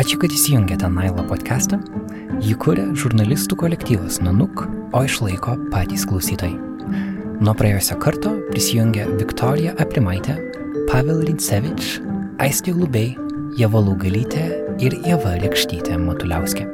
Ačiū, 0.00 0.16
kad 0.16 0.32
įsijungėte 0.32 0.88
Nailo 0.88 1.20
podcastą. 1.28 1.76
Jį 2.40 2.54
kuria 2.62 2.86
žurnalistų 2.96 3.58
kolektyvas 3.60 4.16
Nanuk, 4.24 4.62
o 4.96 5.02
išlaiko 5.04 5.58
patys 5.68 6.06
klausytojai. 6.08 6.54
Nuo 7.44 7.52
praėjusio 7.58 7.98
karto 8.00 8.32
prisijungė 8.48 9.04
Viktorija 9.20 9.74
Aprimaitė, 9.82 10.38
Pavel 10.88 11.20
Rincevič, 11.26 11.98
Aistė 12.40 12.72
Lubei, 12.78 13.12
Jeva 13.60 13.84
Lūgalytė 13.84 14.46
ir 14.80 14.96
Jeva 15.04 15.34
Rekštytė 15.42 16.00
Matuliauskė. 16.00 16.64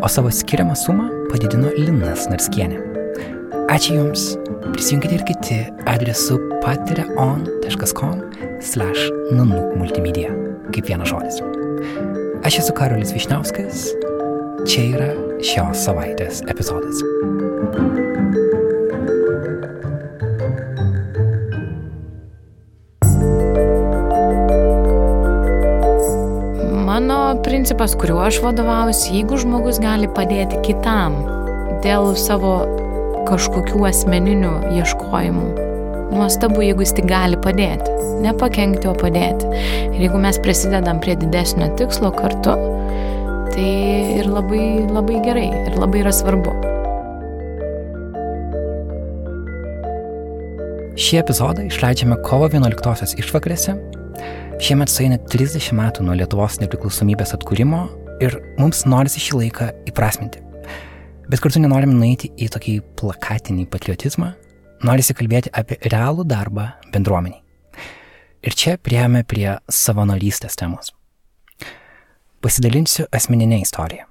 O 0.00 0.08
savo 0.08 0.32
skiriamą 0.32 0.78
sumą 0.78 1.10
padidino 1.28 1.74
Linas 1.76 2.30
Narskienė. 2.32 2.80
Ačiū 3.68 4.00
Jums. 4.00 4.30
Prisijunkite 4.72 5.20
ir 5.20 5.28
kiti 5.28 5.60
adresu 5.84 6.40
patreon.com 6.64 8.24
slash 8.64 9.12
nanuk 9.36 9.76
multimedia. 9.76 10.32
Kaip 10.72 10.88
vienas 10.88 11.12
žodis. 11.12 11.57
Aš 12.44 12.58
esu 12.58 12.72
Karolis 12.74 13.10
Višniauskas. 13.12 13.88
Čia 14.68 14.82
yra 14.94 15.08
šios 15.42 15.80
savaitės 15.82 16.40
epizodas. 16.46 17.00
Mano 26.86 27.18
principas, 27.42 27.96
kuriuo 27.98 28.22
aš 28.26 28.38
vadovaujuosi, 28.46 29.16
jeigu 29.18 29.38
žmogus 29.42 29.82
gali 29.82 30.06
padėti 30.06 30.62
kitam 30.70 31.18
dėl 31.82 32.14
savo 32.18 32.60
kažkokių 33.28 33.82
asmeninių 33.90 34.54
ieškojimų, 34.78 35.67
nuostabu, 36.12 36.62
jeigu 36.64 36.84
jis 36.84 36.94
tik 36.98 37.08
gali 37.10 37.38
padėti. 37.40 37.92
Nepakenkti, 38.24 38.88
o 38.90 38.94
padėti. 38.98 39.50
Ir 39.92 40.00
jeigu 40.06 40.20
mes 40.22 40.40
prisidedam 40.42 41.02
prie 41.02 41.14
didesnio 41.18 41.70
tikslo 41.78 42.10
kartu, 42.14 42.56
tai 43.52 43.68
ir 44.18 44.30
labai, 44.30 44.64
labai 44.90 45.20
gerai, 45.26 45.46
ir 45.68 45.78
labai 45.78 46.02
yra 46.04 46.14
svarbu. 46.14 46.56
Šį 50.98 51.20
epizodą 51.20 51.62
išleidžiame 51.68 52.18
kovo 52.26 52.48
11-osios 52.50 53.14
išvakarėse. 53.22 53.76
Šiemet 54.58 54.90
sueina 54.90 55.20
30 55.30 55.70
metų 55.78 56.02
nuo 56.08 56.16
Lietuvos 56.18 56.58
nepriklausomybės 56.58 57.36
atkūrimo 57.36 57.84
ir 58.24 58.34
mums 58.58 58.82
norisi 58.90 59.22
šį 59.22 59.42
laiką 59.44 59.68
įprasminti. 59.92 60.42
Bet 61.30 61.42
kartu 61.44 61.62
nenorim 61.62 61.92
nueiti 61.94 62.32
į 62.40 62.48
tokį 62.54 62.74
plakatinį 62.98 63.68
patriotizmą, 63.70 64.32
norisi 64.86 65.16
kalbėti 65.16 65.52
apie 65.54 65.78
realų 65.88 66.26
darbą 66.28 66.68
bendruomeniai. 66.92 67.42
Ir 68.46 68.54
čia 68.54 68.76
prieėmė 68.78 69.24
prie 69.26 69.56
savanorystės 69.66 70.54
temos. 70.58 70.92
Pasidalinsiu 72.44 73.08
asmeninę 73.10 73.58
istoriją. 73.64 74.06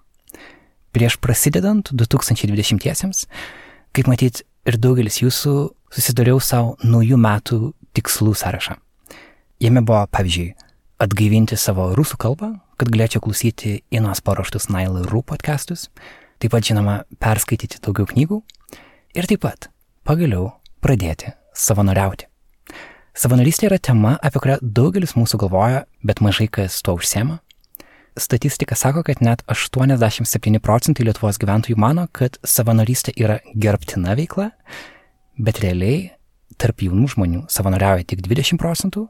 Prieš 0.92 1.16
prasidedant 1.24 1.94
2020-iesiems, 1.94 3.26
kaip 3.96 4.10
matyt, 4.12 4.44
ir 4.68 4.78
daugelis 4.82 5.22
jūsų 5.22 5.54
susidariau 5.96 6.42
savo 6.44 6.76
naujų 6.84 7.18
metų 7.22 7.60
tikslų 7.96 8.36
sąrašą. 8.36 8.76
Jame 9.64 9.82
buvo, 9.82 10.04
pavyzdžiui, 10.14 10.52
atgaivinti 11.02 11.58
savo 11.58 11.90
rusų 11.98 12.20
kalbą, 12.22 12.52
kad 12.78 12.92
galėčiau 12.94 13.24
klausyti 13.24 13.80
Inos 13.96 14.22
paruoštus 14.26 14.68
Nail 14.74 15.00
Rū 15.08 15.24
podcastus, 15.26 15.88
taip 16.42 16.54
pat, 16.54 16.68
žinoma, 16.68 17.00
perskaityti 17.22 17.80
daugiau 17.82 18.10
knygų 18.12 18.42
ir 19.18 19.30
taip 19.30 19.42
pat, 19.48 19.70
pagaliau, 20.06 20.52
pradėti 20.84 21.34
savanoriauti. 21.58 22.28
Savanorystė 23.18 23.72
yra 23.72 23.80
tema, 23.82 24.14
apie 24.22 24.42
kurią 24.44 24.60
daugelis 24.62 25.16
mūsų 25.18 25.40
galvoja, 25.42 25.86
bet 26.06 26.22
mažai 26.22 26.46
kas 26.54 26.84
tuo 26.86 26.94
užsiema. 27.00 27.40
Statistika 28.18 28.78
sako, 28.78 29.02
kad 29.06 29.24
net 29.26 29.42
87 29.50 30.62
procentai 30.62 31.06
Lietuvos 31.06 31.38
gyventojų 31.42 31.78
mano, 31.82 32.06
kad 32.14 32.38
savanorystė 32.46 33.16
yra 33.18 33.40
gerbtina 33.58 34.14
veikla, 34.18 34.52
bet 35.38 35.62
realiai 35.66 36.12
tarp 36.62 36.86
jaunų 36.86 37.10
žmonių 37.16 37.44
savanoriauja 37.54 38.06
tik 38.14 38.22
20 38.26 38.62
procentų, 38.62 39.08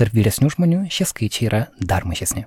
tarp 0.00 0.16
vyresnių 0.16 0.52
žmonių 0.56 0.82
šie 0.92 1.08
skaičiai 1.12 1.48
yra 1.50 1.62
dar 1.76 2.08
mažesni. 2.08 2.46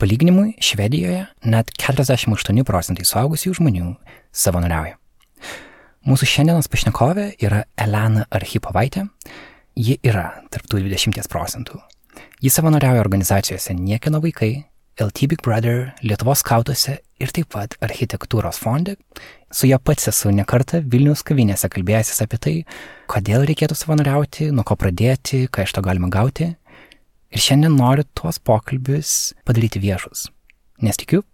Palyginimui, 0.00 0.54
Švedijoje 0.60 1.26
net 1.44 1.72
48 1.80 2.64
procentai 2.68 3.08
suaugusių 3.08 3.56
žmonių 3.56 3.94
savanoriauja. 4.32 4.99
Mūsų 6.08 6.24
šiandienos 6.24 6.64
pašnekovė 6.72 7.26
yra 7.44 7.58
Elena 7.76 8.22
Archipovaitė. 8.32 9.02
Ji 9.76 9.98
yra 10.00 10.30
tarptų 10.48 10.78
20 10.86 11.28
procentų. 11.28 11.76
Ji 12.40 12.48
savanoriauja 12.48 13.02
organizacijose 13.02 13.74
Niekino 13.76 14.22
vaikai, 14.24 14.64
LT 14.96 15.28
Big 15.28 15.44
Brother, 15.44 15.90
Lietuvos 16.00 16.40
skautuose 16.40 16.94
ir 17.20 17.34
taip 17.36 17.50
pat 17.52 17.76
architektūros 17.84 18.62
fonde. 18.62 18.96
Su 19.52 19.68
ja 19.68 19.76
pats 19.76 20.08
esu 20.08 20.32
nekartą 20.32 20.80
Vilnius 20.88 21.20
kavinėse 21.20 21.68
kalbėjęsis 21.68 22.24
apie 22.24 22.40
tai, 22.40 22.56
kodėl 23.04 23.44
reikėtų 23.52 23.76
savanoriauti, 23.76 24.48
nuo 24.56 24.64
ko 24.64 24.80
pradėti, 24.80 25.50
ką 25.52 25.68
iš 25.68 25.76
to 25.76 25.84
galima 25.84 26.08
gauti. 26.08 26.54
Ir 27.28 27.44
šiandien 27.44 27.76
noriu 27.76 28.08
tuos 28.16 28.40
pokalbius 28.40 29.34
padaryti 29.44 29.84
viešus, 29.84 30.30
nes 30.80 30.96
tikiu, 30.96 31.26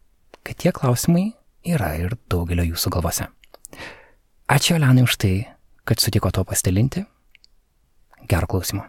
kad 0.42 0.58
tie 0.58 0.74
klausimai 0.74 1.28
yra 1.62 1.94
ir 2.02 2.18
daugelio 2.26 2.66
jūsų 2.74 2.96
galvose. 2.98 3.30
Ačiū 4.46 4.76
Elenai 4.78 5.02
už 5.02 5.16
tai, 5.18 5.48
kad 5.82 5.98
sutiko 5.98 6.30
to 6.30 6.44
pasidalinti. 6.46 7.02
Gerą 8.30 8.46
klausimą. 8.46 8.84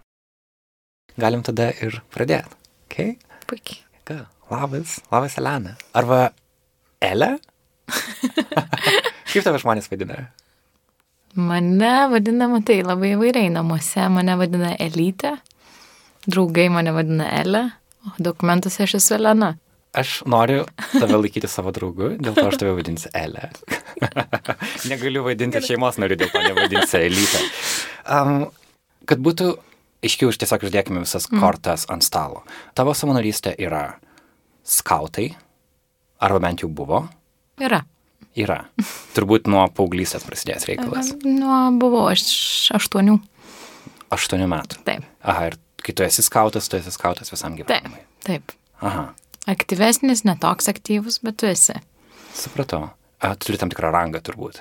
Galim 1.18 1.42
tada 1.42 1.72
ir 1.82 1.98
pradėti. 2.14 2.54
Okay? 2.86 3.16
Puikiai. 3.50 3.82
Ką? 4.06 4.20
Labas, 4.54 5.00
labas 5.10 5.38
Elena. 5.42 5.74
Arba 5.98 6.30
Ele? 7.02 7.40
Kaip 9.34 9.44
tave 9.44 9.58
žmonės 9.58 9.90
vadina? 9.90 10.28
Mane 11.34 11.94
vadina, 12.14 12.48
matai, 12.54 12.84
labai 12.86 13.16
įvairiai 13.16 13.50
namuose. 13.54 14.06
Mane 14.14 14.38
vadina 14.38 14.76
Elytė, 14.78 15.36
draugai 16.30 16.70
mane 16.70 16.94
vadina 16.94 17.28
Elė, 17.42 17.64
o 18.06 18.14
dokumentuose 18.30 18.86
aš 18.86 19.00
esu 19.02 19.18
Elena. 19.18 19.56
Aš 19.96 20.22
noriu 20.30 20.66
tave 20.92 21.18
laikyti 21.18 21.48
savo 21.50 21.72
draugu, 21.74 22.12
dėl 22.20 22.36
to 22.36 22.44
aš 22.50 22.60
tave 22.60 22.74
vadinsiu 22.78 23.12
Elė. 23.16 23.50
Negaliu 24.92 25.24
vadinti 25.26 25.62
šeimos 25.64 25.98
nariu, 26.02 26.18
dėl 26.20 26.32
to 26.34 26.42
nevadinsiu 26.44 27.00
Elytė. 27.08 27.42
Um, 28.04 28.48
kad 29.10 29.24
būtų 29.24 29.54
aiškiau, 30.06 30.32
aš 30.34 30.42
tiesiog 30.44 30.68
uždėkime 30.68 31.04
visas 31.04 31.28
kortas 31.32 31.88
mm. 31.88 31.96
ant 31.96 32.06
stalo. 32.06 32.44
Tavo 32.78 32.94
savanorystė 32.98 33.56
yra 33.64 33.86
skautai, 34.68 35.32
arba 36.20 36.42
bent 36.44 36.66
jau 36.66 36.70
buvo? 36.70 37.06
Yra. 37.64 37.82
Yra. 38.38 38.60
Turbūt 39.16 39.48
nuo 39.50 39.64
paauglystės 39.74 40.28
prasidėjęs 40.28 40.68
reikalas. 40.70 41.14
Nuo 41.26 41.62
buvau 41.80 42.06
aš 42.12 42.28
aštuonių. 42.78 43.18
Aštuonių 44.14 44.50
metų. 44.52 44.84
Taip. 44.88 45.08
Aha, 45.26 45.50
ir 45.50 45.58
kai 45.82 45.96
tu 45.98 46.06
esi 46.06 46.26
skautas, 46.26 46.70
tu 46.70 46.78
esi 46.78 46.94
skautas 46.94 47.34
visam 47.34 47.58
gyvenimui. 47.58 48.04
Taip. 48.28 48.52
Taip. 48.52 48.60
Aha. 48.86 49.10
Aktyvesnis, 49.48 50.26
netoks 50.28 50.68
aktyvus, 50.68 51.22
bet 51.24 51.38
tu 51.40 51.48
esi. 51.48 51.78
Supratau. 52.36 52.90
A, 53.18 53.34
tu 53.36 53.48
turi 53.48 53.58
tam 53.62 53.72
tikrą 53.72 53.90
rangą 53.94 54.20
turbūt. 54.22 54.60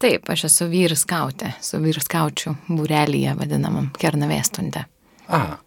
Taip, 0.00 0.30
aš 0.32 0.46
esu 0.48 0.68
vyras 0.70 1.02
skautė, 1.04 1.50
su 1.60 1.76
vyras 1.82 2.06
skaučių 2.08 2.54
būrelyje 2.70 3.34
vadinamam 3.36 3.90
Kernavėstunde. 4.00 4.86
Aha. 5.28 5.58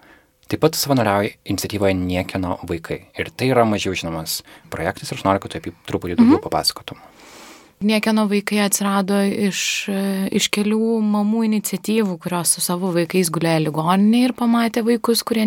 Taip 0.49 0.61
pat 0.63 0.77
savanoriauja 0.77 1.35
iniciatyvoje 1.49 1.93
Niekieno 1.97 2.57
vaikai. 2.69 2.99
Ir 3.17 3.29
tai 3.37 3.51
yra 3.53 3.63
mažiau 3.65 3.95
žinomas 3.97 4.41
projektas 4.73 5.11
ir 5.11 5.19
aš 5.19 5.23
noriu, 5.27 5.43
kad 5.43 5.53
tu 5.53 5.61
apie 5.61 5.75
truputį 5.87 6.17
daugiau 6.17 6.31
mm 6.31 6.39
-hmm. 6.39 6.43
papasakotum. 6.47 6.99
Niekieno 7.83 8.25
vaikai 8.31 8.61
atsirado 8.63 9.19
iš, 9.23 9.59
iš 10.31 10.49
kelių 10.53 10.97
mamų 11.03 11.43
iniciatyvų, 11.49 12.17
kurios 12.23 12.55
su 12.55 12.63
savo 12.63 12.93
vaikais 12.95 13.31
gulėjo 13.33 13.65
ligoninė 13.67 14.23
ir 14.29 14.35
pamatė 14.37 14.85
vaikus, 14.87 15.23
kurie 15.27 15.45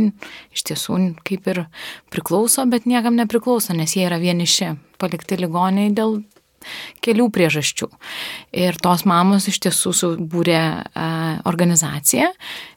iš 0.52 0.66
tiesų 0.70 1.00
kaip 1.26 1.48
ir 1.52 1.64
priklauso, 2.12 2.66
bet 2.68 2.86
niekam 2.86 3.16
nepriklauso, 3.16 3.72
nes 3.76 3.96
jie 3.96 4.04
yra 4.08 4.20
vieniši, 4.22 4.74
palikti 5.00 5.40
ligoniniai 5.40 5.94
dėl 5.96 6.20
kelių 7.04 7.28
priežasčių. 7.34 7.88
Ir 8.56 8.78
tos 8.82 9.04
mamos 9.08 9.48
iš 9.50 9.60
tiesų 9.66 9.92
subūrė 10.00 10.62
organizaciją. 11.46 12.30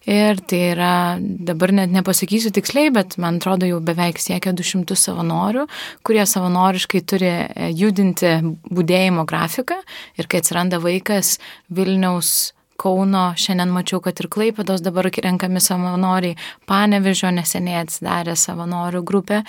Ir 0.09 0.39
tai 0.49 0.59
yra, 0.71 0.93
dabar 1.19 1.73
net 1.75 1.91
nepasakysiu 1.93 2.49
tiksliai, 2.55 2.89
bet 2.93 3.17
man 3.21 3.37
atrodo 3.37 3.67
jau 3.69 3.81
beveik 3.83 4.17
siekia 4.21 4.55
200 4.57 4.97
savanorių, 4.97 5.65
kurie 6.07 6.23
savanoriškai 6.25 7.01
turi 7.05 7.29
e, 7.29 7.69
judinti 7.77 8.31
būdėjimo 8.71 9.27
grafiką. 9.29 9.77
Ir 10.17 10.29
kai 10.31 10.41
atsiranda 10.41 10.81
vaikas 10.81 11.37
Vilniaus 11.69 12.53
Kauno, 12.79 13.33
šiandien 13.35 13.73
mačiau, 13.75 13.99
kad 13.99 14.19
ir 14.23 14.29
Klaipėdos 14.31 14.79
dabar 14.79 15.09
renkami 15.11 15.59
savanoriai, 15.59 16.37
Panevežio 16.69 17.27
neseniai 17.35 17.81
atsidarė 17.83 18.37
savanorių 18.39 19.03
grupė, 19.03 19.41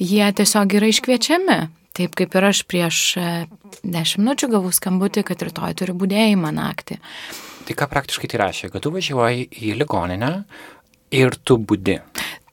jie 0.00 0.24
tiesiog 0.40 0.78
yra 0.80 0.88
iškviečiami 0.88 1.58
Taip 1.96 2.14
kaip 2.18 2.34
ir 2.38 2.46
aš 2.52 2.62
prieš 2.70 2.98
e, 3.18 3.28
dešimt 3.82 4.22
minučių 4.22 4.48
gavau 4.52 4.70
skambutį, 4.74 5.24
kad 5.26 5.42
rytoj 5.42 5.74
turiu 5.80 5.96
būdėjimą 5.98 6.52
naktį. 6.54 7.00
Tai 7.66 7.76
ką 7.78 7.88
praktiškai 7.90 8.30
tai 8.30 8.40
reiškia, 8.44 8.70
kad 8.72 8.84
tu 8.84 8.92
važiuoji 8.94 9.48
į 9.50 9.74
ligoninę 9.80 10.30
ir 11.14 11.34
tu 11.44 11.58
būdi. 11.58 11.98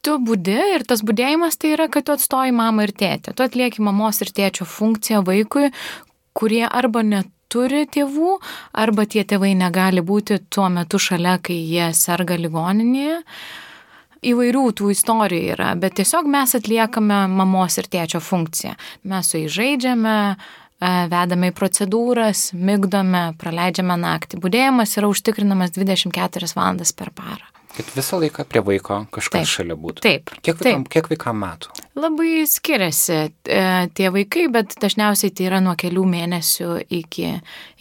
tu 0.08 0.18
būdi 0.24 0.58
ir 0.78 0.86
tas 0.88 1.04
būdėjimas 1.04 1.60
tai 1.60 1.76
yra, 1.76 1.88
kad 1.92 2.08
tu 2.08 2.16
atstoji 2.16 2.56
mamą 2.56 2.88
ir 2.88 2.94
tėtę. 2.96 3.36
Tu 3.36 3.46
atlieki 3.46 3.84
mamos 3.84 4.22
ir 4.24 4.32
tėčio 4.32 4.66
funkciją 4.66 5.22
vaikui, 5.28 5.70
kurie 6.38 6.64
arba 6.66 7.04
neturi 7.04 7.86
tėvų, 7.92 8.38
arba 8.74 9.06
tie 9.06 9.26
tėvai 9.28 9.54
negali 9.60 10.02
būti 10.02 10.40
tuo 10.50 10.70
metu 10.74 11.02
šalia, 11.02 11.38
kai 11.44 11.60
jie 11.60 11.92
serga 11.98 12.40
ligoninėje. 12.40 13.22
Įvairių 14.26 14.64
tų 14.78 14.92
istorijų 14.94 15.54
yra, 15.56 15.74
bet 15.80 15.98
tiesiog 16.00 16.30
mes 16.32 16.56
atliekame 16.58 17.26
mamos 17.30 17.78
ir 17.78 17.90
tėčio 17.92 18.22
funkciją. 18.24 18.74
Mes 19.10 19.30
su 19.30 19.42
jais 19.42 19.54
žaidžiame, 19.54 20.16
e, 20.34 20.94
vedame 21.12 21.52
į 21.52 21.58
procedūras, 21.58 22.50
mygdome, 22.54 23.30
praleidžiame 23.38 24.00
naktį. 24.02 24.42
Būdėjimas 24.42 24.98
yra 24.98 25.12
užtikrinamas 25.12 25.76
24 25.78 26.54
valandas 26.58 26.94
per 26.98 27.14
parą. 27.14 27.46
Kad 27.78 27.92
visą 27.94 28.18
laiką 28.18 28.42
prie 28.50 28.62
vaiko 28.66 29.04
kažkas 29.14 29.44
taip, 29.44 29.50
šalia 29.52 29.76
būtų. 29.78 30.02
Taip. 30.02 30.32
Kiek 30.42 30.58
vaikam, 30.58 30.86
taip. 30.88 30.94
kiek 30.96 31.10
vaikam 31.12 31.38
metų? 31.44 31.76
Labai 32.00 32.32
skiriasi 32.50 33.18
e, 33.20 33.60
tie 33.94 34.10
vaikai, 34.14 34.48
bet 34.50 34.74
dažniausiai 34.82 35.30
tai 35.30 35.46
yra 35.52 35.60
nuo 35.62 35.76
kelių 35.78 36.08
mėnesių 36.10 36.72
iki, 36.98 37.36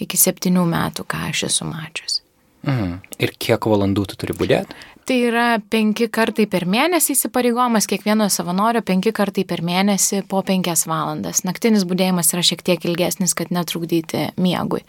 iki 0.05 0.21
septynių 0.21 0.67
metų, 0.69 1.07
ką 1.09 1.23
aš 1.31 1.47
esu 1.49 1.69
mačius. 1.71 2.21
Mhm. 2.67 2.99
Ir 3.23 3.33
kiek 3.41 3.71
valandų 3.73 4.05
tu 4.11 4.21
turi 4.21 4.37
būdėti? 4.37 4.77
Tai 5.07 5.17
yra 5.23 5.61
penki 5.71 6.09
kartai 6.11 6.49
per 6.51 6.65
mėnesį 6.67 7.15
įsipareigojimas 7.15 7.87
kiekvieno 7.87 8.27
savanorio, 8.33 8.81
penki 8.83 9.13
kartai 9.15 9.45
per 9.47 9.61
mėnesį 9.63 10.25
po 10.27 10.41
penkias 10.43 10.83
valandas. 10.91 11.45
Naktinis 11.47 11.85
būdėjimas 11.87 12.33
yra 12.35 12.43
šiek 12.49 12.65
tiek 12.67 12.89
ilgesnis, 12.91 13.37
kad 13.39 13.53
netrukdyti 13.55 14.25
miegui. 14.35 14.83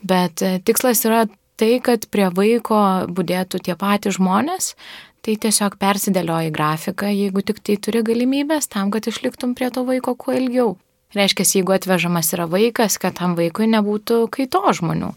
Bet 0.00 0.40
e, 0.40 0.54
tikslas 0.64 1.04
yra 1.04 1.26
tai, 1.60 1.74
kad 1.84 2.08
prie 2.08 2.30
vaiko 2.32 2.80
būdėtų 3.12 3.60
tie 3.66 3.76
patys 3.76 4.16
žmonės, 4.16 4.72
tai 5.20 5.36
tiesiog 5.44 5.76
persidėlioji 5.76 6.56
grafiką, 6.56 7.12
jeigu 7.12 7.44
tik 7.44 7.60
tai 7.60 7.76
turi 7.76 8.00
galimybės, 8.06 8.72
tam, 8.72 8.88
kad 8.88 9.12
išliktum 9.12 9.52
prie 9.58 9.68
to 9.68 9.84
vaiko 9.84 10.16
kuo 10.16 10.40
ilgiau. 10.40 10.78
Reiškia, 11.12 11.44
jeigu 11.58 11.76
atvežamas 11.76 12.32
yra 12.32 12.48
vaikas, 12.48 12.96
kad 13.02 13.20
tam 13.20 13.36
vaikui 13.36 13.68
nebūtų 13.68 14.22
kaito 14.32 14.64
žmonių. 14.80 15.12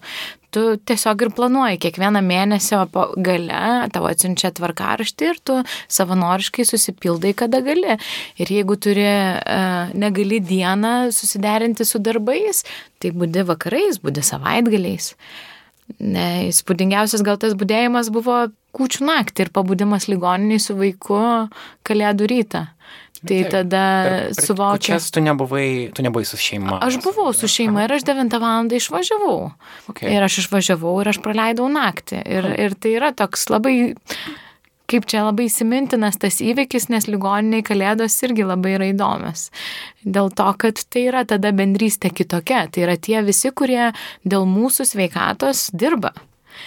Tu 0.53 0.63
tiesiog 0.85 1.23
ir 1.25 1.31
planuoji 1.33 1.79
kiekvieną 1.81 2.21
mėnesio 2.25 2.83
gale, 3.25 3.61
tavo 3.93 4.09
atsiunčia 4.11 4.51
tvarkaraštį 4.53 5.29
ir 5.31 5.39
tu 5.41 5.55
savanoriškai 5.91 6.65
susipildai, 6.69 7.31
kada 7.37 7.63
gali. 7.65 7.97
Ir 8.37 8.51
jeigu 8.53 8.77
turi, 8.77 9.07
negali 9.97 10.41
dieną 10.43 11.09
susiderinti 11.15 11.87
su 11.89 12.01
darbais, 12.03 12.61
tai 13.01 13.13
būdi 13.17 13.47
vakarais, 13.49 13.97
būdi 14.03 14.25
savaitgaliais. 14.25 15.13
Ne, 15.99 16.27
įspūdingiausias 16.47 17.25
gal 17.25 17.39
tas 17.41 17.57
būdėjimas 17.59 18.13
buvo 18.13 18.45
kūčių 18.77 19.07
naktį 19.09 19.45
ir 19.45 19.51
pabudimas 19.53 20.07
ligoniniai 20.09 20.61
su 20.61 20.77
vaiku 20.77 21.19
kalėdų 21.85 22.29
rytą. 22.31 22.63
Tai 23.23 23.37
Taip, 23.39 23.51
tada 23.53 23.83
suvokiau. 24.35 24.83
Čia 24.83 24.99
tu 25.15 25.21
nebuvai, 25.23 25.67
tu 25.95 26.03
nebuvai 26.03 26.25
su 26.27 26.35
šeima. 26.35 26.81
Aš 26.83 26.99
buvau 27.05 27.31
su 27.31 27.47
šeima 27.47 27.85
ir 27.85 27.95
aš 27.95 28.03
9 28.09 28.39
val. 28.43 28.67
išvažiavau. 28.67 29.51
Okay. 29.93 30.11
Ir 30.11 30.23
aš 30.25 30.43
išvažiavau 30.43 30.97
ir 31.01 31.13
aš 31.13 31.21
praleidau 31.23 31.69
naktį. 31.71 32.19
Ir, 32.27 32.49
ir 32.65 32.75
tai 32.75 32.97
yra 32.99 33.13
toks 33.15 33.47
labai 33.53 33.95
kaip 34.93 35.07
čia 35.09 35.23
labai 35.25 35.47
įsimintinas 35.47 36.19
tas 36.21 36.37
įvykis, 36.43 36.89
nes 36.93 37.07
ligoniniai 37.09 37.63
kalėdos 37.65 38.17
irgi 38.27 38.45
labai 38.45 38.75
yra 38.77 38.91
įdomios. 38.91 39.47
Dėl 40.03 40.29
to, 40.35 40.49
kad 40.59 40.83
tai 40.93 41.07
yra 41.09 41.23
tada 41.29 41.53
bendrystė 41.55 42.11
kitokia. 42.13 42.67
Tai 42.69 42.85
yra 42.85 42.97
tie 42.99 43.23
visi, 43.25 43.53
kurie 43.55 43.91
dėl 44.27 44.45
mūsų 44.49 44.87
sveikatos 44.91 45.69
dirba. 45.73 46.13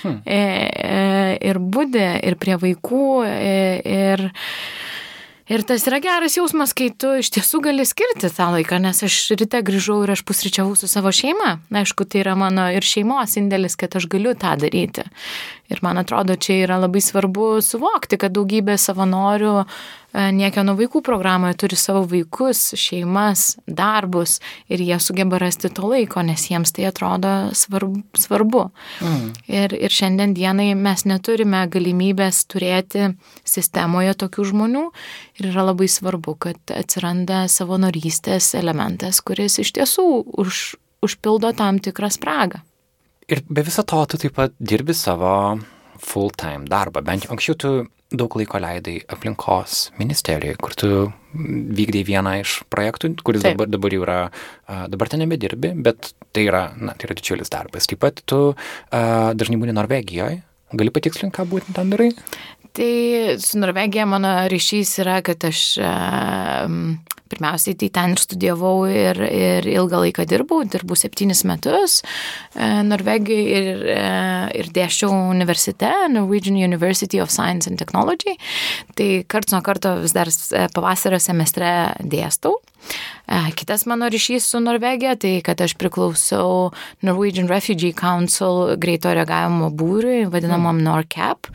Hmm. 0.02 0.19
Ir 0.26 1.61
būdė, 1.62 2.09
ir 2.26 2.37
prie 2.41 2.56
vaikų, 2.59 3.06
e, 3.29 3.52
ir 3.87 4.25
Ir 5.47 5.63
tas 5.63 5.85
yra 5.87 6.01
geras 6.03 6.35
jausmas, 6.35 6.73
kai 6.75 6.89
tu 6.91 7.13
iš 7.21 7.29
tiesų 7.37 7.61
gali 7.69 7.85
skirti 7.87 8.27
tą 8.35 8.49
laiką, 8.51 8.81
nes 8.83 9.05
aš 9.07 9.19
ryte 9.39 9.61
grįžau 9.63 10.01
ir 10.03 10.11
aš 10.17 10.25
pusryčiavau 10.27 10.75
su 10.75 10.89
savo 10.91 11.13
šeima. 11.15 11.61
Aišku, 11.71 12.03
tai 12.11 12.25
yra 12.25 12.35
mano 12.35 12.65
ir 12.75 12.83
šeimos 12.83 13.39
indėlis, 13.39 13.79
kad 13.79 13.95
aš 13.95 14.09
galiu 14.11 14.35
tą 14.35 14.57
daryti. 14.59 15.07
Ir 15.73 15.83
man 15.83 15.99
atrodo, 15.99 16.37
čia 16.37 16.61
yra 16.65 16.81
labai 16.83 17.03
svarbu 17.03 17.57
suvokti, 17.65 18.19
kad 18.21 18.35
daugybė 18.37 18.77
savanorių 18.79 19.55
E, 20.17 20.31
niekieno 20.33 20.73
vaikų 20.79 21.03
programoje 21.05 21.59
turi 21.61 21.77
savo 21.77 22.01
vaikus, 22.09 22.71
šeimas, 22.81 23.57
darbus 23.67 24.39
ir 24.73 24.81
jie 24.81 24.97
sugeba 25.03 25.41
rasti 25.43 25.69
to 25.77 25.91
laiko, 25.91 26.23
nes 26.25 26.47
jiems 26.49 26.73
tai 26.77 26.87
atrodo 26.89 27.33
svarbu. 27.57 28.01
svarbu. 28.17 28.63
Mm. 29.05 29.27
Ir, 29.51 29.77
ir 29.77 29.93
šiandien 29.93 30.33
dienai 30.37 30.71
mes 30.79 31.05
neturime 31.09 31.67
galimybės 31.73 32.45
turėti 32.49 33.11
sistemoje 33.45 34.17
tokių 34.23 34.49
žmonių 34.53 34.87
ir 35.41 35.51
yra 35.51 35.69
labai 35.69 35.91
svarbu, 35.91 36.37
kad 36.47 36.73
atsiranda 36.73 37.45
savanorystės 37.53 38.55
elementas, 38.57 39.21
kuris 39.21 39.61
iš 39.61 39.75
tiesų 39.77 40.09
už, 40.41 40.62
užpildo 41.05 41.53
tam 41.59 41.83
tikrą 41.83 42.09
spragą. 42.15 42.65
Ir 43.26 43.43
be 43.50 43.62
viso 43.67 43.82
to 43.82 44.05
tu 44.06 44.19
taip 44.23 44.37
pat 44.38 44.52
dirbi 44.61 44.94
savo 44.94 45.58
full-time 45.99 46.69
darbą. 46.70 47.02
Bent 47.02 47.26
jau 47.26 47.32
anksčiau 47.34 47.56
tu 47.58 47.70
daug 48.14 48.37
laiko 48.38 48.61
leidai 48.62 49.00
aplinkos 49.11 49.90
ministerijoje, 49.99 50.58
kur 50.62 50.76
tu 50.78 50.90
vykdai 51.78 52.05
vieną 52.06 52.37
iš 52.44 52.61
projektų, 52.70 53.17
kuris 53.26 53.43
Taip. 53.43 53.56
dabar, 53.56 53.73
dabar 53.73 53.96
jau 53.96 54.05
yra, 54.05 54.19
dabar 54.93 55.11
ten 55.11 55.25
nebedirbi, 55.25 55.73
bet 55.82 56.12
tai 56.31 56.46
yra, 56.46 56.69
na, 56.78 56.94
tai 56.94 57.08
yra 57.08 57.17
didžiulis 57.19 57.50
darbas. 57.50 57.90
Taip 57.90 58.05
pat 58.05 58.23
tu 58.31 58.38
uh, 58.52 59.32
dažnai 59.34 59.58
būni 59.58 59.75
Norvegijoje. 59.75 60.44
Gali 60.78 60.94
patikslinti, 60.94 61.34
ką 61.34 61.49
būtent 61.50 61.75
ten 61.78 61.90
darai? 61.90 62.12
Tai 62.76 62.93
su 63.43 63.58
Norvegija 63.58 64.06
mano 64.06 64.37
ryšys 64.52 65.00
yra, 65.02 65.19
kad 65.26 65.50
aš 65.50 65.67
uh, 65.82 66.70
Pirmiausiai 67.31 67.75
tai 67.78 67.88
ten 67.90 68.14
ir 68.14 68.20
studijavau 68.23 68.87
ir, 68.87 69.19
ir 69.19 69.67
ilgą 69.67 70.02
laiką 70.05 70.26
dirbau, 70.31 70.61
dirbau 70.69 70.99
septynis 70.99 71.43
metus 71.49 72.00
e, 72.55 72.69
Norvegijoje 72.87 73.62
ir, 73.62 73.82
e, 73.90 74.05
ir 74.61 74.70
dėščiau 74.76 75.11
universitete, 75.32 75.90
Norwegian 76.14 76.58
University 76.61 77.20
of 77.23 77.32
Science 77.34 77.70
and 77.70 77.81
Technology. 77.82 78.37
Tai 78.94 79.08
karts 79.26 79.55
nuo 79.55 79.62
karto 79.67 79.96
vis 80.05 80.14
dar 80.14 80.31
e, 80.31 80.67
pavasario 80.75 81.19
semestre 81.23 81.73
dėstau. 82.00 82.61
Kitas 83.58 83.82
mano 83.90 84.06
ryšys 84.06 84.44
su 84.46 84.61
Norvegija, 84.62 85.17
tai 85.19 85.40
kad 85.43 85.58
aš 85.64 85.75
priklausau 85.81 86.70
Norwegian 87.02 87.49
Refugee 87.50 87.90
Council 87.96 88.76
greito 88.78 89.11
reagavimo 89.11 89.73
būriui, 89.75 90.28
vadinamam 90.31 90.78
mm. 90.78 90.84
NORCAP. 90.87 91.50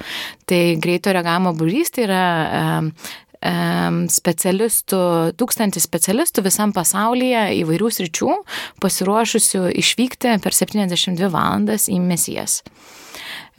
Tai 0.51 0.61
greito 0.83 1.13
reagavimo 1.16 1.56
būrys 1.56 1.95
tai 1.95 2.09
yra 2.09 2.25
specialistų, 3.42 5.02
tūkstantį 5.40 5.81
specialistų 5.81 6.44
visam 6.45 6.74
pasaulyje 6.76 7.48
įvairių 7.64 7.90
sričių 7.90 8.36
pasiruošusių 8.83 9.64
išvykti 9.81 10.36
per 10.44 10.54
72 10.54 11.31
valandas 11.33 11.88
į 11.90 11.98
misijas. 12.06 12.62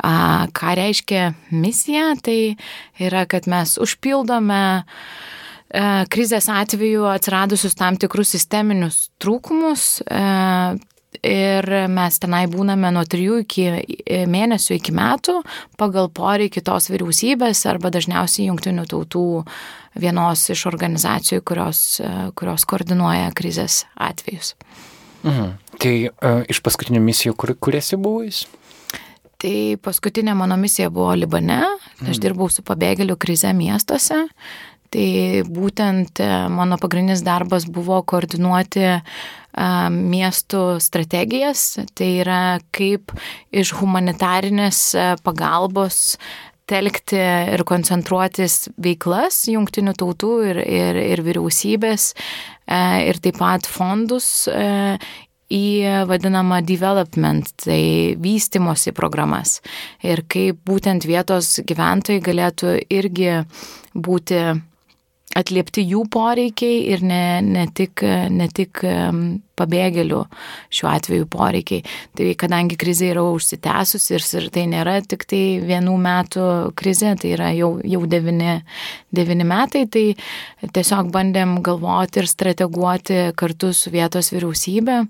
Ką 0.02 0.76
reiškia 0.78 1.32
misija? 1.50 2.12
Tai 2.22 2.38
yra, 3.02 3.26
kad 3.30 3.46
mes 3.50 3.76
užpildome 3.82 4.62
e, 4.78 4.84
krizės 6.10 6.48
atveju 6.50 7.06
atsiradusius 7.12 7.76
tam 7.78 7.98
tikrus 8.00 8.32
sisteminius 8.34 9.04
trūkumus, 9.22 10.00
e, 10.02 10.22
ir 11.22 11.68
mes 11.92 12.18
tenai 12.22 12.44
būname 12.50 12.90
nuo 12.94 13.04
trijų 13.06 13.42
iki 13.44 13.66
e, 13.70 14.22
mėnesių 14.30 14.78
iki 14.78 14.94
metų 14.96 15.38
pagal 15.80 16.10
poreikį 16.14 16.64
tos 16.66 16.90
vyriausybės 16.90 17.62
arba 17.70 17.92
dažniausiai 17.94 18.48
jungtinių 18.48 18.86
tautų 18.90 19.26
vienos 20.02 20.44
iš 20.52 20.66
organizacijų, 20.70 21.42
kurios, 21.46 22.00
e, 22.02 22.10
kurios 22.38 22.66
koordinuoja 22.68 23.30
krizės 23.36 23.84
atvejus. 23.94 24.56
Mhm. 25.22 25.52
Tai 25.82 25.94
uh, 26.10 26.42
iš 26.50 26.58
paskutinių 26.62 27.00
misijų, 27.02 27.36
kur, 27.38 27.54
kur 27.58 27.76
esi 27.78 27.96
buvęs? 27.98 28.44
Tai 29.42 29.54
paskutinė 29.82 30.34
mano 30.38 30.54
misija 30.58 30.90
buvo 30.94 31.14
Libane, 31.18 31.62
aš 32.02 32.12
mhm. 32.12 32.20
dirbau 32.22 32.46
su 32.50 32.62
pabėgėlių 32.66 33.16
krize 33.18 33.50
miestuose, 33.58 34.20
Tai 34.92 35.08
būtent 35.48 36.20
mano 36.52 36.76
pagrindinis 36.80 37.22
darbas 37.24 37.64
buvo 37.64 38.02
koordinuoti 38.04 38.88
miestų 39.92 40.62
strategijas, 40.80 41.78
tai 41.96 42.08
yra 42.22 42.42
kaip 42.76 43.12
iš 43.52 43.74
humanitarinės 43.80 44.84
pagalbos 45.24 46.18
telkti 46.68 47.18
ir 47.52 47.64
koncentruotis 47.68 48.70
veiklas 48.80 49.42
jungtinių 49.50 49.92
tautų 49.98 50.32
ir, 50.50 50.62
ir, 50.62 51.00
ir 51.16 51.24
vyriausybės 51.26 52.12
ir 53.08 53.20
taip 53.24 53.40
pat 53.42 53.68
fondus 53.68 54.48
į 55.52 55.64
vadinamą 56.08 56.62
development, 56.64 57.50
tai 57.60 58.16
vystimosi 58.16 58.94
programas. 58.96 59.58
Ir 60.00 60.24
kaip 60.24 60.62
būtent 60.64 61.04
vietos 61.04 61.58
gyventojai 61.68 62.22
galėtų 62.24 62.78
irgi 62.88 63.42
būti 63.92 64.40
atliepti 65.38 65.84
jų 65.86 66.04
poreikiai 66.12 66.82
ir 66.92 67.02
ne, 67.06 67.40
ne 67.44 67.64
tik, 67.72 68.02
ne 68.04 68.48
tik 68.52 68.82
pabėgėlių 69.58 70.20
šiuo 70.72 70.90
atveju 70.90 71.28
poreikiai. 71.32 71.84
Tai 72.18 72.28
kadangi 72.40 72.78
krizė 72.80 73.12
yra 73.12 73.24
užsitęsusi 73.32 74.16
ir, 74.16 74.26
ir 74.40 74.48
tai 74.54 74.66
nėra 74.70 74.98
tik 75.06 75.24
tai 75.30 75.42
vienų 75.64 75.96
metų 76.04 76.46
krizė, 76.78 77.14
tai 77.20 77.34
yra 77.36 77.50
jau, 77.56 77.74
jau 77.84 78.04
devini, 78.10 78.58
devini 79.14 79.48
metai, 79.48 79.86
tai 79.86 80.06
tiesiog 80.68 81.12
bandėm 81.14 81.58
galvoti 81.64 82.22
ir 82.22 82.30
strateguoti 82.30 83.24
kartu 83.38 83.72
su 83.76 83.92
vietos 83.94 84.32
vyriausybė, 84.34 85.02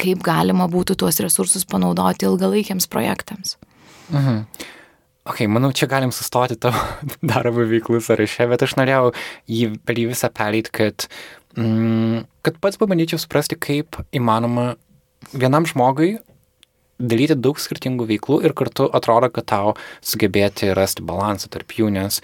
kaip 0.00 0.24
galima 0.24 0.68
būtų 0.70 0.98
tuos 1.00 1.20
resursus 1.24 1.66
panaudoti 1.68 2.28
ilgalaikiams 2.28 2.88
projektams. 2.90 3.56
Mhm. 4.10 4.44
Ok, 5.28 5.42
manau, 5.52 5.68
čia 5.76 5.84
galim 5.84 6.14
sustoti 6.16 6.56
tavo 6.56 6.80
darbo 7.32 7.66
veiklų 7.68 8.00
sąraše, 8.04 8.46
bet 8.48 8.64
aš 8.64 8.78
norėjau 8.80 9.12
jį 9.52 9.74
per 9.84 10.00
jį 10.00 10.06
visą 10.14 10.30
pereit, 10.32 10.70
kad, 10.72 11.04
mm, 11.60 12.24
kad 12.46 12.56
pats 12.62 12.80
pabandyčiau 12.80 13.20
suprasti, 13.20 13.58
kaip 13.60 14.00
įmanoma 14.16 14.72
vienam 15.34 15.68
žmogui 15.68 16.14
daryti 17.00 17.36
daug 17.36 17.60
skirtingų 17.60 18.08
veiklų 18.08 18.40
ir 18.48 18.56
kartu 18.56 18.88
atrodo, 18.96 19.28
kad 19.32 19.48
tau 19.52 19.76
sugebėti 20.04 20.72
rasti 20.76 21.04
balansą 21.04 21.52
tarp 21.52 21.76
jų, 21.76 21.92
nes 21.92 22.20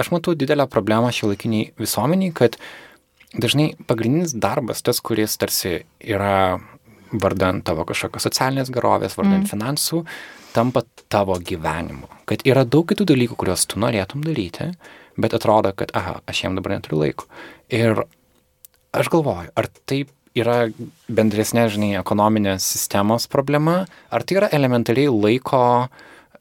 aš 0.00 0.10
matau 0.14 0.34
didelę 0.38 0.66
problemą 0.70 1.10
šio 1.14 1.30
laikiniai 1.30 1.70
visuomeniai, 1.78 2.34
kad 2.34 2.58
dažnai 3.30 3.72
pagrindinis 3.86 4.34
darbas, 4.34 4.82
tas, 4.82 4.98
kuris 4.98 5.38
tarsi 5.38 5.84
yra 6.02 6.58
vardant 7.10 7.62
tavo 7.66 7.86
kažkokios 7.86 8.26
socialinės 8.26 8.70
gerovės, 8.74 9.16
vardant 9.18 9.44
mm. 9.44 9.50
finansų, 9.50 10.04
tampa 10.54 10.82
tavo 11.10 11.38
gyvenimu. 11.38 12.19
Kad 12.30 12.46
yra 12.46 12.62
daug 12.68 12.86
kitų 12.90 13.08
dalykų, 13.10 13.36
kuriuos 13.40 13.66
tu 13.70 13.80
norėtum 13.82 14.22
daryti, 14.22 14.70
bet 15.20 15.34
atrodo, 15.36 15.74
kad, 15.76 15.90
aha, 15.98 16.20
aš 16.30 16.44
jam 16.44 16.56
dabar 16.58 16.76
neturiu 16.76 17.02
laiko. 17.02 17.26
Ir 17.74 18.04
aš 18.94 19.10
galvoju, 19.10 19.50
ar 19.58 19.68
taip 19.90 20.12
yra 20.38 20.68
bendresnė, 21.10 21.66
žinai, 21.72 21.90
ekonominės 21.98 22.66
sistemos 22.76 23.26
problema, 23.30 23.82
ar 24.14 24.22
tai 24.22 24.38
yra 24.40 24.50
elementariai 24.54 25.10
laiko 25.10 25.62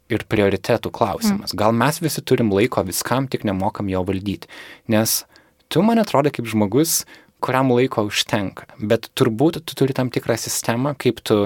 ir 0.10 0.26
prioritetų 0.30 0.92
klausimas. 0.94 1.54
Mm. 1.54 1.60
Gal 1.62 1.74
mes 1.78 2.00
visi 2.02 2.22
turim 2.26 2.54
laiko 2.54 2.84
viskam, 2.86 3.30
tik 3.30 3.46
nemokam 3.50 3.90
jo 3.92 4.04
valdyti. 4.06 4.50
Nes 4.90 5.24
tu, 5.70 5.84
man 5.86 6.02
atrodo, 6.02 6.34
kaip 6.34 6.50
žmogus, 6.50 7.04
kuriam 7.44 7.72
laiko 7.72 8.06
užtenka. 8.10 8.68
Bet 8.78 9.10
turbūt 9.18 9.62
tu 9.64 9.78
turi 9.78 9.96
tam 9.96 10.10
tikrą 10.14 10.38
sistemą, 10.40 10.96
kaip 11.00 11.22
tu 11.26 11.46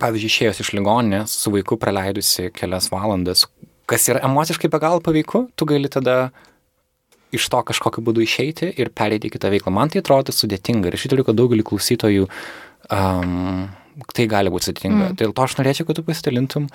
pavyzdžiui, 0.00 0.30
išėjus 0.30 0.62
iš 0.64 0.72
ligoninės 0.76 1.34
su 1.42 1.52
vaiku 1.52 1.78
praleidusi 1.80 2.50
kelias 2.56 2.88
valandas, 2.92 3.46
kas 3.90 4.08
yra 4.08 4.22
emociškai 4.28 4.70
be 4.72 4.80
galo 4.82 5.02
paveiku, 5.04 5.46
tu 5.56 5.68
gali 5.68 5.90
tada 5.92 6.30
iš 7.32 7.48
to 7.52 7.60
kažkokiu 7.68 8.04
būdu 8.04 8.24
išeiti 8.24 8.70
ir 8.80 8.92
pereiti 8.94 9.30
į 9.30 9.36
kitą 9.36 9.50
veiklą. 9.52 9.72
Man 9.74 9.92
tai 9.92 10.02
atrodo 10.02 10.34
sudėtinga 10.36 10.90
ir 10.90 10.98
aš 10.98 11.08
įtariu, 11.08 11.24
kad 11.28 11.38
daugelį 11.38 11.64
klausytojų 11.68 12.26
um, 12.28 13.70
tai 14.12 14.26
gali 14.30 14.52
būti 14.52 14.68
sudėtinga. 14.68 15.12
Mm. 15.12 15.16
Dėl 15.20 15.32
to 15.36 15.46
aš 15.46 15.56
norėčiau, 15.60 15.88
kad 15.88 15.98
tu 15.98 16.04
pasidalintum 16.06 16.68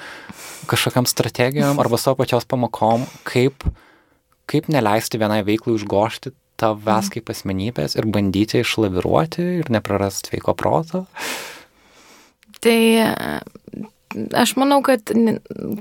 kažkokiam 0.69 1.09
strategijom 1.09 1.81
arba 1.81 2.01
savo 2.01 2.17
pačios 2.21 2.49
pamokom, 2.49 3.05
kaip, 3.27 3.67
kaip 4.49 4.69
neleisti 4.73 5.21
vienai 5.21 5.43
veiklai 5.47 5.77
užgošti 5.77 6.33
tavęs 6.57 7.05
mm. 7.05 7.13
kaip 7.13 7.29
asmenybės 7.33 7.97
ir 7.99 8.09
bandyti 8.09 8.63
išlaviruoti 8.63 9.45
ir 9.61 9.69
neprarasti 9.73 10.33
sveiko 10.33 10.57
proto. 10.57 11.05
Tai 12.63 12.77
aš 14.33 14.55
manau, 14.55 14.81
kad 14.81 15.11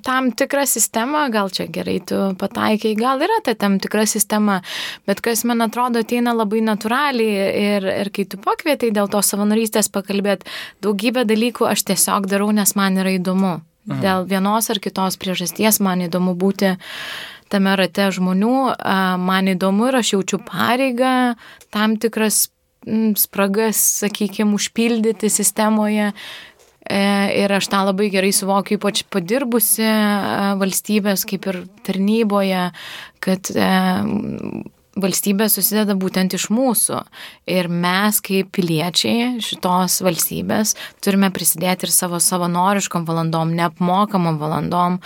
tam 0.02 0.30
tikra 0.32 0.66
sistema, 0.66 1.26
gal 1.32 1.50
čia 1.50 1.66
gerai 1.72 1.98
tu 2.06 2.18
pataikiai, 2.38 2.96
gal 2.98 3.22
yra 3.22 3.38
ta 3.44 3.54
tam 3.54 3.78
tikra 3.82 4.06
sistema, 4.08 4.60
bet 5.06 5.22
kas 5.24 5.44
man 5.48 5.64
atrodo 5.64 6.02
ateina 6.04 6.34
labai 6.36 6.62
natūraliai 6.66 7.46
ir, 7.62 7.86
ir 8.04 8.10
kai 8.14 8.26
tu 8.28 8.40
pakvietai 8.42 8.90
dėl 8.94 9.10
to 9.12 9.22
savanorystės 9.24 9.88
pakalbėti, 9.94 10.48
daugybę 10.84 11.26
dalykų 11.28 11.68
aš 11.70 11.86
tiesiog 11.92 12.28
darau, 12.30 12.50
nes 12.54 12.74
man 12.78 12.98
yra 13.02 13.14
įdomu. 13.16 13.60
Mhm. 13.86 14.02
Dėl 14.02 14.26
vienos 14.26 14.70
ar 14.72 14.82
kitos 14.82 15.16
priežasties 15.22 15.78
man 15.80 16.02
įdomu 16.08 16.34
būti 16.38 16.74
tame 17.52 17.76
rate 17.78 18.10
žmonių, 18.10 18.58
man 19.22 19.54
įdomu 19.54 19.92
ir 19.92 20.00
aš 20.02 20.16
jaučiu 20.16 20.42
pareigą 20.42 21.36
tam 21.70 21.94
tikras 22.02 22.48
spragas, 23.18 23.78
sakykime, 24.02 24.54
užpildyti 24.54 25.30
sistemoje, 25.30 26.12
E, 26.12 26.55
ir 26.90 27.52
aš 27.56 27.68
tą 27.72 27.82
labai 27.88 28.08
gerai 28.12 28.32
suvokiu, 28.34 28.78
ypač 28.78 29.04
padirbusi 29.12 29.84
e, 29.84 29.92
valstybės 30.60 31.26
kaip 31.28 31.48
ir 31.50 31.60
tarnyboje, 31.86 32.64
kad 33.24 33.50
e, 33.52 33.68
valstybė 34.96 35.48
susideda 35.52 35.96
būtent 35.98 36.36
iš 36.36 36.48
mūsų. 36.54 37.00
Ir 37.52 37.68
mes 37.72 38.20
kaip 38.24 38.50
piliečiai 38.56 39.36
šitos 39.44 40.00
valstybės 40.06 40.76
turime 41.04 41.30
prisidėti 41.34 41.88
ir 41.88 41.94
savo 41.94 42.20
savanoriškom 42.22 43.06
valandom, 43.08 43.54
neapmokamom 43.58 44.40
valandom, 44.40 45.00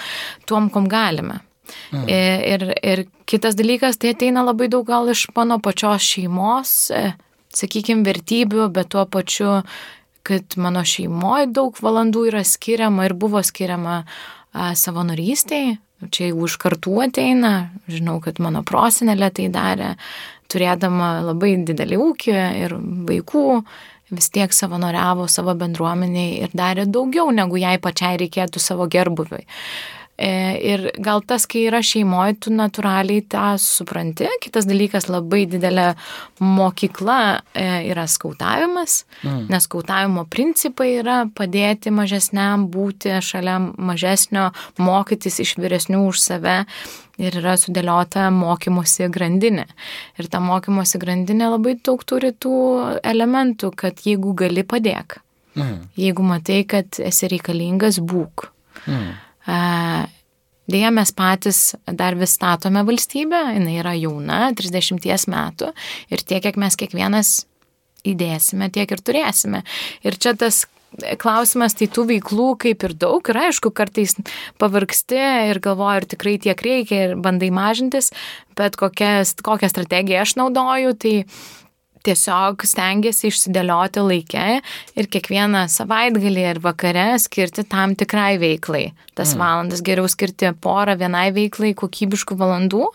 tuom, 0.46 0.70
kom 0.72 0.90
galime. 0.90 1.40
Mm. 1.94 2.06
Ir, 2.10 2.64
ir 2.82 3.04
kitas 3.30 3.54
dalykas, 3.58 3.98
tai 4.00 4.14
ateina 4.14 4.42
labai 4.42 4.66
daug 4.70 4.86
gal 4.86 5.10
iš 5.10 5.28
mano 5.36 5.60
pačios 5.62 6.02
šeimos, 6.02 6.90
sakykime, 7.54 8.02
vertybių, 8.06 8.68
bet 8.74 8.90
tuo 8.94 9.04
pačiu 9.10 9.60
kad 10.26 10.56
mano 10.60 10.82
šeimoje 10.86 11.50
daug 11.54 11.76
valandų 11.82 12.26
yra 12.30 12.42
skiriama 12.46 13.08
ir 13.08 13.14
buvo 13.18 13.42
skiriama 13.44 14.02
a, 14.02 14.72
savanorystėje. 14.76 15.78
Čia 16.00 16.30
jau 16.30 16.46
už 16.46 16.56
kartų 16.62 16.94
ateina, 17.04 17.70
žinau, 17.90 18.16
kad 18.24 18.38
mano 18.40 18.62
prosenelė 18.64 19.28
tai 19.36 19.50
darė, 19.52 19.90
turėdama 20.48 21.18
labai 21.26 21.58
didelį 21.68 21.98
ūkį 22.00 22.36
ir 22.62 22.72
vaikų, 23.10 23.44
vis 24.10 24.30
tiek 24.32 24.54
savanoriavo 24.56 25.28
savo 25.28 25.52
bendruomeniai 25.60 26.40
ir 26.46 26.54
darė 26.56 26.86
daugiau, 26.88 27.28
negu 27.34 27.60
jai 27.60 27.76
pačiai 27.82 28.16
reikėtų 28.24 28.62
savo 28.62 28.88
gerbuviui. 28.90 29.44
E, 30.20 30.30
ir 30.60 30.82
gal 31.00 31.22
tas, 31.24 31.46
kai 31.48 31.62
yra 31.70 31.78
šeimoje, 31.84 32.34
tu 32.44 32.50
natūraliai 32.52 33.22
tą 33.32 33.54
supranti. 33.60 34.26
Kitas 34.44 34.66
dalykas, 34.68 35.06
labai 35.08 35.46
didelė 35.48 35.94
mokykla 36.44 37.20
e, 37.56 37.64
yra 37.88 38.04
skautavimas, 38.10 39.04
mm. 39.24 39.46
nes 39.48 39.64
skautavimo 39.64 40.26
principai 40.28 40.90
yra 40.98 41.22
padėti 41.24 41.92
mažesniam 41.94 42.66
būti 42.68 43.14
šalia 43.24 43.56
mažesnio, 43.80 44.50
mokytis 44.76 45.40
iš 45.46 45.54
vyresnių 45.56 46.02
už 46.10 46.20
save 46.20 46.58
ir 47.20 47.40
yra 47.40 47.56
sudėliota 47.60 48.28
mokymosi 48.34 49.08
grandinė. 49.12 49.64
Ir 50.20 50.28
ta 50.28 50.42
mokymosi 50.44 51.00
grandinė 51.00 51.48
labai 51.54 51.78
daug 51.80 52.04
turi 52.04 52.34
tų 52.36 52.54
elementų, 53.00 53.72
kad 53.72 54.04
jeigu 54.04 54.36
gali 54.44 54.68
padėk, 54.68 55.16
mm. 55.56 55.74
jeigu 56.04 56.28
matai, 56.28 56.60
kad 56.68 57.00
esi 57.08 57.32
reikalingas, 57.32 58.02
būk. 58.04 58.50
Mm. 58.84 59.10
Dėja, 59.46 60.90
mes 60.94 61.10
patys 61.16 61.60
dar 61.98 62.14
vis 62.18 62.36
statome 62.36 62.84
valstybę, 62.86 63.40
jinai 63.56 63.78
yra 63.80 63.94
jauna, 63.98 64.50
30 64.54 65.26
metų 65.32 65.72
ir 66.12 66.22
tiek, 66.22 66.42
kiek 66.44 66.58
mes 66.60 66.76
kiekvienas 66.78 67.32
įdėsime, 68.06 68.70
tiek 68.72 68.90
ir 68.92 69.02
turėsime. 69.02 69.64
Ir 70.06 70.18
čia 70.20 70.36
tas 70.38 70.64
klausimas, 71.22 71.76
tai 71.78 71.88
tų 71.90 72.06
veiklų 72.10 72.48
kaip 72.64 72.84
ir 72.86 72.94
daug 72.98 73.30
ir 73.30 73.38
aišku, 73.46 73.72
kartais 73.74 74.16
pavargsti 74.60 75.20
ir 75.50 75.60
galvoju, 75.62 76.02
ar 76.02 76.06
tikrai 76.10 76.36
tiek 76.42 76.62
reikia 76.66 77.02
ir 77.08 77.16
bandai 77.20 77.50
mažintis, 77.54 78.10
bet 78.58 78.78
kokią, 78.80 79.22
kokią 79.46 79.70
strategiją 79.70 80.24
aš 80.24 80.36
naudoju, 80.40 80.94
tai 80.98 81.14
tiesiog 82.06 82.64
stengiasi 82.66 83.28
išsidėlioti 83.30 84.04
laikę 84.04 84.46
ir 84.98 85.10
kiekvieną 85.12 85.66
savaitgalį 85.72 86.46
ir 86.54 86.62
vakare 86.64 87.08
skirti 87.22 87.66
tam 87.68 87.96
tikrai 87.98 88.38
veiklai. 88.40 88.90
Tas 89.14 89.34
mm. 89.34 89.42
valandas 89.42 89.84
geriau 89.84 90.08
skirti 90.10 90.52
porą 90.62 90.96
vienai 91.00 91.28
veiklai 91.36 91.74
kokybiškų 91.78 92.38
valandų 92.40 92.88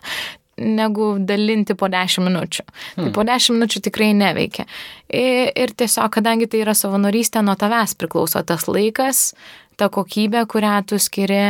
negu 0.56 1.16
dalinti 1.20 1.76
po 1.76 1.90
10 1.92 2.24
minučių. 2.24 2.64
Hmm. 2.64 3.08
Tai 3.08 3.12
po 3.16 3.26
10 3.28 3.58
minučių 3.58 3.82
tikrai 3.90 4.14
neveikia. 4.16 4.64
Ir, 5.10 5.52
ir 5.52 5.74
tiesiog, 5.76 6.08
kadangi 6.16 6.48
tai 6.48 6.62
yra 6.64 6.76
savanorystė, 6.78 7.44
nuo 7.44 7.58
tavęs 7.60 7.96
priklauso 8.00 8.40
tas 8.48 8.68
laikas, 8.72 9.34
ta 9.76 9.90
kokybė, 9.92 10.46
kurią 10.52 10.78
tu 10.88 11.00
skiri 11.02 11.44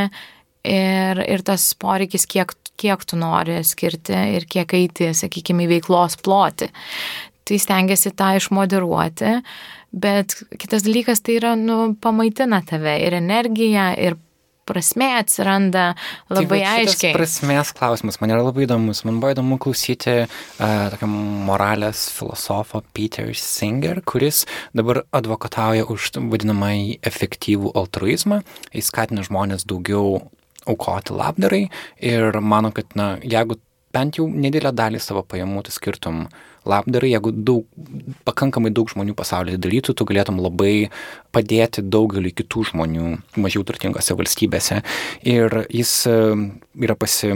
ir, 0.65 1.21
ir 1.21 1.45
tas 1.45 1.67
poreikis, 1.77 2.25
kiek, 2.25 2.55
kiek 2.81 3.05
tu 3.05 3.19
nori 3.21 3.61
skirti 3.61 4.17
ir 4.39 4.49
kiek 4.49 4.73
eiti, 4.73 5.13
sakykime, 5.13 5.67
į 5.67 5.75
veiklos 5.75 6.17
ploti 6.25 6.71
tai 7.45 7.61
stengiasi 7.61 8.11
tą 8.17 8.33
išmoderuoti, 8.39 9.39
bet 9.95 10.37
kitas 10.59 10.85
dalykas 10.85 11.21
tai 11.23 11.39
yra, 11.39 11.55
nu, 11.59 11.93
pamaitina 12.01 12.61
tave 12.65 12.97
ir 13.05 13.15
energija, 13.17 13.91
ir 14.01 14.17
prasme 14.65 15.11
atsiranda 15.19 15.91
labai 16.31 16.61
tai, 16.63 16.85
aiškiai. 16.85 17.13
Prasmės 17.15 17.71
klausimas 17.77 18.17
man 18.21 18.33
yra 18.33 18.45
labai 18.45 18.65
įdomus. 18.65 19.03
Man 19.05 19.19
buvo 19.21 19.35
įdomu 19.35 19.59
klausyti 19.61 20.15
uh, 20.25 20.87
tokio 20.93 21.09
moralės 21.09 22.07
filosofo 22.15 22.81
Peter 22.97 23.29
Singer, 23.37 24.01
kuris 24.09 24.43
dabar 24.77 25.03
advokatauja 25.15 25.85
už 25.91 26.15
vadinamąjį 26.17 26.97
efektyvų 27.05 27.75
altruizmą. 27.77 28.41
Jis 28.73 28.89
skatina 28.89 29.25
žmonės 29.25 29.67
daugiau 29.69 30.17
aukoti 30.65 31.13
labdarai 31.13 31.67
ir 32.01 32.41
mano, 32.41 32.73
kad, 32.73 32.89
na, 32.97 33.15
jeigu 33.21 33.59
bent 33.95 34.17
jau 34.19 34.25
nedidelę 34.27 34.73
dalį 34.75 34.99
savo 35.03 35.21
pajamų 35.29 35.67
tu 35.67 35.75
skirtum 35.75 36.25
labdarai, 36.69 37.13
jeigu 37.13 37.31
daug, 37.35 37.65
pakankamai 38.27 38.73
daug 38.75 38.89
žmonių 38.91 39.15
pasaulyje 39.17 39.61
darytų, 39.61 39.95
tu 39.95 40.07
galėtum 40.07 40.41
labai 40.43 40.91
padėti 41.35 41.83
daugeliu 41.85 42.33
kitų 42.35 42.69
žmonių 42.71 43.17
mažiau 43.41 43.65
turtingose 43.67 44.17
valstybėse. 44.17 44.81
Ir 45.27 45.61
jis 45.73 45.97
e, 46.09 46.15
yra 46.85 46.97
pasi, 46.99 47.35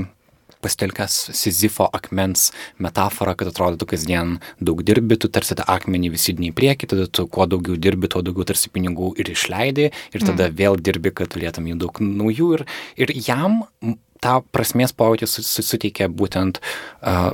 pasitelkęs 0.62 1.30
Sizifo 1.38 1.88
akmens 1.96 2.50
metaforą, 2.84 3.36
kad 3.40 3.52
atrodytų 3.52 3.88
kasdien 3.94 4.38
daug 4.60 4.84
dirbi, 4.86 5.18
tu 5.20 5.32
tarsi 5.32 5.58
tą 5.60 5.66
akmenį 5.72 6.14
visi 6.16 6.36
diniai 6.36 6.56
prieki, 6.56 6.90
tada 6.90 7.08
tu 7.08 7.28
kuo 7.32 7.48
daugiau 7.50 7.80
dirbi, 7.80 8.12
tuo 8.12 8.24
daugiau 8.26 8.48
tarsi 8.50 8.72
pinigų 8.74 9.14
ir 9.22 9.32
išleidi, 9.32 9.90
ir 9.90 10.26
tada 10.26 10.50
mm. 10.50 10.60
vėl 10.60 10.80
dirbi, 10.84 11.14
kad 11.16 11.32
turėtum 11.32 11.70
jų 11.72 11.80
daug 11.86 12.04
naujų. 12.04 12.52
Ir, 12.60 12.66
ir 13.06 13.16
jam 13.30 13.62
tą 14.24 14.40
prasmės 14.54 14.94
pojūtį 14.96 15.30
suteikia 15.30 16.10
būtent 16.12 16.60
uh, 16.62 17.32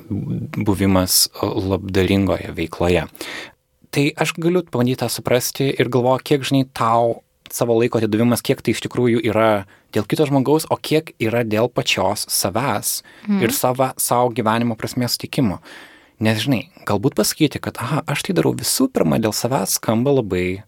buvimas 0.55 1.25
labdaringoje 1.41 2.53
veikloje. 2.57 3.05
Tai 3.95 4.05
aš 4.19 4.35
galiu 4.35 4.65
pabandyti 4.67 4.99
tą 5.03 5.09
suprasti 5.11 5.69
ir 5.71 5.89
galvoju, 5.91 6.23
kiek 6.27 6.43
žinai 6.43 6.65
tau 6.75 7.21
savo 7.53 7.77
laiko 7.79 8.01
atidavimas, 8.01 8.43
kiek 8.43 8.61
tai 8.63 8.73
iš 8.75 8.83
tikrųjų 8.85 9.21
yra 9.29 9.65
dėl 9.95 10.07
kito 10.09 10.25
žmogaus, 10.27 10.65
o 10.67 10.75
kiek 10.75 11.13
yra 11.21 11.45
dėl 11.47 11.69
pačios 11.71 12.25
savęs 12.31 12.97
mm. 13.27 13.41
ir 13.45 13.53
savo, 13.55 13.91
savo 14.01 14.33
gyvenimo 14.35 14.75
prasmės 14.79 15.15
sutikimo. 15.15 15.61
Nes 16.23 16.39
žinai, 16.43 16.65
galbūt 16.87 17.15
pasakyti, 17.17 17.59
kad, 17.63 17.79
aha, 17.83 18.01
aš 18.07 18.27
tai 18.27 18.35
darau 18.37 18.53
visų 18.55 18.89
pirma 18.91 19.19
dėl 19.23 19.35
savęs, 19.35 19.77
skamba 19.79 20.15
labai 20.15 20.63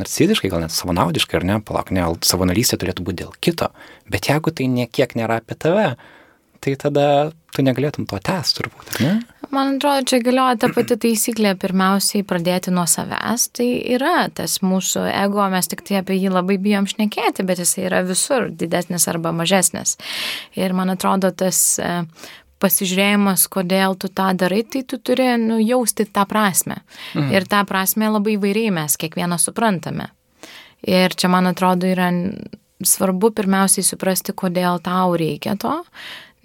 narciziškai, 0.00 0.50
gal 0.52 0.64
net 0.64 0.74
savanaudiškai, 0.74 1.40
ar 1.40 1.46
ne, 1.48 1.60
palauk, 1.66 1.92
ne, 1.94 2.06
savanorystė 2.24 2.80
turėtų 2.80 3.06
būti 3.06 3.22
dėl 3.24 3.36
kito, 3.44 3.70
bet 4.10 4.30
jeigu 4.30 4.54
tai 4.54 4.68
niekiek 4.72 5.14
nėra 5.18 5.40
apie 5.42 5.58
tave, 5.58 5.92
tai 6.62 6.74
tada 6.78 7.06
tu 7.52 7.64
negalėtum 7.66 8.06
to 8.08 8.18
tęsti 8.22 8.60
turbūt, 8.60 8.98
ne? 9.04 9.14
Man 9.52 9.74
atrodo, 9.74 10.06
čia 10.08 10.22
galioja 10.24 10.56
ta 10.62 10.68
pati 10.72 10.96
taisyklė, 10.96 11.50
pirmiausiai 11.60 12.24
pradėti 12.24 12.72
nuo 12.72 12.86
savęs, 12.88 13.50
tai 13.58 13.66
yra 13.92 14.30
tas 14.32 14.54
mūsų 14.64 15.02
ego, 15.10 15.42
mes 15.52 15.68
tik 15.68 15.82
tai 15.84 15.98
apie 16.00 16.16
jį 16.16 16.30
labai 16.32 16.56
bijom 16.62 16.88
šnekėti, 16.88 17.44
bet 17.44 17.60
jis 17.60 17.74
yra 17.82 18.00
visur 18.08 18.48
didesnis 18.48 19.04
arba 19.12 19.34
mažesnis. 19.36 19.98
Ir 20.56 20.72
man 20.78 20.94
atrodo, 20.94 21.34
tas 21.36 21.60
pasižiūrėjimas, 22.62 23.48
kodėl 23.52 23.96
tu 23.98 24.10
tą 24.12 24.30
darai, 24.38 24.62
tai 24.64 24.84
tu 24.88 24.98
turi 25.02 25.32
nu, 25.40 25.58
jausti 25.62 26.06
tą 26.06 26.26
prasme. 26.30 26.80
Mhm. 27.14 27.30
Ir 27.34 27.48
tą 27.50 27.62
prasme 27.68 28.10
labai 28.12 28.38
vairiai 28.40 28.72
mes 28.74 28.98
kiekvieną 28.98 29.38
suprantame. 29.42 30.10
Ir 30.82 31.14
čia, 31.14 31.30
man 31.30 31.46
atrodo, 31.50 31.86
yra 31.86 32.10
svarbu 32.82 33.30
pirmiausiai 33.36 33.86
suprasti, 33.86 34.34
kodėl 34.34 34.80
tau 34.82 35.14
reikia 35.18 35.54
to, 35.60 35.76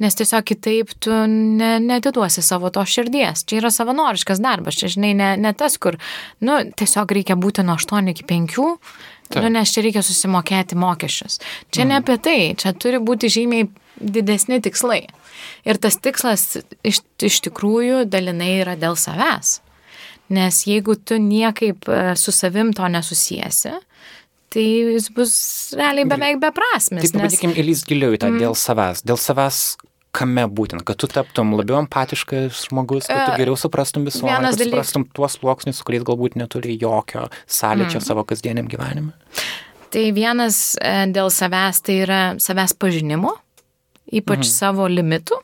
nes 0.04 0.18
tiesiog 0.18 0.46
kitaip 0.46 0.94
tu 1.02 1.14
ne, 1.32 1.78
netiduosi 1.82 2.44
savo 2.46 2.70
to 2.74 2.84
širdies. 2.86 3.42
Čia 3.50 3.62
yra 3.62 3.72
savanoriškas 3.74 4.42
darbas, 4.44 4.78
čia 4.78 4.92
žinai, 4.94 5.14
ne, 5.18 5.32
ne 5.42 5.54
tas, 5.58 5.80
kur, 5.82 5.98
nu, 6.46 6.60
tiesiog 6.78 7.14
reikia 7.18 7.38
būti 7.40 7.66
nuo 7.66 7.80
8 7.82 8.14
iki 8.14 8.28
5. 8.30 8.60
Taip. 9.28 9.42
Nu, 9.44 9.50
nes 9.58 9.74
čia 9.74 9.84
reikia 9.84 10.06
susimokėti 10.06 10.78
mokesčius. 10.80 11.42
Čia 11.74 11.84
mm. 11.84 11.90
ne 11.90 11.96
apie 12.00 12.16
tai, 12.24 12.38
čia 12.56 12.72
turi 12.80 13.02
būti 13.04 13.28
žymiai 13.34 13.66
didesni 14.00 14.62
tikslai. 14.64 15.02
Ir 15.68 15.80
tas 15.82 16.00
tikslas 16.02 16.60
iš, 16.88 17.02
iš 17.24 17.40
tikrųjų 17.48 18.06
dalinai 18.10 18.54
yra 18.62 18.78
dėl 18.80 18.98
savęs. 19.00 19.60
Nes 20.34 20.64
jeigu 20.68 20.98
tu 21.00 21.20
niekaip 21.24 21.88
e, 21.88 22.00
su 22.20 22.34
savim 22.36 22.74
to 22.76 22.88
nesusijęsi, 22.92 23.78
tai 24.52 24.66
jis 24.66 25.10
bus 25.16 25.36
realiai 25.78 26.08
beveik 26.10 26.42
beprasmis. 26.44 27.06
Taip, 27.06 27.14
nes... 27.14 27.16
pabandykim 27.16 27.54
įlys 27.56 27.84
giliau 27.88 28.16
į 28.16 28.22
tą 28.24 28.34
mm. 28.34 28.42
dėl 28.44 28.58
savęs. 28.60 29.06
Dėl 29.08 29.20
savęs 29.22 29.62
kame 30.18 30.48
būtent, 30.50 30.84
kad 30.88 31.00
tu 31.00 31.10
taptum 31.12 31.54
labiau 31.58 31.80
empatiškas 31.84 32.66
žmogus, 32.68 33.08
kad 33.08 33.24
tu 33.24 33.36
e, 33.36 33.40
geriau 33.44 33.58
suprastum 33.60 34.08
visuomenę, 34.08 34.52
kad 34.52 34.64
suprastum 34.66 35.08
tuos 35.16 35.38
sluoksnius, 35.38 35.84
kuriais 35.86 36.06
galbūt 36.08 36.38
neturi 36.40 36.78
jokio 36.80 37.28
sąlyčio 37.46 38.02
mm. 38.02 38.06
savo 38.08 38.26
kasdieniam 38.28 38.70
gyvenime. 38.72 39.14
Tai 39.94 40.06
vienas 40.16 40.76
e, 40.82 40.96
dėl 41.16 41.32
savęs 41.32 41.84
tai 41.86 42.02
yra 42.04 42.22
savęs 42.44 42.76
pažinimo, 42.80 43.36
ypač 44.08 44.46
mhm. 44.46 44.52
savo 44.52 44.88
limitų 44.92 45.42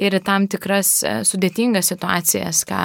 ir 0.00 0.16
į 0.16 0.20
tam 0.24 0.46
tikras 0.50 0.90
e, 1.04 1.12
sudėtingas 1.28 1.90
situacijas, 1.92 2.62
ką 2.68 2.80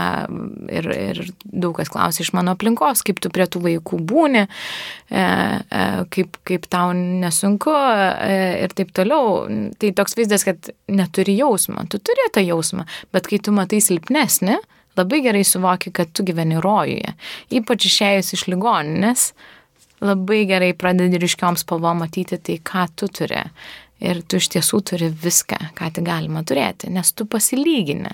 ir, 0.73 0.89
ir 0.91 1.21
daug 1.45 1.76
kas 1.78 1.91
klausia 1.93 2.23
iš 2.26 2.34
mano 2.36 2.56
aplinkos, 2.56 3.04
kaip 3.06 3.21
tu 3.23 3.32
prie 3.34 3.47
tų 3.52 3.62
vaikų 3.65 4.02
būni, 4.10 4.45
e, 4.45 5.23
e, 5.23 5.86
kaip, 6.12 6.39
kaip 6.47 6.67
tau 6.71 6.91
nesunku 6.95 7.73
ir 8.65 8.76
taip 8.78 8.93
toliau. 8.95 9.45
Tai 9.80 9.91
toks 9.97 10.17
vaizdas, 10.19 10.45
kad 10.47 10.71
neturi 10.91 11.38
jausmą, 11.39 11.88
tu 11.91 12.02
turi 12.04 12.30
tą 12.36 12.43
jausmą, 12.45 12.88
bet 13.15 13.30
kai 13.32 13.39
tu 13.43 13.56
matai 13.56 13.82
silpnesnį, 13.84 14.60
labai 15.00 15.21
gerai 15.26 15.43
suvoki, 15.47 15.91
kad 15.95 16.12
tu 16.15 16.23
gyveni 16.28 16.60
rojuje, 16.63 17.15
ypač 17.56 17.89
išėjus 17.89 18.36
iš 18.38 18.47
ligoninės 18.52 19.32
labai 20.04 20.43
gerai 20.47 20.73
pradedi 20.76 21.19
ryškiom 21.21 21.56
spalvom 21.60 22.04
matyti 22.04 22.38
tai, 22.43 22.58
ką 22.60 22.84
tu 23.00 23.08
turi 23.12 23.39
ir 24.03 24.19
tu 24.27 24.39
iš 24.39 24.49
tiesų 24.53 24.81
turi 24.89 25.08
viską, 25.10 25.58
ką 25.77 25.89
tik 25.95 26.05
galima 26.08 26.43
turėti, 26.47 26.89
nes 26.93 27.12
tu 27.15 27.27
pasilygini. 27.29 28.12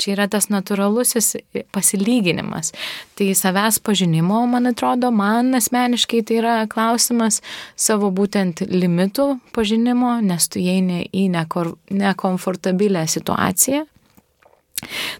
Čia 0.00 0.14
yra 0.14 0.28
tas 0.30 0.48
natūralusis 0.52 1.34
pasilyginimas. 1.74 2.72
Tai 3.18 3.28
savęs 3.36 3.80
pažinimo, 3.84 4.40
man 4.50 4.70
atrodo, 4.72 5.10
man 5.14 5.52
asmeniškai 5.58 6.22
tai 6.28 6.40
yra 6.40 6.56
klausimas 6.70 7.42
savo 7.76 8.10
būtent 8.14 8.64
limitų 8.68 9.28
pažinimo, 9.56 10.16
nes 10.24 10.48
tu 10.48 10.62
eini 10.62 11.04
į 11.12 11.28
nekomfortabilę 11.34 13.06
situaciją. 13.08 13.84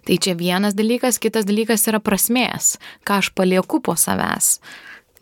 Tai 0.06 0.16
čia 0.22 0.36
vienas 0.38 0.76
dalykas, 0.78 1.18
kitas 1.18 1.44
dalykas 1.48 1.82
yra 1.90 1.98
prasmės, 1.98 2.76
ką 3.02 3.18
aš 3.18 3.32
palieku 3.34 3.82
po 3.82 3.96
savęs 3.98 4.60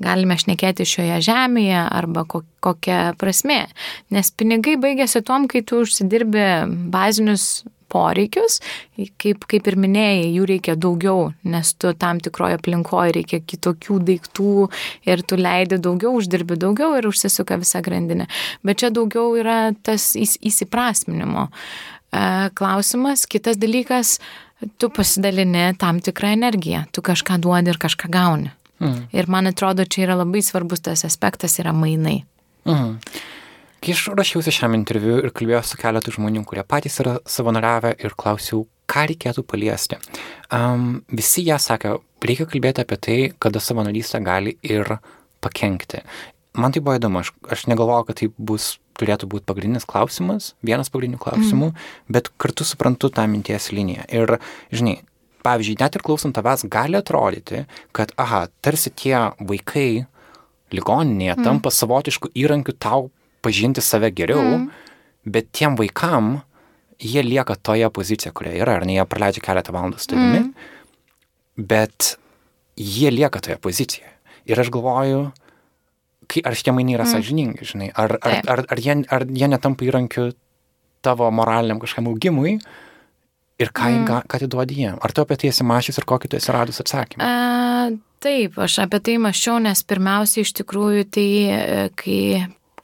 galime 0.03 0.37
šnekėti 0.41 0.87
šioje 0.89 1.21
žemėje 1.29 1.81
arba 1.85 2.27
kokia 2.27 3.15
prasme. 3.21 3.65
Nes 4.15 4.33
pinigai 4.33 4.77
baigėsi 4.81 5.25
tom, 5.27 5.49
kai 5.51 5.65
tu 5.67 5.83
užsidirbi 5.85 6.47
bazinius 6.93 7.65
poreikius, 7.93 8.59
kaip, 9.21 9.45
kaip 9.49 9.69
ir 9.71 9.77
minėjai, 9.81 10.31
jų 10.35 10.47
reikia 10.51 10.77
daugiau, 10.79 11.31
nes 11.47 11.73
tu 11.79 11.93
tam 11.99 12.21
tikroje 12.23 12.59
aplinkoje 12.59 13.17
reikia 13.21 13.41
kitokių 13.41 14.01
daiktų 14.11 14.69
ir 15.09 15.23
tu 15.23 15.39
leidi 15.41 15.79
daugiau, 15.83 16.17
uždirbi 16.19 16.59
daugiau 16.61 16.97
ir 16.99 17.09
užsisuka 17.11 17.61
visa 17.63 17.83
grandinė. 17.87 18.29
Bet 18.67 18.83
čia 18.83 18.93
daugiau 18.95 19.37
yra 19.39 19.61
tas 19.87 20.15
įsiprasminimo 20.19 21.47
e, 21.47 22.51
klausimas. 22.59 23.27
Kitas 23.31 23.61
dalykas, 23.63 24.19
tu 24.81 24.91
pasidalini 24.91 25.71
tam 25.81 26.03
tikrą 26.03 26.35
energiją, 26.37 26.87
tu 26.93 27.05
kažką 27.07 27.39
duodi 27.45 27.75
ir 27.75 27.83
kažką 27.83 28.11
gauni. 28.13 28.56
Mm. 28.83 29.07
Ir 29.17 29.29
man 29.33 29.49
atrodo, 29.51 29.87
čia 29.89 30.07
yra 30.07 30.19
labai 30.21 30.43
svarbus 30.45 30.85
tas 30.85 31.05
aspektas 31.09 31.59
yra 31.63 31.73
mainai. 31.77 32.21
Mm. 32.69 32.97
Kai 33.81 33.93
aš 33.95 34.07
rašiausi 34.19 34.55
šiam 34.55 34.75
interviu 34.77 35.19
ir 35.21 35.33
kalbėjau 35.37 35.63
su 35.65 35.81
keletu 35.81 36.15
žmonių, 36.15 36.43
kurie 36.49 36.65
patys 36.67 36.99
yra 37.05 37.19
savanoriavę 37.29 37.93
ir 38.03 38.17
klausiau, 38.19 38.65
ką 38.91 39.05
reikėtų 39.11 39.45
paliesti. 39.47 39.99
Um, 40.55 41.03
visi 41.13 41.45
jie 41.47 41.59
sakė, 41.61 41.97
reikia 42.25 42.49
kalbėti 42.51 42.83
apie 42.83 42.99
tai, 42.99 43.19
kada 43.43 43.63
savanorystė 43.63 44.23
gali 44.25 44.57
ir 44.67 44.97
pakengti. 45.45 46.03
Man 46.57 46.73
tai 46.73 46.81
buvo 46.81 46.97
įdomu, 46.97 47.21
aš, 47.21 47.35
aš 47.53 47.67
negalvojau, 47.69 48.09
kad 48.09 48.21
tai 48.23 48.31
bus, 48.37 48.77
turėtų 48.97 49.29
būti 49.29 49.45
pagrindinis 49.49 49.85
klausimas, 49.89 50.55
vienas 50.65 50.89
pagrindinių 50.93 51.21
klausimų, 51.21 51.69
mm. 51.69 52.15
bet 52.17 52.33
kartu 52.41 52.65
suprantu 52.65 53.13
tą 53.13 53.27
minties 53.29 53.69
liniją. 53.77 54.07
Ir, 54.09 54.39
žinai, 54.73 54.97
pavyzdžiui, 55.47 55.79
net 55.81 55.97
ir 55.97 56.05
klausant 56.07 56.35
tavęs 56.37 56.67
gali 56.73 56.99
atrodyti, 56.99 57.65
kad, 57.97 58.13
aha, 58.21 58.47
tarsi 58.65 58.91
tie 58.91 59.17
vaikai 59.39 60.07
ligoninėje 60.75 61.37
mm. 61.37 61.47
tampa 61.47 61.71
savotišku 61.71 62.33
įrankiu 62.35 62.75
tau 62.75 63.09
pažinti 63.47 63.85
save 63.85 64.11
geriau, 64.17 64.43
mm. 64.43 64.69
bet 65.31 65.51
tiem 65.55 65.79
vaikam 65.79 66.41
jie 66.99 67.23
lieka 67.23 67.57
toje 67.63 67.89
pozicijoje, 67.93 68.35
kurioje 68.35 68.63
yra, 68.65 68.79
ar 68.81 68.87
ne, 68.89 68.97
jie 68.97 69.07
praleidžia 69.09 69.45
keletą 69.45 69.75
valandų 69.77 70.03
su 70.03 70.13
tavimi, 70.13 70.43
mm. 70.43 70.71
bet 71.71 72.17
jie 72.77 73.13
lieka 73.13 73.43
toje 73.45 73.59
pozicijoje. 73.63 74.13
Ir 74.47 74.63
aš 74.63 74.71
galvoju, 74.75 75.21
kai, 76.31 76.43
ar 76.47 76.57
šitie 76.59 76.75
mainai 76.75 76.97
yra 76.97 77.07
mm. 77.07 77.13
sąžiningi, 77.15 77.69
žinai, 77.69 77.93
ar, 77.95 78.19
ar, 78.21 78.41
ar, 78.43 78.65
ar, 78.67 78.83
jie, 78.83 78.99
ar 79.13 79.27
jie 79.29 79.51
netampa 79.53 79.87
įrankiu 79.87 80.31
tavo 81.07 81.29
moraliniam 81.35 81.79
kažkam 81.83 82.09
augimui, 82.11 82.57
Ir 83.57 83.73
ką, 83.73 83.89
mm. 83.89 84.05
ką, 84.05 84.19
ką 84.29 84.37
atiduodi 84.37 84.77
jiem? 84.83 84.99
Ar 85.01 85.13
tu 85.17 85.23
apie 85.25 85.39
tai 85.41 85.49
esi 85.49 85.65
mašys 85.65 85.97
ir 85.97 86.05
kokį 86.09 86.29
tu 86.29 86.37
esi 86.37 86.53
radus 86.53 86.83
atsakymą? 86.83 87.25
A, 87.25 87.89
taip, 88.21 88.59
aš 88.61 88.83
apie 88.85 89.01
tai 89.01 89.17
maščiau, 89.23 89.57
nes 89.65 89.81
pirmiausia 89.89 90.45
iš 90.45 90.53
tikrųjų 90.59 91.07
tai, 91.17 91.31
e, 91.49 91.87
kai, 91.97 92.19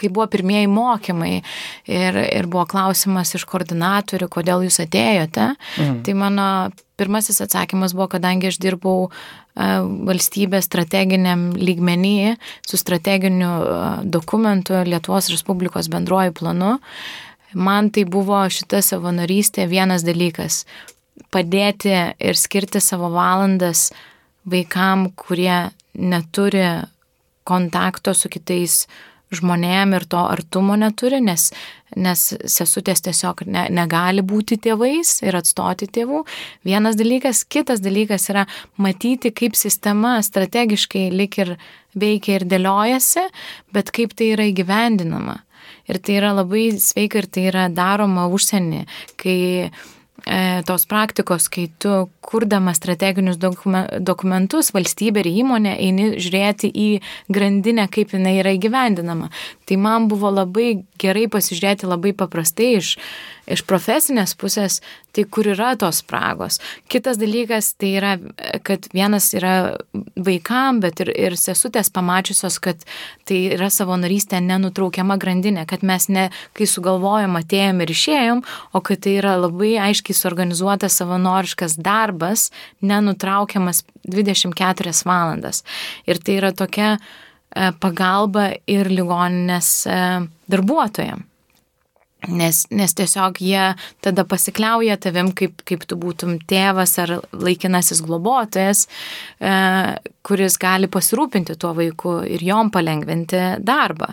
kai 0.01 0.09
buvo 0.09 0.25
pirmieji 0.33 0.71
mokymai 0.73 1.35
ir, 1.37 2.17
ir 2.25 2.49
buvo 2.49 2.65
klausimas 2.71 3.35
iš 3.37 3.45
koordinatorių, 3.51 4.31
kodėl 4.33 4.65
jūs 4.65 4.81
atėjote, 4.87 5.51
mm. 5.77 6.01
tai 6.07 6.15
mano 6.17 6.49
pirmasis 7.03 7.43
atsakymas 7.45 7.93
buvo, 7.97 8.09
kadangi 8.15 8.49
aš 8.49 8.57
dirbau 8.63 9.11
e, 9.11 9.11
valstybės 10.09 10.71
strateginiam 10.71 11.51
lygmenį 11.59 12.39
su 12.65 12.81
strateginiu 12.81 13.53
e, 13.53 13.77
dokumentu 14.09 14.81
Lietuvos 14.89 15.29
Respublikos 15.35 15.93
bendruoju 15.93 16.33
planu, 16.41 16.79
man 17.55 17.91
tai 17.91 18.05
buvo 18.05 18.41
šita 18.49 18.83
savanorystė 18.83 19.69
vienas 19.69 20.05
dalykas- 20.07 20.65
padėti 21.35 22.15
ir 22.19 22.35
skirti 22.35 22.81
savo 22.81 23.11
valandas 23.11 23.91
vaikam, 24.47 25.13
kurie 25.17 25.71
neturi 25.95 26.87
kontakto 27.45 28.15
su 28.15 28.29
kitais 28.29 28.87
žmonėm 29.33 29.95
ir 29.97 30.05
to 30.05 30.21
artumo 30.29 30.77
neturi, 30.77 31.21
nes, 31.25 31.51
nes 31.97 32.25
sesutės 32.45 33.01
tiesiog 33.07 33.45
ne, 33.47 33.67
negali 33.73 34.21
būti 34.23 34.59
tėvais 34.61 35.23
ir 35.25 35.39
atstoti 35.39 35.89
tėvų. 35.89 36.25
Vienas 36.69 36.99
dalykas, 37.01 37.45
kitas 37.49 37.81
dalykas 37.81 38.29
yra 38.33 38.45
matyti, 38.77 39.33
kaip 39.33 39.57
sistema 39.57 40.19
strategiškai 40.23 41.09
lik 41.15 41.39
ir 41.39 41.57
veikia 41.97 42.41
ir 42.41 42.47
dėliojasi, 42.49 43.25
bet 43.73 43.93
kaip 43.95 44.13
tai 44.17 44.33
yra 44.37 44.49
įgyvendinama. 44.53 45.41
Ir 45.91 45.99
tai 45.99 46.21
yra 46.21 46.35
labai 46.37 46.69
sveika 46.79 47.23
ir 47.23 47.27
tai 47.33 47.49
yra 47.51 47.67
daroma 47.73 48.29
užsienį, 48.31 48.85
kai 49.21 49.41
E, 50.23 50.63
tos 50.63 50.85
praktikos, 50.87 51.49
kai 51.51 51.65
tu 51.83 51.91
kurdamas 52.23 52.79
strateginius 52.79 53.41
dokumentus 53.43 54.71
valstybė 54.71 55.25
ir 55.25 55.29
įmonė 55.43 55.73
eini 55.83 56.05
žiūrėti 56.23 56.71
į 56.71 56.89
grandinę, 57.33 57.89
kaip 57.91 58.15
jinai 58.15 58.37
yra 58.39 58.53
įgyvendinama. 58.55 59.33
Tai 59.73 59.79
man 59.81 60.05
buvo 60.13 60.29
labai 60.29 60.83
gerai 61.01 61.25
pasižiūrėti 61.33 61.89
labai 61.89 62.13
paprastai 62.13 62.75
iš 62.77 62.97
iš 63.51 63.63
profesinės 63.67 64.35
pusės, 64.39 64.79
tai 65.13 65.25
kur 65.29 65.49
yra 65.53 65.73
tos 65.79 66.01
spragos. 66.03 66.59
Kitas 66.91 67.19
dalykas 67.21 67.73
tai 67.81 67.93
yra, 67.99 68.13
kad 68.67 68.87
vienas 68.95 69.33
yra 69.37 69.55
vaikam, 70.17 70.81
bet 70.83 71.03
ir, 71.05 71.11
ir 71.11 71.37
sesutės 71.39 71.91
pamačiusios, 71.93 72.59
kad 72.63 72.85
tai 73.29 73.41
yra 73.57 73.69
savanorystė 73.73 74.41
nenutraukiama 74.45 75.19
grandinė, 75.21 75.67
kad 75.71 75.85
mes 75.87 76.09
ne, 76.13 76.29
kai 76.57 76.69
sugalvojom, 76.71 77.37
atėjom 77.43 77.83
ir 77.83 77.95
išėjom, 77.97 78.45
o 78.73 78.85
kad 78.85 79.03
tai 79.05 79.17
yra 79.19 79.35
labai 79.41 79.75
aiškiai 79.91 80.17
suorganizuotas 80.17 81.01
savanoriškas 81.03 81.77
darbas, 81.83 82.51
nenutraukiamas 82.81 83.85
24 84.07 84.97
valandas. 85.09 85.63
Ir 86.07 86.23
tai 86.23 86.39
yra 86.39 86.55
tokia 86.57 86.97
e, 87.55 87.73
pagalba 87.81 88.51
ir 88.67 88.91
ligoninės 88.93 89.75
e, 89.87 90.01
darbuotojams. 90.53 91.29
Nes, 92.31 92.61
nes 92.71 92.93
tiesiog 92.95 93.41
jie 93.43 93.73
tada 94.05 94.23
pasikliauja 94.23 94.95
tavim, 95.03 95.33
kaip, 95.35 95.65
kaip 95.67 95.83
tu 95.91 95.97
būtum 95.99 96.37
tėvas 96.47 96.95
ar 97.03 97.17
laikinasis 97.35 97.99
globotojas, 98.07 98.85
e, 99.43 99.55
kuris 100.23 100.55
gali 100.63 100.87
pasirūpinti 100.87 101.57
tuo 101.59 101.73
vaiku 101.75 102.21
ir 102.31 102.45
jom 102.47 102.71
palengventi 102.71 103.41
darbą. 103.67 104.13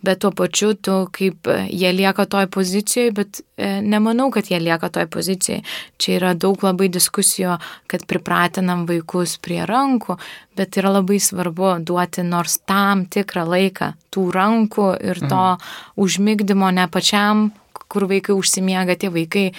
Bet 0.00 0.22
tuo 0.24 0.32
pačiu 0.32 0.72
tu, 0.72 1.02
kaip 1.12 1.50
jie 1.68 1.92
lieka 1.92 2.24
toj 2.32 2.48
pozicijoje, 2.48 3.12
bet 3.20 3.42
e, 3.60 3.74
nemanau, 3.84 4.30
kad 4.32 4.48
jie 4.48 4.56
lieka 4.62 4.88
toj 4.88 5.10
pozicijoje. 5.12 5.60
Čia 6.00 6.16
yra 6.16 6.32
daug 6.32 6.64
labai 6.64 6.88
diskusijų, 6.88 7.58
kad 7.92 8.08
pripratinam 8.08 8.86
vaikus 8.88 9.36
prie 9.44 9.60
rankų, 9.68 10.16
bet 10.58 10.78
yra 10.80 10.94
labai 10.98 11.20
svarbu 11.22 11.76
duoti 11.86 12.24
nors 12.26 12.58
tam 12.68 13.06
tikrą 13.06 13.46
laiką 13.48 13.92
tų 14.12 14.26
rankų 14.34 14.88
ir 15.10 15.20
to 15.22 15.44
mhm. 15.54 15.68
užmigdymo 16.04 16.70
ne 16.74 16.88
pačiam, 16.90 17.50
kur 17.90 18.06
vaikai 18.10 18.36
užsimiega, 18.38 18.96
tie 18.98 19.10
vaikai 19.12 19.50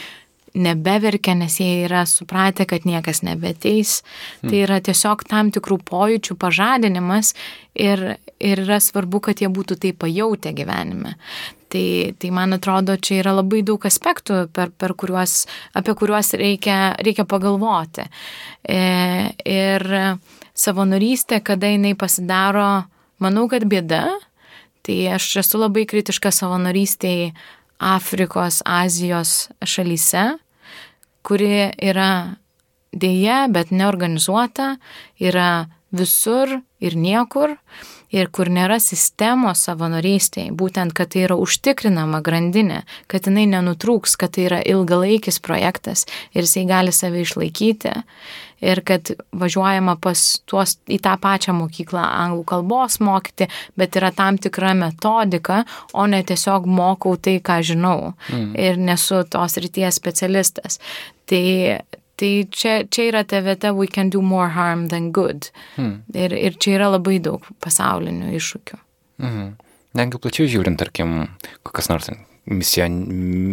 nebeverkia, 0.54 1.36
nes 1.36 1.56
jie 1.60 1.86
yra 1.86 2.04
supratę, 2.06 2.66
kad 2.68 2.86
niekas 2.88 3.24
nebeteis. 3.24 4.02
Hmm. 4.42 4.50
Tai 4.50 4.62
yra 4.66 4.80
tiesiog 4.84 5.24
tam 5.30 5.52
tikrų 5.54 5.80
pojūčių 5.88 6.36
pažadinimas 6.40 7.34
ir, 7.80 8.18
ir 8.40 8.64
yra 8.66 8.82
svarbu, 8.84 9.22
kad 9.30 9.42
jie 9.42 9.52
būtų 9.52 9.80
tai 9.82 9.94
pajautę 9.96 10.54
gyvenime. 10.58 11.16
Tai, 11.72 11.86
tai 12.20 12.34
man 12.36 12.58
atrodo, 12.58 12.98
čia 13.00 13.22
yra 13.22 13.38
labai 13.38 13.62
daug 13.64 13.86
aspektų, 13.88 14.44
per, 14.52 14.74
per 14.76 14.92
kuriuos, 15.00 15.46
apie 15.80 15.96
kuriuos 15.96 16.34
reikia, 16.36 16.98
reikia 17.00 17.24
pagalvoti. 17.24 18.10
E, 18.68 18.82
ir 19.48 19.88
savanorystė, 20.62 21.42
kada 21.44 21.72
jinai 21.72 21.96
pasidaro, 21.98 22.86
manau, 23.22 23.48
kad 23.52 23.66
bėda. 23.70 24.06
Tai 24.82 24.98
aš 25.16 25.28
esu 25.44 25.60
labai 25.62 25.86
kritiška 25.90 26.32
savanorystėje 26.34 27.34
Afrikos, 27.82 28.62
Azijos 28.66 29.50
šalyse, 29.66 30.24
kuri 31.26 31.70
yra 31.78 32.38
dėja, 32.94 33.46
bet 33.54 33.72
neorganizuota, 33.74 34.76
yra 35.22 35.70
visur 35.94 36.60
ir 36.82 36.98
niekur 36.98 37.58
ir 38.12 38.30
kur 38.34 38.52
nėra 38.52 38.78
sistemos 38.84 39.64
savanorystėje, 39.68 40.52
būtent, 40.58 40.94
kad 40.98 41.14
tai 41.14 41.26
yra 41.26 41.38
užtikrinama 41.40 42.22
grandinė, 42.26 42.84
kad 43.12 43.28
jinai 43.28 43.48
nenutrūks, 43.52 44.18
kad 44.20 44.36
tai 44.36 44.48
yra 44.50 44.62
ilgalaikis 44.62 45.40
projektas 45.44 46.06
ir 46.36 46.46
jisai 46.46 46.68
gali 46.70 46.96
save 46.96 47.24
išlaikyti 47.24 47.96
ir 48.62 48.84
kad 48.86 49.10
važiuojama 49.34 49.96
pas 50.02 50.22
tuos 50.46 50.76
į 50.92 51.00
tą 51.02 51.16
pačią 51.22 51.56
mokyklą 51.58 52.04
anglų 52.04 52.44
kalbos 52.52 53.00
mokyti, 53.02 53.48
bet 53.80 53.98
yra 53.98 54.12
tam 54.16 54.38
tikra 54.42 54.76
metodika, 54.78 55.64
o 55.94 56.06
ne 56.06 56.22
tiesiog 56.24 56.68
mokau 56.70 57.16
tai, 57.18 57.40
ką 57.42 57.62
žinau 57.72 58.14
mm. 58.30 58.52
ir 58.62 58.78
nesu 58.78 59.24
tos 59.26 59.58
ryties 59.62 59.98
specialistas. 59.98 60.78
Tai, 61.26 61.42
Tai 62.22 62.32
čia, 62.54 62.78
čia 62.86 63.08
yra 63.10 63.24
ta 63.26 63.42
vieta 63.42 63.74
we 63.74 63.90
can 63.90 64.12
do 64.14 64.22
more 64.22 64.52
harm 64.54 64.88
than 64.94 65.10
good. 65.16 65.50
Hmm. 65.76 66.04
Ir, 66.14 66.36
ir 66.38 66.58
čia 66.62 66.78
yra 66.78 66.92
labai 66.94 67.18
daug 67.24 67.46
pasaulinių 67.66 68.34
iššūkių. 68.38 68.82
Mhm. 69.26 69.54
Netgi 69.98 70.20
plačiau 70.24 70.48
žiūrint, 70.48 70.80
tarkim, 70.80 71.26
kokias 71.68 71.90
nors 71.92 72.08
mision, 72.50 72.94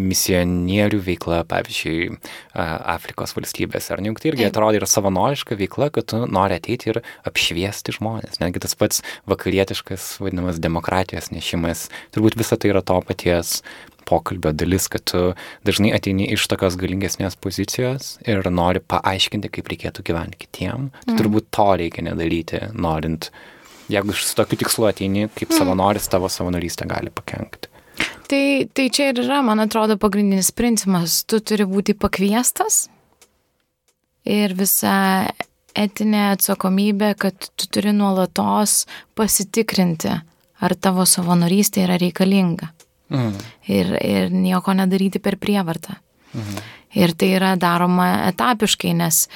misionierių 0.09 1.00
veikla, 1.04 1.40
pavyzdžiui, 1.50 2.12
Afrikos 2.54 3.35
valstybėse. 3.37 3.92
Ar 3.94 4.02
ne, 4.02 4.12
juk 4.12 4.22
tai 4.22 4.31
irgi 4.33 4.46
atrodo 4.46 4.78
yra 4.78 4.88
savanoriška 4.88 5.59
veikla, 5.59 5.90
kad 5.94 6.09
tu 6.12 6.22
nori 6.31 6.57
ateiti 6.57 6.92
ir 6.92 7.02
apšviesti 7.28 7.96
žmonės. 7.98 8.40
Netgi 8.42 8.64
tas 8.64 8.76
pats 8.78 9.02
vakarietiškas, 9.28 10.14
vadinamas, 10.22 10.61
demokratijos 10.62 11.33
nešimas, 11.35 11.88
turbūt 12.16 12.38
visa 12.40 12.61
tai 12.61 12.72
yra 12.72 12.85
to 12.87 13.00
paties 13.09 13.59
pokalbio 14.09 14.55
dalis, 14.57 14.88
kad 14.92 15.05
tu 15.11 15.23
dažnai 15.68 15.92
ateini 15.97 16.31
iš 16.35 16.47
tokios 16.51 16.79
galingesnės 16.81 17.37
pozicijos 17.40 18.16
ir 18.27 18.49
nori 18.51 18.81
paaiškinti, 18.81 19.53
kaip 19.53 19.71
reikėtų 19.73 20.05
gyventi 20.09 20.42
kitiem. 20.47 20.90
Tai 21.05 21.14
mm. 21.14 21.21
turbūt 21.21 21.51
to 21.55 21.68
reikia 21.83 22.05
nedaryti, 22.09 22.62
norint, 22.75 23.31
jeigu 23.92 24.16
su 24.16 24.37
tokiu 24.38 24.61
tikslu 24.62 24.88
ateini, 24.90 25.29
kaip 25.35 25.51
mm. 25.53 25.59
savanoris, 25.61 26.09
tavo 26.12 26.31
savanorystė 26.33 26.88
gali 26.90 27.12
pakengti. 27.14 27.73
Tai, 28.29 28.68
tai 28.77 28.88
čia 28.92 29.11
ir 29.11 29.23
yra, 29.23 29.40
man 29.44 29.62
atrodo, 29.64 29.97
pagrindinis 30.01 30.51
principas. 30.53 31.23
Tu 31.25 31.40
turi 31.40 31.64
būti 31.68 31.97
pakviestas 31.97 32.87
ir 34.29 34.53
visa 34.59 34.97
etinė 35.79 36.35
atsakomybė, 36.35 37.14
kad 37.21 37.49
tu 37.57 37.68
turi 37.73 37.94
nuolatos 37.97 38.83
pasitikrinti, 39.16 40.12
ar 40.61 40.75
tavo 40.77 41.07
savanorystė 41.09 41.87
yra 41.87 41.97
reikalinga. 42.03 42.73
Mhm. 43.09 43.47
Ir, 43.73 43.94
ir 44.05 44.35
nieko 44.35 44.75
nedaryti 44.77 45.21
per 45.23 45.38
prievartą. 45.40 45.97
Mhm. 46.35 46.66
Ir 46.99 47.12
tai 47.16 47.33
yra 47.37 47.55
daroma 47.61 48.09
etapiškai, 48.31 48.94
nes 48.97 49.27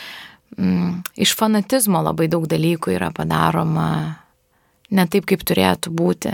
mm, 0.56 1.02
iš 1.20 1.34
fanatizmo 1.36 2.00
labai 2.04 2.28
daug 2.32 2.46
dalykų 2.48 2.94
yra 2.96 3.10
padaroma 3.14 3.88
ne 4.92 5.04
taip, 5.08 5.26
kaip 5.28 5.42
turėtų 5.48 5.92
būti. 5.96 6.32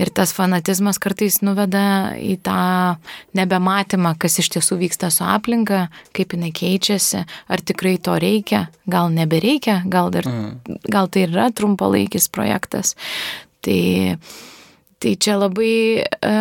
Ir 0.00 0.10
tas 0.14 0.32
fanatizmas 0.36 1.00
kartais 1.02 1.40
nuveda 1.44 2.14
į 2.18 2.36
tą 2.46 2.96
nebematymą, 3.36 4.14
kas 4.22 4.38
iš 4.42 4.52
tiesų 4.56 4.78
vyksta 4.84 5.10
su 5.14 5.26
aplinka, 5.26 5.86
kaip 6.16 6.36
jinai 6.36 6.52
keičiasi, 6.56 7.24
ar 7.50 7.62
tikrai 7.66 7.96
to 7.98 8.16
reikia, 8.22 8.66
gal 8.90 9.10
nebereikia, 9.14 9.80
gal, 9.90 10.12
dar, 10.14 10.28
mm. 10.30 10.82
gal 10.92 11.10
tai 11.10 11.26
yra 11.26 11.50
trumpalaikis 11.54 12.30
projektas. 12.32 12.94
Tai 13.66 13.80
Tai 15.02 15.12
čia 15.20 15.36
labai, 15.36 16.02
e, 16.02 16.34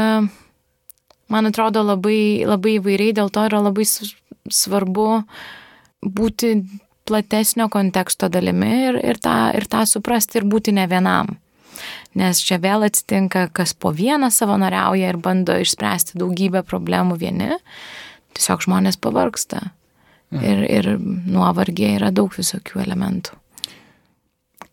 man 1.34 1.50
atrodo, 1.52 1.84
labai, 1.84 2.46
labai 2.48 2.78
įvairiai, 2.80 3.15
dėl 3.18 3.32
to 3.34 3.44
yra 3.50 3.60
labai 3.65 3.86
svarbu 3.86 5.08
būti 6.06 6.54
platesnio 7.06 7.68
konteksto 7.70 8.30
dalimi 8.32 8.72
ir, 8.89 9.00
ir, 9.12 9.20
tą, 9.22 9.52
ir 9.58 9.68
tą 9.70 9.84
suprasti 9.89 10.39
ir 10.39 10.48
būti 10.50 10.74
ne 10.76 10.88
vienam. 10.89 11.36
Nes 12.15 12.39
čia 12.39 12.58
vėl 12.63 12.86
atsitinka, 12.88 13.50
kas 13.54 13.76
po 13.76 13.91
vieną 13.94 14.32
savanoriauja 14.32 15.12
ir 15.12 15.20
bando 15.22 15.58
išspręsti 15.60 16.20
daugybę 16.22 16.63
problemų 16.63 17.20
vieni, 17.20 17.58
tiesiog 18.38 18.63
žmonės 18.65 18.98
pavargsta. 19.02 19.70
Mhm. 20.34 20.46
Ir, 20.46 20.63
ir 20.72 20.88
nuovargė 21.30 21.96
yra 22.00 22.10
daug 22.15 22.34
visokių 22.34 22.82
elementų. 22.82 23.36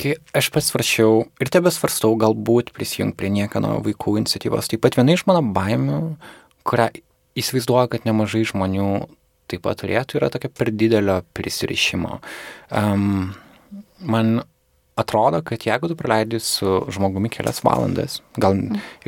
Kai 0.03 0.17
aš 0.35 0.49
pasvaršiau 0.51 1.21
ir 1.39 1.51
tebe 1.53 1.71
svarstau 1.71 2.17
galbūt 2.19 2.73
prisijungti 2.75 3.15
prie 3.21 3.29
niekano 3.31 3.77
vaikų 3.85 4.17
iniciatyvos, 4.19 4.71
taip 4.73 4.83
pat 4.83 4.99
viena 4.99 5.15
iš 5.15 5.23
mano 5.29 5.45
baimių, 5.55 5.99
kurią 6.67 6.89
įsivaizduoju, 7.39 7.93
kad 7.93 8.09
nemažai 8.09 8.43
žmonių 8.51 8.89
taip 9.53 9.63
pat 9.63 9.83
turėtų, 9.83 10.19
yra 10.19 10.31
tokia 10.33 10.51
per 10.51 10.73
didelio 10.75 11.21
prisirišimo. 11.37 12.19
Um, 12.75 13.31
man 14.03 14.43
atrodo, 14.99 15.41
kad 15.47 15.63
jeigu 15.65 15.89
tu 15.89 15.97
praleidi 15.97 16.41
su 16.43 16.83
žmogumi 16.93 17.31
kelias 17.33 17.63
valandas, 17.65 18.19
gal 18.37 18.59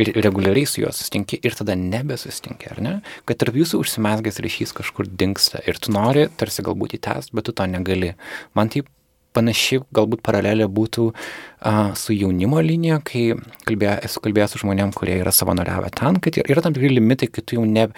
ir 0.00 0.12
reguliariai 0.24 0.68
su 0.68 0.80
juo 0.80 0.92
sustinki 0.94 1.38
ir 1.44 1.57
tada 1.59 1.76
nebesustinki, 1.76 2.70
ar 2.72 2.80
ne, 2.85 2.94
kad 3.28 3.42
tarp 3.42 3.59
jūsų 3.61 3.83
užsimesgęs 3.83 4.40
ryšys 4.44 4.72
kažkur 4.78 5.11
dinksta 5.11 5.61
ir 5.68 5.80
tu 5.83 5.92
nori 5.94 6.28
tarsi 6.40 6.64
galbūt 6.64 6.96
įtest, 7.00 7.35
bet 7.37 7.48
tu 7.48 7.57
to 7.57 7.66
negali. 7.68 8.14
Man 8.57 8.72
taip 8.72 8.88
panaši 9.34 9.80
galbūt 9.94 10.22
paralelė 10.24 10.68
būtų 10.70 11.06
uh, 11.10 11.92
su 11.98 12.16
jaunimo 12.16 12.62
linija, 12.64 13.00
kai 13.04 13.26
kalbė, 13.68 13.96
esu 14.06 14.22
kalbėjęs 14.24 14.56
su 14.56 14.62
žmonėm, 14.64 14.94
kurie 14.96 15.18
yra 15.20 15.32
savanoriavę 15.34 15.90
ten, 15.98 16.20
kad 16.22 16.38
yra 16.44 16.64
tam 16.64 16.76
tikri 16.76 16.92
limitai, 16.94 17.30
kad 17.32 17.46
tu 17.46 17.58
jau 17.58 17.66
ne, 17.68 17.88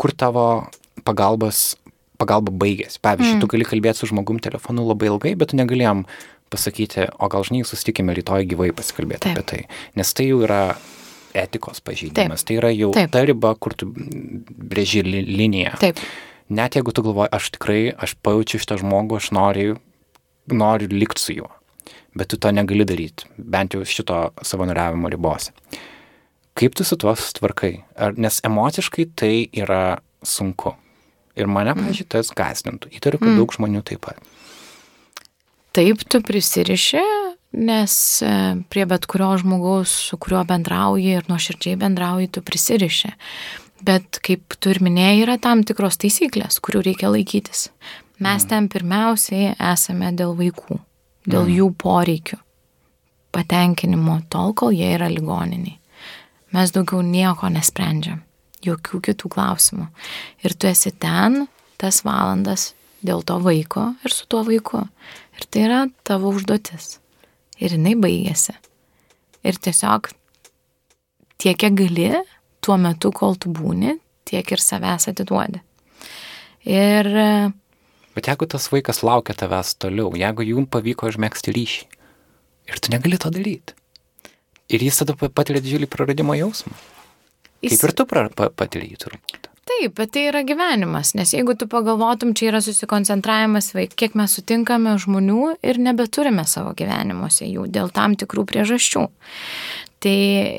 kur 0.00 0.14
tavo 0.16 0.46
pagalbos, 1.06 1.74
pagalba 2.20 2.54
baigėsi. 2.54 3.00
Pavyzdžiui, 3.04 3.36
mm. 3.38 3.42
tu 3.42 3.50
gali 3.50 3.66
kalbėti 3.68 4.02
su 4.02 4.10
žmogum 4.10 4.40
telefonu 4.42 4.86
labai 4.86 5.10
ilgai, 5.10 5.34
bet 5.38 5.52
tu 5.52 5.58
negalėjom 5.60 6.04
pasakyti, 6.54 7.08
o 7.18 7.28
gal 7.32 7.46
žinai, 7.46 7.64
susitikime 7.66 8.14
rytoj 8.14 8.46
gyvai 8.50 8.70
pasikalbėti 8.76 9.26
Taip. 9.26 9.40
apie 9.40 9.46
tai. 9.50 9.80
Nes 9.98 10.12
tai 10.14 10.28
jau 10.28 10.42
yra 10.46 10.76
etikos 11.34 11.82
pažeidimas. 11.84 12.44
Taip. 12.44 12.50
Tai 12.50 12.58
yra 12.60 12.70
jau 12.74 12.92
Taip. 12.94 13.10
ta 13.14 13.24
riba, 13.26 13.54
kur 13.58 13.74
tu 13.78 13.90
brėži 13.90 15.02
li 15.06 15.24
liniją. 15.26 15.74
Taip. 15.82 15.98
Net 16.54 16.76
jeigu 16.76 16.92
tu 16.94 17.02
galvoji, 17.02 17.32
aš 17.34 17.50
tikrai, 17.56 17.80
aš 18.06 18.14
pajaučiu 18.22 18.60
šitą 18.62 18.78
žmogų, 18.82 19.18
aš 19.18 19.32
noriu 19.34 19.78
nori 20.52 20.88
likti 20.92 21.22
su 21.22 21.36
juo. 21.38 21.50
Bet 22.14 22.30
tu 22.30 22.38
to 22.38 22.52
negali 22.54 22.86
daryti, 22.86 23.26
bent 23.36 23.74
jau 23.74 23.82
šito 23.84 24.28
savanoriavimo 24.42 25.10
ribose. 25.10 25.50
Kaip 26.54 26.76
tu 26.78 26.86
su 26.86 26.96
tuo 27.00 27.14
sutvarkai? 27.18 27.72
Ar, 27.98 28.14
nes 28.14 28.38
emociškai 28.46 29.08
tai 29.18 29.34
yra 29.50 29.98
sunku. 30.22 30.76
Ir 31.34 31.50
mane, 31.50 31.72
mm. 31.74 31.88
pažiūrėjau, 31.88 32.10
tas 32.14 32.30
gazdintų. 32.38 32.92
Įtariu, 32.94 33.18
kad 33.18 33.32
mm. 33.32 33.40
daug 33.40 33.54
žmonių 33.56 33.82
taip 33.90 34.04
pat. 34.06 34.20
Taip, 35.74 36.04
tu 36.06 36.20
prisiriši, 36.22 37.02
nes 37.58 37.96
e, 38.22 38.32
prie 38.70 38.84
bet 38.86 39.08
kurio 39.10 39.32
žmogaus, 39.42 39.90
su 40.10 40.18
kuriuo 40.22 40.44
bendrauji 40.46 41.16
ir 41.18 41.26
nuoširdžiai 41.26 41.80
bendrauji, 41.80 42.30
tu 42.36 42.44
prisiriši. 42.46 43.10
Bet 43.84 44.20
kaip 44.24 44.54
tu 44.62 44.70
ir 44.70 44.78
minėjai, 44.86 45.24
yra 45.24 45.34
tam 45.42 45.64
tikros 45.66 45.98
taisyklės, 46.00 46.60
kurių 46.62 46.84
reikia 46.86 47.10
laikytis. 47.10 47.66
Mes 48.18 48.44
mm. 48.44 48.48
ten 48.48 48.68
pirmiausiai 48.70 49.54
esame 49.72 50.12
dėl 50.14 50.36
vaikų, 50.38 50.78
dėl 51.26 51.48
mm. 51.48 51.54
jų 51.58 51.70
poreikių, 51.82 52.38
patenkinimo 53.34 54.20
tol, 54.30 54.54
kol 54.54 54.74
jie 54.74 54.92
yra 54.94 55.08
ligoniniai. 55.10 55.78
Mes 56.54 56.70
daugiau 56.70 57.02
nieko 57.02 57.50
nesprendžiam, 57.50 58.20
jokių 58.62 59.00
kitų 59.08 59.30
klausimų. 59.34 59.88
Ir 60.46 60.54
tu 60.54 60.70
esi 60.70 60.92
ten 61.02 61.48
tas 61.82 62.04
valandas 62.06 62.72
dėl 63.04 63.24
to 63.26 63.40
vaiko 63.42 63.88
ir 64.06 64.14
su 64.14 64.28
tuo 64.30 64.44
vaiku. 64.46 64.84
Ir 65.34 65.48
tai 65.50 65.64
yra 65.66 65.80
tavo 66.06 66.30
užduotis. 66.30 67.00
Ir 67.58 67.74
jinai 67.74 67.96
baigėsi. 67.98 68.54
Ir 69.44 69.58
tiesiog 69.58 70.12
tiek, 71.42 71.58
kiek 71.58 71.74
gali, 71.76 72.08
tuo 72.64 72.78
metu, 72.80 73.10
kol 73.12 73.36
tu 73.36 73.50
būni, 73.52 73.98
tiek 74.24 74.48
ir 74.54 74.62
savęs 74.62 75.10
atiduodi. 75.10 75.60
Ir 76.64 77.10
Bet 78.14 78.30
jeigu 78.30 78.46
tas 78.50 78.68
vaikas 78.72 79.02
laukia 79.06 79.34
tavęs 79.38 79.74
toliau, 79.82 80.12
jeigu 80.18 80.46
jums 80.46 80.70
pavyko 80.70 81.10
užmėgsti 81.10 81.54
ryšį 81.56 81.88
ir 82.70 82.80
tu 82.80 82.92
negali 82.94 83.18
to 83.20 83.30
daryti, 83.34 83.74
ir 84.72 84.84
jis 84.86 85.02
tada 85.02 85.16
patiria 85.26 85.62
didžiulį 85.64 85.90
praradimo 85.90 86.36
jausmą. 86.38 86.76
Jis... 87.64 87.74
Kaip 87.74 87.88
ir 87.88 87.96
tu 87.96 88.06
patiri 88.54 88.92
jį 88.92 89.02
turbūt. 89.06 89.50
Taip, 89.64 89.94
bet 89.96 90.10
tai 90.12 90.26
yra 90.28 90.42
gyvenimas, 90.44 91.14
nes 91.16 91.30
jeigu 91.32 91.54
tu 91.56 91.64
pagalvotum, 91.72 92.34
čia 92.36 92.50
yra 92.50 92.60
susikoncentravimas, 92.64 93.70
vaik, 93.72 93.94
kiek 93.96 94.16
mes 94.18 94.34
sutinkame 94.36 94.92
žmonių 95.00 95.54
ir 95.64 95.80
nebeturime 95.80 96.44
savo 96.48 96.74
gyvenimuose 96.76 97.48
jų 97.48 97.64
dėl 97.72 97.88
tam 97.94 98.12
tikrų 98.20 98.44
priežasčių. 98.50 99.06
Tai 100.04 100.12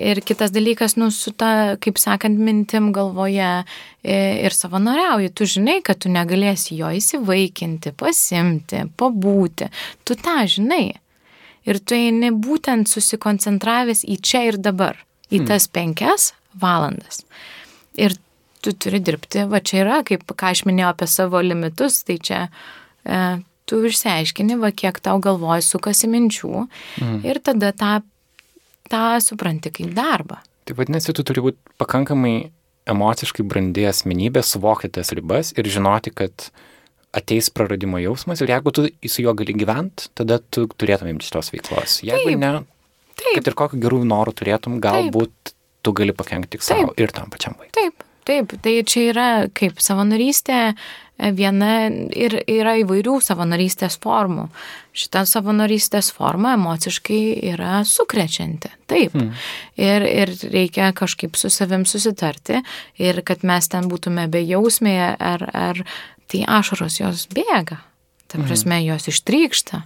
ir 0.09 0.23
kitas 0.25 0.49
dalykas, 0.49 0.95
nu, 0.97 1.11
su 1.13 1.29
ta, 1.37 1.75
kaip 1.81 1.99
sakant, 2.01 2.39
mintim 2.41 2.89
galvoje 2.95 3.49
ir 4.01 4.55
savanoriauji, 4.57 5.33
tu 5.37 5.45
žinai, 5.49 5.75
kad 5.85 5.99
tu 6.01 6.09
negalėsi 6.09 6.79
jo 6.79 6.89
įsivaikinti, 6.97 7.93
pasimti, 7.99 8.81
pabūti, 8.97 9.69
tu 10.01 10.17
tą 10.17 10.39
žinai. 10.49 10.95
Ir 11.69 11.77
tu 11.81 11.97
eini 11.97 12.31
būtent 12.33 12.89
susikoncentravęs 12.89 14.01
į 14.09 14.17
čia 14.25 14.43
ir 14.49 14.57
dabar, 14.61 14.97
į 15.29 15.43
hmm. 15.43 15.47
tas 15.49 15.69
penkias 15.69 16.31
valandas. 16.61 17.21
Ir 18.01 18.17
tu 18.65 18.73
turi 18.73 19.01
dirbti, 19.01 19.45
va 19.49 19.61
čia 19.61 19.83
yra, 19.83 20.01
kaip 20.05 20.25
ką 20.25 20.55
aš 20.55 20.63
minėjau 20.65 20.89
apie 20.89 21.09
savo 21.09 21.41
limitus, 21.45 22.01
tai 22.07 22.17
čia 22.17 22.41
e, 23.05 23.21
tu 23.69 23.81
išsiaiškini, 23.85 24.57
va 24.61 24.73
kiek 24.73 24.97
tau 25.05 25.21
galvoje 25.21 25.65
sukasi 25.67 26.09
minčių 26.09 26.51
mm. 26.65 27.19
ir 27.29 27.41
tada 27.45 27.69
tą 27.77 27.93
tą 28.91 29.05
supranti 29.23 29.71
kaip 29.73 29.95
darbą. 29.95 30.39
Tai 30.65 30.77
vadinasi, 30.77 31.13
tu 31.13 31.25
turi 31.25 31.43
būti 31.45 31.77
pakankamai 31.81 32.35
emociškai 32.89 33.45
brandi 33.45 33.85
asmenybė, 33.89 34.43
suvokti 34.45 34.91
tas 34.97 35.11
ribas 35.17 35.51
ir 35.57 35.69
žinoti, 35.69 36.13
kad 36.13 36.49
ateis 37.15 37.49
praradimo 37.53 37.99
jausmas 38.01 38.41
ir 38.43 38.51
jeigu 38.51 38.73
tu 38.75 38.87
su 39.09 39.23
juo 39.23 39.33
gali 39.37 39.55
gyventi, 39.55 40.09
tada 40.17 40.39
tu 40.39 40.67
turėtum 40.67 41.09
imtis 41.13 41.31
tos 41.33 41.51
veiklos. 41.53 42.01
Jeigu 42.05 42.33
Taip. 42.33 42.41
ne, 42.41 42.51
Taip. 43.15 43.37
kad 43.37 43.49
ir 43.49 43.57
kokiu 43.61 43.81
gerų 43.85 44.01
norų 44.09 44.35
turėtum, 44.41 44.81
galbūt 44.83 45.31
Taip. 45.31 45.55
tu 45.85 45.95
gali 45.95 46.15
pakengti 46.17 46.57
tik 46.57 46.65
savo 46.65 46.93
ir 46.99 47.13
tam 47.15 47.31
pačiam 47.33 47.55
vaikui. 47.57 47.73
Taip, 47.77 48.05
taip, 48.27 48.57
tai 48.61 48.75
čia 48.89 49.07
yra 49.13 49.29
kaip 49.55 49.81
savanorystė, 49.81 50.59
viena 51.17 51.87
ir 52.11 52.35
yra 52.47 52.75
įvairių 52.81 53.15
savanorystės 53.23 53.97
formų. 54.03 54.49
Šita 54.95 55.25
savanorystės 55.27 56.11
forma 56.15 56.53
emociškai 56.55 57.21
yra 57.53 57.79
sukrečianti. 57.87 58.71
Taip. 58.89 59.15
Hmm. 59.15 59.31
Ir, 59.79 60.05
ir 60.05 60.33
reikia 60.51 60.91
kažkaip 60.95 61.35
su 61.39 61.49
savim 61.53 61.85
susitarti 61.87 62.61
ir 63.01 63.21
kad 63.27 63.43
mes 63.47 63.67
ten 63.71 63.89
būtume 63.91 64.27
be 64.31 64.43
jausmėje 64.43 65.09
ar, 65.19 65.49
ar 65.53 65.83
tai 66.31 66.45
ašaros 66.47 66.99
jos 66.99 67.27
bėga. 67.31 67.81
Ta 68.27 68.39
hmm. 68.39 68.47
prasme, 68.47 68.79
hmm. 68.79 68.87
jos 68.91 69.11
ištrykšta. 69.13 69.83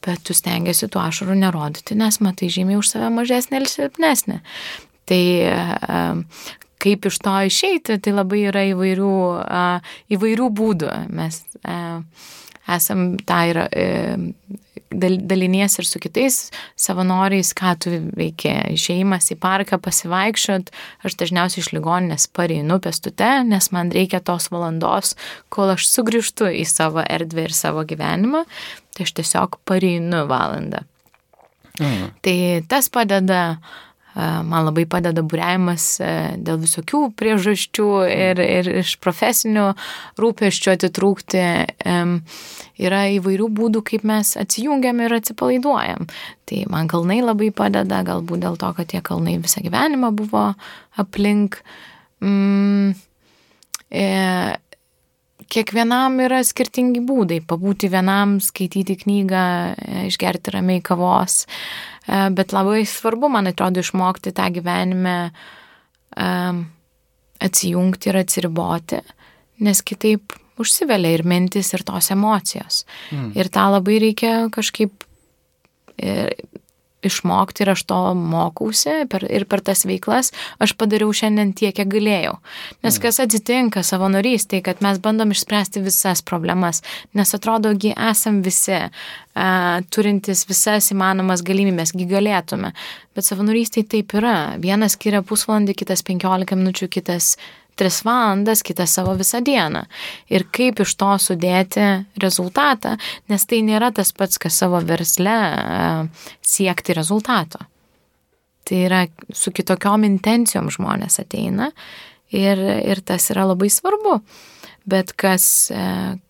Bet 0.00 0.22
tu 0.24 0.32
stengiasi 0.32 0.88
tų 0.88 1.02
ašarų 1.02 1.34
nerodyti, 1.36 1.94
nes 1.98 2.22
matai 2.24 2.48
žymiai 2.48 2.78
už 2.80 2.88
save 2.88 3.10
mažesnė 3.12 3.60
ir 3.60 3.66
silpnesnė. 3.68 4.38
Tai 5.10 5.24
kaip 6.80 7.06
iš 7.10 7.20
to 7.24 7.36
išeiti, 7.50 7.98
tai 8.02 8.14
labai 8.16 8.44
yra 8.50 8.64
įvairių, 8.72 9.14
įvairių 10.16 10.50
būdų. 10.60 10.90
Mes 11.14 11.42
esam 12.70 13.14
tą 13.26 13.40
ir 13.50 13.62
dalinies 14.90 15.78
ir 15.78 15.86
su 15.86 16.00
kitais 16.02 16.38
savanoriais, 16.78 17.52
ką 17.54 17.74
tu 17.78 17.92
veikia. 18.18 18.64
Išėjimas 18.74 19.30
į 19.34 19.36
parką, 19.42 19.78
pasivaikščiot, 19.82 20.72
aš 21.06 21.16
dažniausiai 21.20 21.62
iš 21.62 21.70
ligoninės 21.76 22.26
pareinu 22.34 22.80
pestute, 22.82 23.30
nes 23.46 23.70
man 23.74 23.92
reikia 23.94 24.22
tos 24.24 24.50
valandos, 24.50 25.14
kol 25.48 25.76
aš 25.76 25.86
sugrįžtu 25.92 26.50
į 26.62 26.64
savo 26.66 27.04
erdvę 27.06 27.46
ir 27.46 27.54
savo 27.54 27.86
gyvenimą, 27.86 28.42
tai 28.96 29.06
aš 29.06 29.14
tiesiog 29.20 29.60
pareinu 29.68 30.24
valandą. 30.30 30.82
Mhm. 31.80 32.10
Tai 32.26 32.36
tas 32.68 32.90
padeda 32.92 33.42
uh, 33.54 33.78
man 34.14 34.66
labai 34.66 34.86
padeda 34.90 35.22
būriavimas 35.22 35.84
dėl 36.42 36.58
visokių 36.62 37.02
priežasčių 37.18 37.88
ir, 38.10 38.40
ir 38.42 38.70
iš 38.82 38.96
profesinių 39.02 39.68
rūpeščių 40.20 40.72
atitrūkti. 40.74 41.44
Yra 42.80 43.02
įvairių 43.16 43.50
būdų, 43.54 43.84
kaip 43.86 44.06
mes 44.08 44.32
atsijungiam 44.40 45.02
ir 45.04 45.14
atsipalaiduojam. 45.18 46.08
Tai 46.48 46.62
man 46.72 46.88
kalnai 46.90 47.20
labai 47.22 47.50
padeda, 47.54 48.00
galbūt 48.06 48.42
dėl 48.42 48.58
to, 48.58 48.72
kad 48.78 48.90
tie 48.90 49.02
kalnai 49.04 49.36
visą 49.42 49.62
gyvenimą 49.62 50.10
buvo 50.16 50.48
aplink. 50.98 51.60
Mm, 52.24 52.96
e, 53.92 54.08
kiekvienam 55.50 56.18
yra 56.24 56.40
skirtingi 56.46 57.04
būdai. 57.04 57.42
Pabūti 57.46 57.92
vienam, 57.92 58.38
skaityti 58.42 58.98
knygą, 59.04 59.46
išgerti 60.08 60.56
ramiai 60.56 60.82
kavos. 60.84 61.44
E, 61.44 61.89
bet 62.06 62.52
labai 62.56 62.84
svarbu, 62.88 63.28
man 63.32 63.50
atrodo, 63.50 63.82
išmokti 63.84 64.32
tą 64.36 64.48
gyvenime 64.54 65.16
um, 66.16 66.62
atsijungti 67.40 68.10
ir 68.10 68.20
atsiriboti, 68.20 69.00
nes 69.64 69.82
kitaip 69.86 70.36
užsivelia 70.60 71.16
ir 71.16 71.24
mintis, 71.28 71.72
ir 71.74 71.84
tos 71.86 72.10
emocijos. 72.12 72.84
Mm. 73.12 73.32
Ir 73.38 73.50
tą 73.52 73.66
labai 73.72 74.00
reikia 74.02 74.34
kažkaip 74.52 75.06
e, 75.96 76.32
išmokti 77.06 77.64
ir 77.64 77.72
aš 77.74 77.84
to 77.88 78.00
mokausi 78.14 79.04
per, 79.10 79.24
ir 79.30 79.46
per 79.48 79.62
tas 79.64 79.84
veiklas 79.88 80.32
aš 80.60 80.74
padariau 80.78 81.12
šiandien 81.14 81.52
tiek, 81.56 81.74
kiek 81.76 81.88
galėjau. 81.90 82.36
Nes 82.84 82.96
mm. 82.96 83.02
kas 83.04 83.20
atsitinka 83.24 83.84
savanorystėje, 83.86 84.64
kad 84.66 84.84
mes 84.84 85.00
bandom 85.02 85.34
išspręsti 85.34 85.82
visas 85.84 86.22
problemas, 86.26 86.82
nes 87.16 87.34
atrodogi 87.36 87.94
esam 87.94 88.40
visi, 88.44 88.78
uh, 88.86 89.80
turintis 89.94 90.44
visas 90.48 90.90
įmanomas 90.94 91.44
galimybės, 91.46 91.94
gi 91.96 92.08
galėtume. 92.10 92.72
Bet 93.16 93.26
savanorystėje 93.26 93.88
taip 93.96 94.14
yra. 94.18 94.56
Vienas 94.62 94.96
skiria 94.98 95.22
pusvalandį, 95.26 95.76
kitas 95.82 96.04
penkiolika 96.06 96.58
minučių, 96.58 96.90
kitas 96.92 97.34
tris 97.78 98.00
valandas, 98.04 98.62
kitas 98.66 98.94
savo 98.96 99.14
visą 99.18 99.40
dieną. 99.44 99.84
Ir 100.32 100.46
kaip 100.52 100.82
iš 100.84 100.94
to 101.00 101.10
sudėti 101.22 101.86
rezultatą, 102.22 102.96
nes 103.30 103.46
tai 103.46 103.62
nėra 103.66 103.92
tas 103.94 104.12
pats, 104.12 104.40
kas 104.40 104.58
savo 104.60 104.80
versle 104.84 105.38
siekti 106.44 106.96
rezultato. 106.96 107.62
Tai 108.68 108.84
yra 108.86 109.04
su 109.34 109.52
kitokiom 109.54 110.04
intencijom 110.06 110.70
žmonės 110.70 111.20
ateina 111.22 111.70
ir, 112.30 112.60
ir 112.60 113.00
tas 113.06 113.30
yra 113.32 113.48
labai 113.50 113.70
svarbu. 113.72 114.20
Bet 114.90 115.12
kas, 115.18 115.44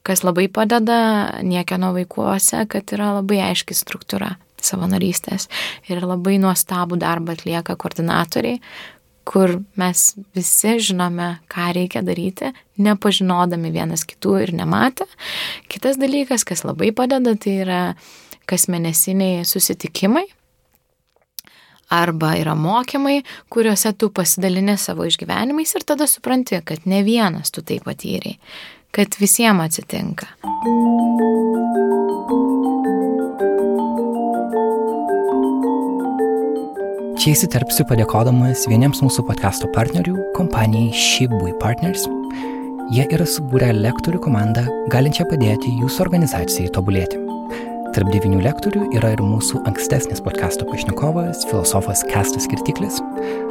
kas 0.02 0.22
labai 0.26 0.48
padeda 0.52 1.00
niekieno 1.46 1.92
vaikuose, 1.94 2.64
kad 2.68 2.90
yra 2.96 3.14
labai 3.20 3.38
aiški 3.50 3.76
struktūra 3.78 4.34
savanorystės 4.60 5.46
ir 5.88 6.02
labai 6.04 6.36
nuostabų 6.42 6.98
darbą 7.00 7.36
atlieka 7.36 7.76
koordinatoriai, 7.80 8.60
kur 9.30 9.60
mes 9.78 10.00
visi 10.34 10.74
žinome, 10.82 11.36
ką 11.50 11.68
reikia 11.76 12.02
daryti, 12.02 12.50
nepažinodami 12.82 13.70
vienas 13.70 14.02
kitų 14.08 14.34
ir 14.42 14.52
nematę. 14.58 15.06
Kitas 15.70 16.00
dalykas, 16.00 16.42
kas 16.48 16.64
labai 16.66 16.90
padeda, 16.96 17.36
tai 17.38 17.60
yra 17.62 17.80
kasmėnesiniai 18.50 19.46
susitikimai. 19.46 20.26
Arba 21.90 22.36
yra 22.38 22.54
mokymai, 22.58 23.20
kuriuose 23.50 23.94
tu 23.98 24.10
pasidalini 24.14 24.76
savo 24.78 25.06
išgyvenimais 25.06 25.74
ir 25.74 25.86
tada 25.86 26.06
supranti, 26.10 26.58
kad 26.66 26.86
ne 26.90 27.02
vienas 27.06 27.50
tu 27.54 27.66
tai 27.66 27.80
patyriai, 27.82 28.38
kad 28.94 29.18
visiems 29.22 29.66
atsitinka. 29.66 30.30
Čia 37.20 37.34
įsiterpsiu 37.34 37.84
padėkodamas 37.84 38.62
vieniems 38.70 39.02
mūsų 39.04 39.26
podcast'o 39.28 39.68
partnerių, 39.74 40.14
kompanijai 40.32 40.88
Shibui 40.96 41.50
Partners. 41.60 42.06
Jie 42.96 43.04
yra 43.12 43.26
subūrę 43.28 43.66
lektorių 43.76 44.22
komandą, 44.24 44.62
galinčią 44.88 45.26
padėti 45.28 45.68
jūsų 45.82 46.00
organizacijai 46.06 46.70
tobulėti. 46.72 47.20
Tarp 47.92 48.08
devynių 48.14 48.40
lektorių 48.46 48.86
yra 48.96 49.10
ir 49.12 49.20
mūsų 49.20 49.60
ankstesnis 49.68 50.24
podcast'o 50.24 50.64
pašnekovas, 50.70 51.44
filosofas 51.50 52.06
Kestas 52.08 52.48
Kirtiklis, 52.48 53.02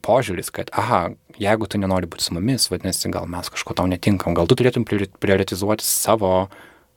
požiūris, 0.04 0.52
kad, 0.54 0.72
aha, 0.78 1.12
jeigu 1.42 1.70
tu 1.70 1.80
nenori 1.82 2.10
būti 2.10 2.28
su 2.28 2.36
mumis, 2.36 2.68
vadinasi, 2.72 3.12
gal 3.14 3.30
mes 3.30 3.50
kažko 3.54 3.76
tau 3.78 3.88
netinkam, 3.90 4.36
gal 4.38 4.50
tu 4.50 4.58
turėtum 4.60 4.86
prioritizuoti 4.86 5.86
savo 5.86 6.50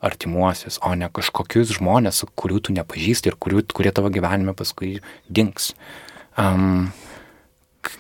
artimuosius, 0.05 0.81
o 0.85 0.93
ne 0.99 1.09
kažkokius 1.13 1.77
žmonės, 1.79 2.25
kurių 2.37 2.61
tu 2.67 2.77
nepažįsti 2.77 3.33
ir 3.33 3.39
kurių, 3.41 3.65
kurie 3.73 3.95
tavo 3.95 4.11
gyvenime 4.13 4.53
paskui 4.57 4.99
dinks. 5.33 5.73
Um, 6.41 6.91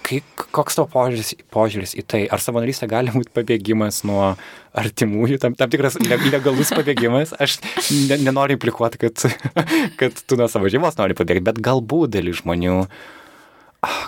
kai, 0.05 0.21
koks 0.37 0.77
tavo 0.77 0.91
požiūris, 0.93 1.33
požiūris 1.55 1.97
į 1.97 2.05
tai? 2.11 2.23
Ar 2.29 2.43
savanorystė 2.45 2.91
gali 2.93 3.15
būti 3.15 3.33
pabėgimas 3.37 4.03
nuo 4.09 4.35
artimųjų, 4.77 5.41
tam, 5.41 5.57
tam 5.57 5.73
tikras 5.73 5.97
legalus 6.03 6.75
pabėgimas? 6.77 7.33
Aš 7.41 7.61
ne, 8.11 8.21
nenoriu 8.27 8.59
implikuoti, 8.59 9.01
kad, 9.07 9.27
kad 10.01 10.25
tu 10.25 10.41
nuo 10.41 10.51
savo 10.53 10.69
šeimos 10.73 11.01
nori 11.01 11.17
pabėgti, 11.17 11.47
bet 11.49 11.63
galbūt 11.65 12.19
dalis 12.19 12.43
žmonių 12.43 12.81
uh, 12.83 12.97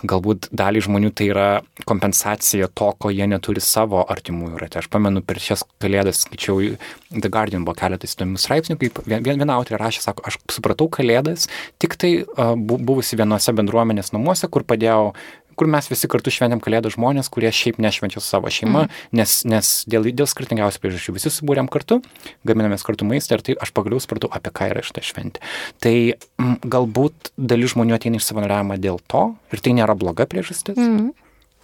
galbūt 0.09 0.51
dalį 0.57 0.83
žmonių 0.87 1.13
tai 1.17 1.29
yra 1.33 1.49
kompensacija 1.89 2.69
to, 2.77 2.91
ko 2.99 3.13
jie 3.15 3.27
neturi 3.31 3.63
savo 3.65 4.03
artimųjų 4.03 4.61
rate. 4.63 4.81
Aš 4.81 4.91
pamenu, 4.93 5.23
per 5.27 5.41
šias 5.43 5.65
kalėdas 5.83 6.25
skaičiau 6.25 6.77
The 7.13 7.31
Guardian 7.33 7.67
buvo 7.67 7.77
keletas 7.79 8.17
įdomių 8.17 8.41
straipsnių, 8.43 8.79
kaip 8.81 9.03
viena 9.07 9.57
autorė 9.57 9.81
rašė, 9.83 10.05
sako, 10.09 10.27
aš 10.29 10.39
supratau 10.53 10.89
kalėdas 10.93 11.49
tik 11.83 11.99
tai 12.01 12.13
buvusi 12.57 13.19
vienose 13.19 13.55
bendruomenės 13.57 14.13
namuose, 14.17 14.49
kur 14.53 14.67
padėjau 14.69 15.13
kur 15.59 15.71
mes 15.73 15.89
visi 15.91 16.09
kartu 16.11 16.33
šventėm 16.35 16.63
kalėdų 16.65 16.93
žmonės, 16.95 17.31
kurie 17.33 17.51
šiaip 17.55 17.81
nešvenčia 17.83 18.23
su 18.23 18.29
savo 18.29 18.53
šeima, 18.53 18.87
mm. 18.87 19.03
nes, 19.19 19.37
nes 19.49 19.73
dėl, 19.91 20.09
dėl 20.13 20.31
skirtingiausių 20.31 20.83
priežasčių 20.83 21.17
visi 21.17 21.33
subūrėm 21.33 21.71
kartu, 21.73 22.01
gaminamės 22.49 22.87
kartu 22.87 23.09
maistą 23.09 23.39
ir 23.39 23.45
tai 23.47 23.59
aš 23.67 23.75
pagaliau 23.77 24.03
supratau, 24.03 24.31
apie 24.33 24.53
ką 24.55 24.71
yra 24.73 24.85
šitą 24.87 25.05
šventę. 25.07 25.45
Tai 25.83 25.97
m, 26.15 26.57
galbūt 26.65 27.33
dalis 27.37 27.75
žmonių 27.75 27.97
ateina 27.99 28.21
iš 28.21 28.29
savanoriavimo 28.31 28.79
dėl 28.81 29.01
to 29.11 29.29
ir 29.53 29.65
tai 29.65 29.77
nėra 29.81 29.99
bloga 29.99 30.29
priežastis. 30.31 30.79
Mm. 30.79 31.15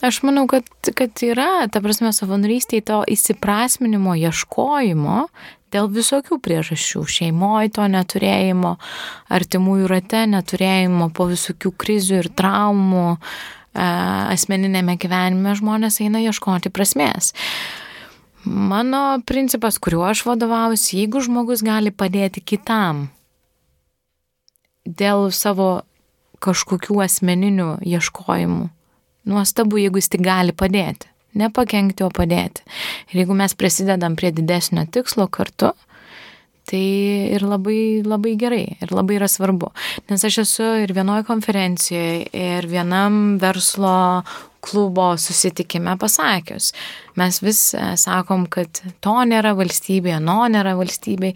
Aš 0.03 0.25
manau, 0.27 0.49
kad, 0.51 0.67
kad 0.99 1.21
yra, 1.23 1.69
ta 1.71 1.79
prasme, 1.79 2.11
savanorystėje 2.11 2.89
to 2.89 3.03
įsiprasminimo, 3.15 4.17
ieškojimo 4.19 5.29
dėl 5.73 5.87
visokių 5.95 6.41
priežasčių- 6.43 7.05
šeimoje 7.17 7.73
to 7.79 7.87
neturėjimo, 7.87 8.77
artimųjų 9.31 9.89
rate 9.89 10.27
neturėjimo, 10.27 11.13
po 11.15 11.29
visokių 11.31 11.71
krizių 11.79 12.19
ir 12.25 12.29
traumų, 12.35 13.19
asmeninėme 13.75 14.99
gyvenime 15.01 15.55
žmonės 15.59 16.01
eina 16.05 16.21
ieškoti 16.23 16.73
prasmės. 16.75 17.33
Mano 18.45 19.23
principas, 19.27 19.79
kuriuo 19.79 20.05
aš 20.11 20.25
vadovaujuosi, 20.27 20.99
jeigu 20.99 21.23
žmogus 21.23 21.63
gali 21.63 21.93
padėti 21.95 22.43
kitam 22.43 23.07
dėl 24.83 25.31
savo 25.31 25.85
kažkokių 26.43 26.99
asmeninių 27.05 27.69
ieškojimų, 27.87 28.67
nuostabu, 29.31 29.79
jeigu 29.79 30.03
jis 30.03 30.11
tik 30.11 30.25
gali 30.27 30.53
padėti. 30.53 31.09
Nepakenkti, 31.39 32.05
o 32.05 32.11
padėti. 32.13 32.65
Ir 33.13 33.23
jeigu 33.23 33.37
mes 33.39 33.55
prisidedam 33.57 34.19
prie 34.19 34.35
didesnio 34.35 34.83
tikslo 34.93 35.31
kartu, 35.33 35.71
Tai 36.69 36.83
ir 37.35 37.43
labai, 37.43 38.03
labai 38.07 38.37
gerai, 38.39 38.65
ir 38.85 38.93
labai 38.95 39.17
yra 39.19 39.27
svarbu. 39.31 39.73
Nes 40.11 40.23
aš 40.25 40.39
esu 40.45 40.69
ir 40.85 40.95
vienoje 40.95 41.27
konferencijoje, 41.27 42.29
ir 42.31 42.69
vienam 42.71 43.37
verslo 43.43 44.23
klubo 44.63 45.09
susitikime 45.19 45.97
pasakius. 45.99 46.71
Mes 47.19 47.41
vis 47.43 47.73
e, 47.75 47.83
sakom, 47.99 48.47
kad 48.47 48.79
to 49.03 49.17
nėra 49.27 49.57
valstybėje, 49.59 50.21
no 50.23 50.39
nėra 50.47 50.77
valstybėje. 50.79 51.35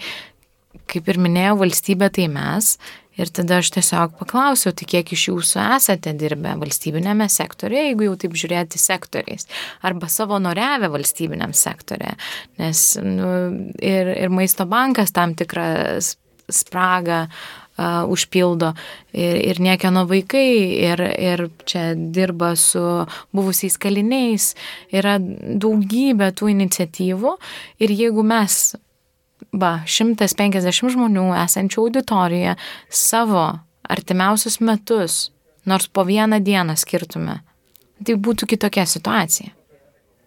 Kaip 0.87 1.09
ir 1.11 1.19
minėjau, 1.19 1.57
valstybė 1.65 2.13
tai 2.15 2.29
mes 2.31 2.77
Ir 3.17 3.33
tada 3.33 3.61
aš 3.63 3.73
tiesiog 3.77 4.17
paklausiau, 4.21 4.75
tai 4.77 4.89
kiek 4.89 5.13
iš 5.17 5.29
jūsų 5.31 5.61
esate 5.79 6.13
dirbę 6.19 6.57
valstybinėme 6.61 7.29
sektorėje, 7.33 7.91
jeigu 7.91 8.11
jau 8.11 8.17
taip 8.21 8.37
žiūrėti 8.37 8.81
sektoriais, 8.81 9.49
arba 9.87 10.11
savanoriavę 10.13 10.91
valstybiniam 10.93 11.57
sektorėje. 11.57 12.17
Nes 12.61 12.87
nu, 13.03 13.31
ir, 13.81 14.13
ir 14.17 14.33
maisto 14.33 14.69
bankas 14.69 15.15
tam 15.17 15.33
tikrą 15.39 15.69
spragą 16.53 17.25
uh, 17.27 18.05
užpildo. 18.09 18.73
Ir, 19.13 19.37
ir 19.51 19.61
niekieno 19.61 20.07
vaikai, 20.09 20.49
ir, 20.91 21.03
ir 21.03 21.47
čia 21.69 21.95
dirba 21.97 22.55
su 22.57 22.83
buvusiais 23.37 23.77
kaliniais, 23.81 24.55
yra 24.93 25.19
daugybė 25.21 26.33
tų 26.37 26.53
iniciatyvų. 26.55 27.37
Ir 27.81 27.97
jeigu 27.97 28.25
mes 28.27 28.77
va, 29.53 29.81
150 29.87 30.93
žmonių 30.95 31.29
esančių 31.45 31.87
auditorijoje 31.87 32.57
savo 32.89 33.47
artimiausius 33.87 34.61
metus, 34.61 35.31
nors 35.67 35.89
po 35.89 36.07
vieną 36.07 36.41
dieną 36.45 36.77
skirtume, 36.79 37.41
tai 38.03 38.17
būtų 38.19 38.49
kitokia 38.55 38.87
situacija. 38.89 39.53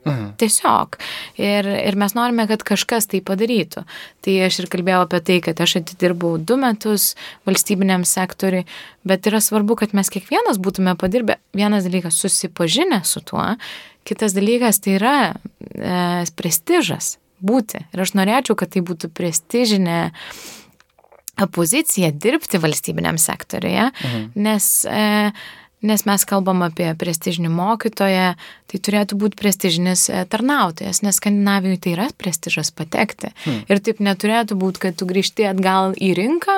Mhm. 0.08 0.30
Tiesiog. 0.40 0.96
Ir, 1.36 1.68
ir 1.68 1.98
mes 2.00 2.14
norime, 2.16 2.46
kad 2.48 2.64
kažkas 2.66 3.10
tai 3.12 3.20
padarytų. 3.26 3.84
Tai 4.24 4.36
aš 4.46 4.62
ir 4.62 4.70
kalbėjau 4.72 5.02
apie 5.04 5.20
tai, 5.28 5.38
kad 5.44 5.60
aš 5.60 5.76
atidirbau 5.82 6.38
du 6.40 6.56
metus 6.60 7.12
valstybiniam 7.48 8.06
sektoriui, 8.08 8.64
bet 9.04 9.28
yra 9.28 9.42
svarbu, 9.44 9.76
kad 9.84 9.96
mes 9.98 10.12
kiekvienas 10.14 10.62
būtume 10.64 10.96
padirbę. 11.00 11.36
Vienas 11.58 11.88
dalykas 11.88 12.20
susipažinę 12.24 13.02
su 13.04 13.22
tuo, 13.28 13.44
kitas 14.08 14.34
dalykas 14.38 14.80
tai 14.86 14.96
yra 14.96 15.18
e, 15.28 16.00
prestižas 16.40 17.18
būti. 17.42 17.86
Ir 17.94 18.04
aš 18.06 18.16
norėčiau, 18.20 18.58
kad 18.60 18.74
tai 18.76 18.84
būtų 18.86 19.12
prestižinė 19.16 20.02
pozicija 21.56 22.12
dirbti 22.12 22.60
valstybiniam 22.60 23.18
sektoriuje, 23.22 23.90
mhm. 23.96 24.28
nes 24.44 24.70
e, 24.90 25.32
nes 25.82 26.04
mes 26.04 26.26
kalbam 26.28 26.64
apie 26.66 26.90
prestižinį 27.00 27.52
mokytoją, 27.54 28.34
tai 28.70 28.80
turėtų 28.84 29.18
būti 29.20 29.40
prestižinis 29.40 30.08
e, 30.12 30.24
tarnautojas, 30.30 31.02
nes 31.06 31.20
Skandinavijoje 31.22 31.82
tai 31.86 31.94
yra 31.96 32.08
prestižas 32.20 32.74
patekti. 32.76 33.32
Hmm. 33.46 33.62
Ir 33.72 33.84
taip 33.84 34.02
neturėtų 34.04 34.60
būti, 34.60 34.84
kad 34.88 35.00
tu 35.00 35.08
grįžti 35.10 35.48
atgal 35.50 35.96
į 35.96 36.12
rinką 36.20 36.58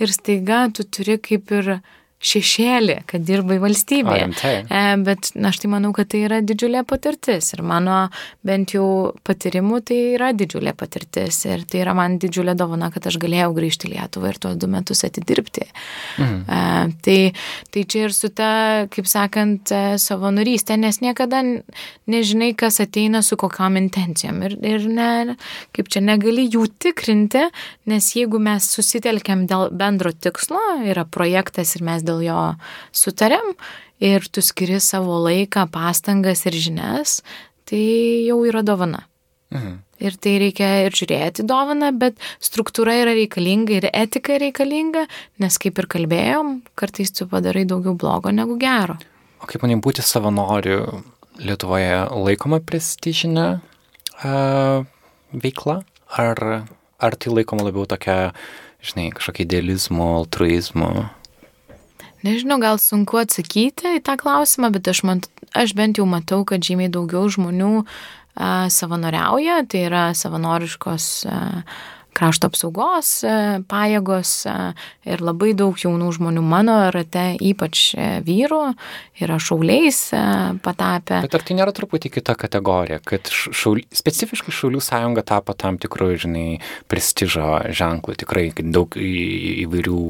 ir 0.00 0.14
staiga 0.14 0.64
tu 0.72 0.86
turi 0.88 1.18
kaip 1.20 1.52
ir 1.52 1.74
šešėlį, 2.22 2.96
kad 3.10 3.24
dirbai 3.26 3.58
valstybėje. 3.62 4.28
E, 4.62 4.82
bet 5.02 5.32
na, 5.34 5.50
aš 5.50 5.62
tai 5.62 5.70
manau, 5.72 5.90
kad 5.96 6.10
tai 6.12 6.22
yra 6.28 6.38
didžiulė 6.44 6.84
patirtis 6.88 7.50
ir 7.56 7.64
mano 7.66 8.04
bent 8.46 8.74
jau 8.76 8.86
patyrimų 9.26 9.80
tai 9.88 9.98
yra 10.14 10.30
didžiulė 10.36 10.74
patirtis 10.78 11.40
ir 11.48 11.64
tai 11.70 11.82
yra 11.82 11.96
man 11.98 12.18
didžiulė 12.22 12.54
dovana, 12.58 12.92
kad 12.94 13.08
aš 13.10 13.18
galėjau 13.22 13.50
grįžti 13.56 13.90
į 13.90 13.94
Lietuvą 13.96 14.32
ir 14.32 14.38
tuos 14.42 14.58
du 14.60 14.70
metus 14.70 15.02
atidirbti. 15.08 15.66
Mhm. 16.22 16.38
E, 16.46 17.02
tai, 17.02 17.18
tai 17.74 17.84
čia 17.90 18.06
ir 18.06 18.14
su 18.16 18.30
ta, 18.30 18.52
kaip 18.92 19.10
sakant, 19.10 19.74
e, 19.74 19.98
savanorystė, 20.02 20.78
nes 20.78 21.02
niekada 21.02 21.42
nežinai, 22.10 22.52
kas 22.58 22.78
ateina 22.84 23.22
su 23.26 23.38
kokiam 23.40 23.76
intencijom 23.80 24.42
ir, 24.46 24.56
ir 24.62 24.86
ne, 24.86 25.36
kaip 25.74 25.90
čia 25.92 26.04
negali 26.04 26.46
jų 26.46 26.68
tikrinti, 26.82 27.48
nes 27.90 28.12
jeigu 28.14 28.38
mes 28.42 28.70
susitelkiam 28.76 29.46
dėl 29.50 29.70
bendro 29.74 30.12
tikslo, 30.14 30.60
yra 30.86 31.06
projektas 31.08 31.74
ir 31.76 31.86
mes 31.86 32.04
dėl 32.06 32.11
dėl 32.12 32.26
jo 32.28 32.42
sutarėm 32.92 33.56
ir 34.02 34.28
tu 34.28 34.42
skiri 34.44 34.80
savo 34.82 35.20
laiką, 35.24 35.68
pastangas 35.72 36.44
ir 36.46 36.58
žinias, 36.58 37.22
tai 37.68 38.26
jau 38.28 38.42
yra 38.48 38.62
dovana. 38.66 39.06
Mhm. 39.52 39.80
Ir 40.02 40.16
tai 40.18 40.32
reikia 40.42 40.68
ir 40.88 40.96
žiūrėti 40.96 41.44
dovaną, 41.46 41.92
bet 41.94 42.16
struktūra 42.42 42.96
yra 43.04 43.12
reikalinga 43.14 43.76
ir 43.76 43.86
etika 43.92 44.38
reikalinga, 44.40 45.04
nes 45.38 45.58
kaip 45.62 45.78
ir 45.78 45.86
kalbėjom, 45.86 46.56
kartais 46.74 47.12
tu 47.14 47.28
padarai 47.30 47.62
daugiau 47.68 47.94
blogo 47.94 48.32
negu 48.34 48.56
gero. 48.58 48.96
O 49.38 49.46
kaip 49.46 49.62
manim 49.62 49.82
būti 49.82 50.02
savanoriu 50.02 51.02
Lietuvoje 51.42 52.10
laikoma 52.12 52.58
prestižinė 52.60 53.46
uh, 53.60 54.82
veikla? 55.32 55.78
Ar, 56.12 56.42
ar 57.00 57.16
tai 57.16 57.32
laikoma 57.32 57.64
labiau 57.64 57.86
tokia, 57.88 58.34
žinai, 58.84 59.08
kažkokia 59.16 59.46
idealizmo, 59.46 60.10
altruizmo? 60.18 60.90
Nežinau, 62.22 62.60
gal 62.62 62.78
sunku 62.78 63.18
atsakyti 63.18 63.96
į 63.98 64.02
tą 64.06 64.16
klausimą, 64.20 64.70
bet 64.74 64.90
aš, 64.92 65.02
man, 65.08 65.22
aš 65.58 65.74
bent 65.78 65.98
jau 65.98 66.06
matau, 66.06 66.44
kad 66.46 66.62
žymiai 66.62 66.92
daugiau 66.92 67.26
žmonių 67.32 67.72
a, 67.82 68.68
savanoriauja, 68.70 69.62
tai 69.66 69.86
yra 69.88 70.04
savanoriškos 70.14 71.08
a, 71.26 71.40
krašto 72.16 72.48
apsaugos 72.50 73.10
e, 73.24 73.34
pajėgos 73.68 74.32
e, 74.48 74.54
ir 75.08 75.22
labai 75.24 75.52
daug 75.58 75.78
jaunų 75.78 76.10
žmonių 76.18 76.42
mano 76.44 76.76
rate, 76.94 77.32
ypač 77.42 77.84
e, 77.96 78.08
vyrų, 78.26 78.60
yra 79.22 79.38
šauliais 79.42 80.00
patapę. 80.64 81.22
Bet 81.24 81.36
ar 81.38 81.44
tai 81.46 81.56
nėra 81.58 81.74
truputį 81.76 82.12
kita 82.18 82.36
kategorija, 82.38 83.00
kad 83.06 83.30
šauli, 83.32 83.86
specifiškai 83.94 84.52
Šaulių 84.52 84.82
sąjunga 84.84 85.24
tapo 85.26 85.54
tam 85.58 85.78
tikrų, 85.80 86.10
žinai, 86.24 86.46
prestižo 86.90 87.72
ženklų, 87.72 88.16
tikrai 88.20 88.44
daug 88.60 88.94
įvairių 88.98 90.02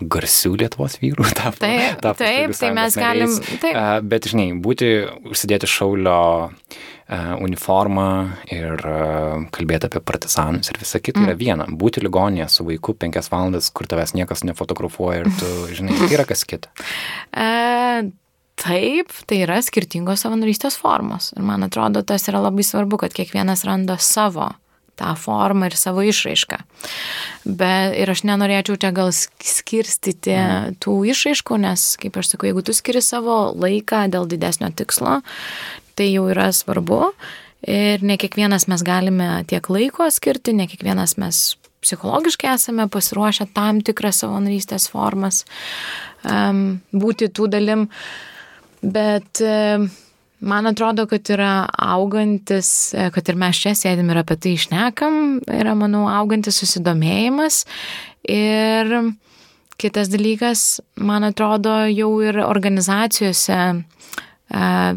garsių 0.00 0.54
Lietuvos 0.62 0.98
vyrų 1.02 1.28
tapo. 1.40 1.60
Taip, 1.64 2.00
tapo 2.04 2.22
taip 2.22 2.56
tai 2.56 2.72
mes 2.76 2.96
galim. 2.98 3.36
Taip. 3.60 3.82
Bet, 4.10 4.30
žinai, 4.32 4.52
būti, 4.62 4.94
užsidėti 5.30 5.68
šaulio 5.70 6.20
uniformą 7.10 8.06
ir 8.54 8.78
e, 8.86 8.98
kalbėti 9.54 9.88
apie 9.88 10.02
partizanus 10.06 10.70
ir 10.70 10.78
visą 10.78 11.00
kitą 11.02 11.22
mm. 11.22 11.26
yra 11.26 11.36
viena. 11.38 11.66
Būti 11.66 12.02
ligonėje 12.04 12.46
su 12.54 12.66
vaiku 12.68 12.94
penkias 12.94 13.30
valandas, 13.32 13.70
kur 13.74 13.88
tavęs 13.90 14.14
niekas 14.14 14.44
nefotografuoja 14.46 15.24
ir 15.24 15.30
tu, 15.40 15.50
žinai, 15.78 15.96
tai 15.98 16.10
yra 16.14 16.26
kas 16.28 16.46
kita. 16.46 16.70
E, 17.34 17.50
taip, 18.62 19.14
tai 19.26 19.42
yra 19.42 19.58
skirtingos 19.66 20.22
savanorystės 20.22 20.78
formos. 20.78 21.32
Ir 21.34 21.46
man 21.46 21.66
atrodo, 21.66 22.04
tas 22.06 22.28
yra 22.30 22.42
labai 22.46 22.66
svarbu, 22.66 23.02
kad 23.02 23.16
kiekvienas 23.16 23.66
randa 23.66 23.98
savo 23.98 24.52
tą 25.00 25.14
formą 25.16 25.70
ir 25.70 25.76
savo 25.80 26.04
išraišką. 26.04 26.58
Bet 27.48 27.96
ir 27.96 28.10
aš 28.12 28.22
nenorėčiau 28.28 28.76
čia 28.80 28.92
gal 28.94 29.12
skirstyti 29.16 30.34
mm. 30.36 30.80
tų 30.84 30.96
išraiškų, 31.14 31.60
nes, 31.64 31.86
kaip 32.00 32.18
aš 32.20 32.34
sakau, 32.34 32.50
jeigu 32.50 32.64
tu 32.66 32.76
skiri 32.76 33.02
savo 33.04 33.46
laiką 33.56 34.04
dėl 34.12 34.28
didesnio 34.30 34.68
tikslo, 34.76 35.20
tai 35.98 36.10
jau 36.12 36.26
yra 36.32 36.50
svarbu. 36.54 37.12
Ir 37.68 38.04
ne 38.06 38.16
kiekvienas 38.20 38.66
mes 38.72 38.82
galime 38.86 39.42
tiek 39.50 39.66
laiko 39.68 40.08
skirti, 40.12 40.54
ne 40.56 40.64
kiekvienas 40.70 41.18
mes 41.20 41.42
psichologiškai 41.80 42.54
esame 42.54 42.86
pasiruošę 42.92 43.50
tam 43.56 43.80
tikras 43.84 44.20
savanorystės 44.22 44.88
formas 44.92 45.44
um, 46.24 46.80
būti 46.92 47.30
tų 47.32 47.48
dalim. 47.52 47.86
Bet 48.80 49.42
um, 49.44 49.88
man 50.40 50.70
atrodo, 50.70 51.06
kad 51.08 51.28
yra 51.32 51.68
augantis, 51.76 52.92
kad 53.14 53.28
ir 53.28 53.40
mes 53.40 53.60
čia 53.60 53.74
sėdim 53.76 54.12
ir 54.12 54.22
apie 54.22 54.38
tai 54.40 54.54
išnekam, 54.56 55.40
yra, 55.44 55.76
manau, 55.76 56.06
augantis 56.08 56.60
susidomėjimas. 56.62 57.64
Ir 58.28 58.94
kitas 59.80 60.10
dalykas, 60.12 60.80
man 61.00 61.28
atrodo, 61.28 61.82
jau 61.92 62.12
ir 62.24 62.40
organizacijose 62.44 63.60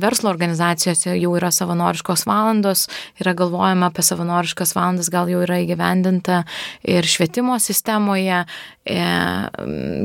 verslo 0.02 0.32
organizacijose 0.34 1.14
jau 1.20 1.34
yra 1.38 1.52
savanoriškos 1.54 2.26
valandos, 2.30 2.88
yra 3.22 3.36
galvojama 3.38 3.92
apie 3.92 4.06
savanoriškas 4.06 4.74
valandas, 4.78 5.12
gal 5.14 5.30
jau 5.30 5.44
yra 5.46 5.60
įgyvendinta 5.62 6.44
ir 6.82 7.06
švietimo 7.08 7.60
sistemoje. 7.62 8.44
E, 8.84 9.04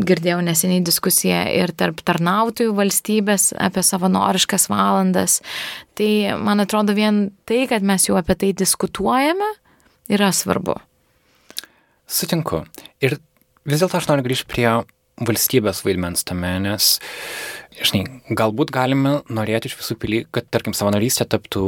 girdėjau 0.07 0.38
neseniai 0.46 0.84
diskusiją 0.86 1.40
ir 1.51 1.72
tarp 1.74 2.05
tarnautojų 2.07 2.76
valstybės 2.78 3.51
apie 3.59 3.82
savanoriškas 3.82 4.68
valandas. 4.70 5.40
Tai 5.99 6.11
man 6.38 6.62
atrodo 6.62 6.94
vien 6.94 7.24
tai, 7.49 7.64
kad 7.70 7.82
mes 7.82 8.07
jau 8.07 8.14
apie 8.20 8.36
tai 8.38 8.53
diskutuojame, 8.55 9.49
yra 10.14 10.30
svarbu. 10.30 10.78
Sutinku. 12.09 12.62
Ir 13.05 13.18
vis 13.68 13.82
dėlto 13.82 13.99
aš 13.99 14.07
noriu 14.12 14.28
grįžti 14.28 14.49
prie 14.49 14.68
valstybės 15.18 15.82
vaidmens 15.84 16.24
tame, 16.26 16.55
nes, 16.62 16.96
žinai, 17.76 18.20
galbūt 18.38 18.72
galime 18.74 19.18
norėti 19.32 19.70
iš 19.70 19.78
visų 19.80 19.98
pily, 20.00 20.22
kad, 20.34 20.48
tarkim, 20.52 20.76
savanorystė 20.76 21.28
taptų 21.28 21.64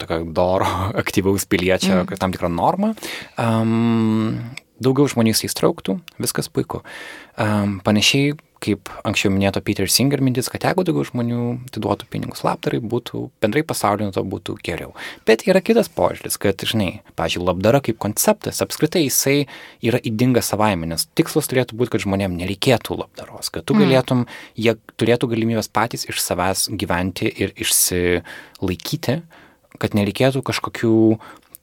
tokio 0.00 0.20
doro, 0.36 0.68
aktyvaus 1.02 1.46
piliečio, 1.50 2.02
mm. 2.02 2.18
tam 2.20 2.34
tikrą 2.34 2.50
normą. 2.52 2.94
Um, 3.40 4.54
daugiau 4.82 5.08
žmonių 5.10 5.34
įsitrauktų, 5.34 5.98
viskas 6.22 6.50
puiku. 6.52 6.82
Um, 7.40 7.78
panašiai 7.84 8.34
kaip 8.64 8.90
anksčiau 9.04 9.32
minėto 9.34 9.60
Peter 9.64 9.88
Singer 9.90 10.22
mintis, 10.24 10.48
kad 10.52 10.64
jeigu 10.64 10.84
daugiau 10.86 11.04
žmonių 11.08 11.40
atiduotų 11.68 12.08
pinigus 12.12 12.44
labdarai, 12.46 12.80
būtų 12.80 13.26
bendrai 13.44 13.64
pasaulio 13.66 14.10
to 14.14 14.24
būtų 14.24 14.56
geriau. 14.64 14.94
Bet 15.28 15.44
yra 15.48 15.62
kitas 15.64 15.90
požiūris, 15.92 16.38
kad, 16.40 16.64
žinai, 16.64 17.02
pažiūrėjau, 17.18 17.48
labdara 17.50 17.82
kaip 17.84 17.98
konceptas, 18.02 18.62
apskritai 18.64 19.04
jisai 19.04 19.36
yra 19.84 20.00
įdingas 20.00 20.52
savaime, 20.52 20.88
nes 20.90 21.06
tikslas 21.18 21.50
turėtų 21.50 21.78
būti, 21.78 21.94
kad 21.94 22.04
žmonėm 22.06 22.36
nereikėtų 22.40 22.98
labdaros, 23.02 23.52
kad 23.54 23.66
tu 23.68 23.76
mm. 23.76 23.84
galėtum, 23.84 24.26
jie 24.56 24.76
turėtų 25.00 25.30
galimybės 25.34 25.70
patys 25.72 26.08
iš 26.08 26.22
savęs 26.24 26.68
gyventi 26.72 27.28
ir 27.28 27.52
išsilaikyti, 27.60 29.20
kad 29.82 29.98
nereikėtų 29.98 30.44
kažkokių 30.46 30.94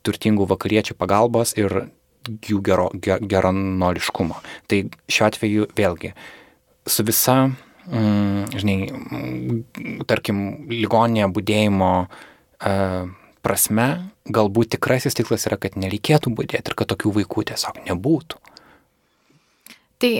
turtingų 0.06 0.46
vakariečių 0.50 0.96
pagalbos 0.98 1.54
ir 1.58 1.86
jų 2.22 2.60
gero, 2.64 2.90
ger, 3.02 3.22
geranoriškumo. 3.22 4.38
Tai 4.70 4.84
šiuo 5.10 5.26
atveju 5.28 5.68
vėlgi 5.78 6.12
su 6.86 7.04
visa, 7.06 7.36
mm, 7.86 8.52
žinai, 8.58 8.76
mm, 8.90 10.04
tarkim, 10.10 10.42
ligoninėje 10.70 11.28
būdėjimo 11.36 11.90
uh, 12.06 13.10
prasme, 13.42 13.88
galbūt 14.30 14.76
tikrasis 14.76 15.16
tikslas 15.18 15.46
yra, 15.50 15.58
kad 15.60 15.76
nereikėtų 15.78 16.32
būdėti 16.36 16.72
ir 16.72 16.78
kad 16.78 16.90
tokių 16.94 17.16
vaikų 17.18 17.46
tiesiog 17.50 17.82
nebūtų. 17.88 18.38
Tai 20.02 20.12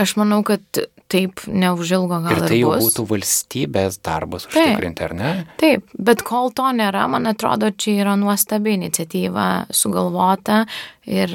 aš 0.00 0.16
manau, 0.20 0.42
kad 0.46 0.64
taip 1.12 1.42
neužilgo 1.46 2.18
gal 2.24 2.32
ir 2.32 2.46
tai 2.48 2.58
jau 2.58 2.72
būtų 2.80 3.04
valstybės 3.10 3.98
darbas 4.04 4.46
užtikrinti, 4.48 5.04
ar 5.04 5.14
ne? 5.16 5.32
Taip, 5.60 5.86
bet 5.94 6.24
kol 6.26 6.50
to 6.56 6.66
nėra, 6.76 7.04
man 7.12 7.28
atrodo, 7.30 7.70
čia 7.70 7.98
yra 8.02 8.14
nuostabi 8.20 8.74
iniciatyva 8.78 9.48
sugalvota 9.74 10.62
ir, 11.06 11.34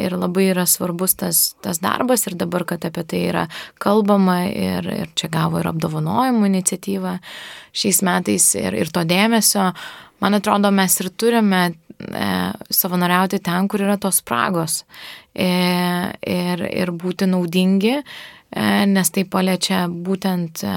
ir 0.00 0.16
labai 0.16 0.48
yra 0.54 0.64
svarbus 0.68 1.18
tas, 1.20 1.42
tas 1.62 1.82
darbas 1.84 2.26
ir 2.26 2.38
dabar, 2.40 2.64
kad 2.68 2.86
apie 2.88 3.04
tai 3.04 3.22
yra 3.28 3.44
kalbama 3.82 4.40
ir, 4.48 4.88
ir 5.04 5.12
čia 5.18 5.30
gavo 5.32 5.60
ir 5.60 5.68
apdovanojimų 5.70 6.50
iniciatyva 6.50 7.18
šiais 7.76 8.02
metais 8.06 8.50
ir, 8.58 8.74
ir 8.80 8.90
to 8.94 9.04
dėmesio, 9.06 9.70
man 10.24 10.40
atrodo, 10.40 10.72
mes 10.74 10.96
ir 11.02 11.12
turime 11.12 11.62
e, 11.68 12.26
savanoriauti 12.72 13.42
ten, 13.44 13.68
kur 13.70 13.84
yra 13.84 14.00
tos 14.00 14.22
spragos 14.24 14.82
e, 15.34 15.46
ir, 15.46 16.66
ir 16.66 16.92
būti 16.96 17.28
naudingi, 17.30 18.00
nes 18.90 19.10
tai 19.14 19.24
paliečia 19.28 19.84
būtent 19.90 20.64
e, 20.66 20.74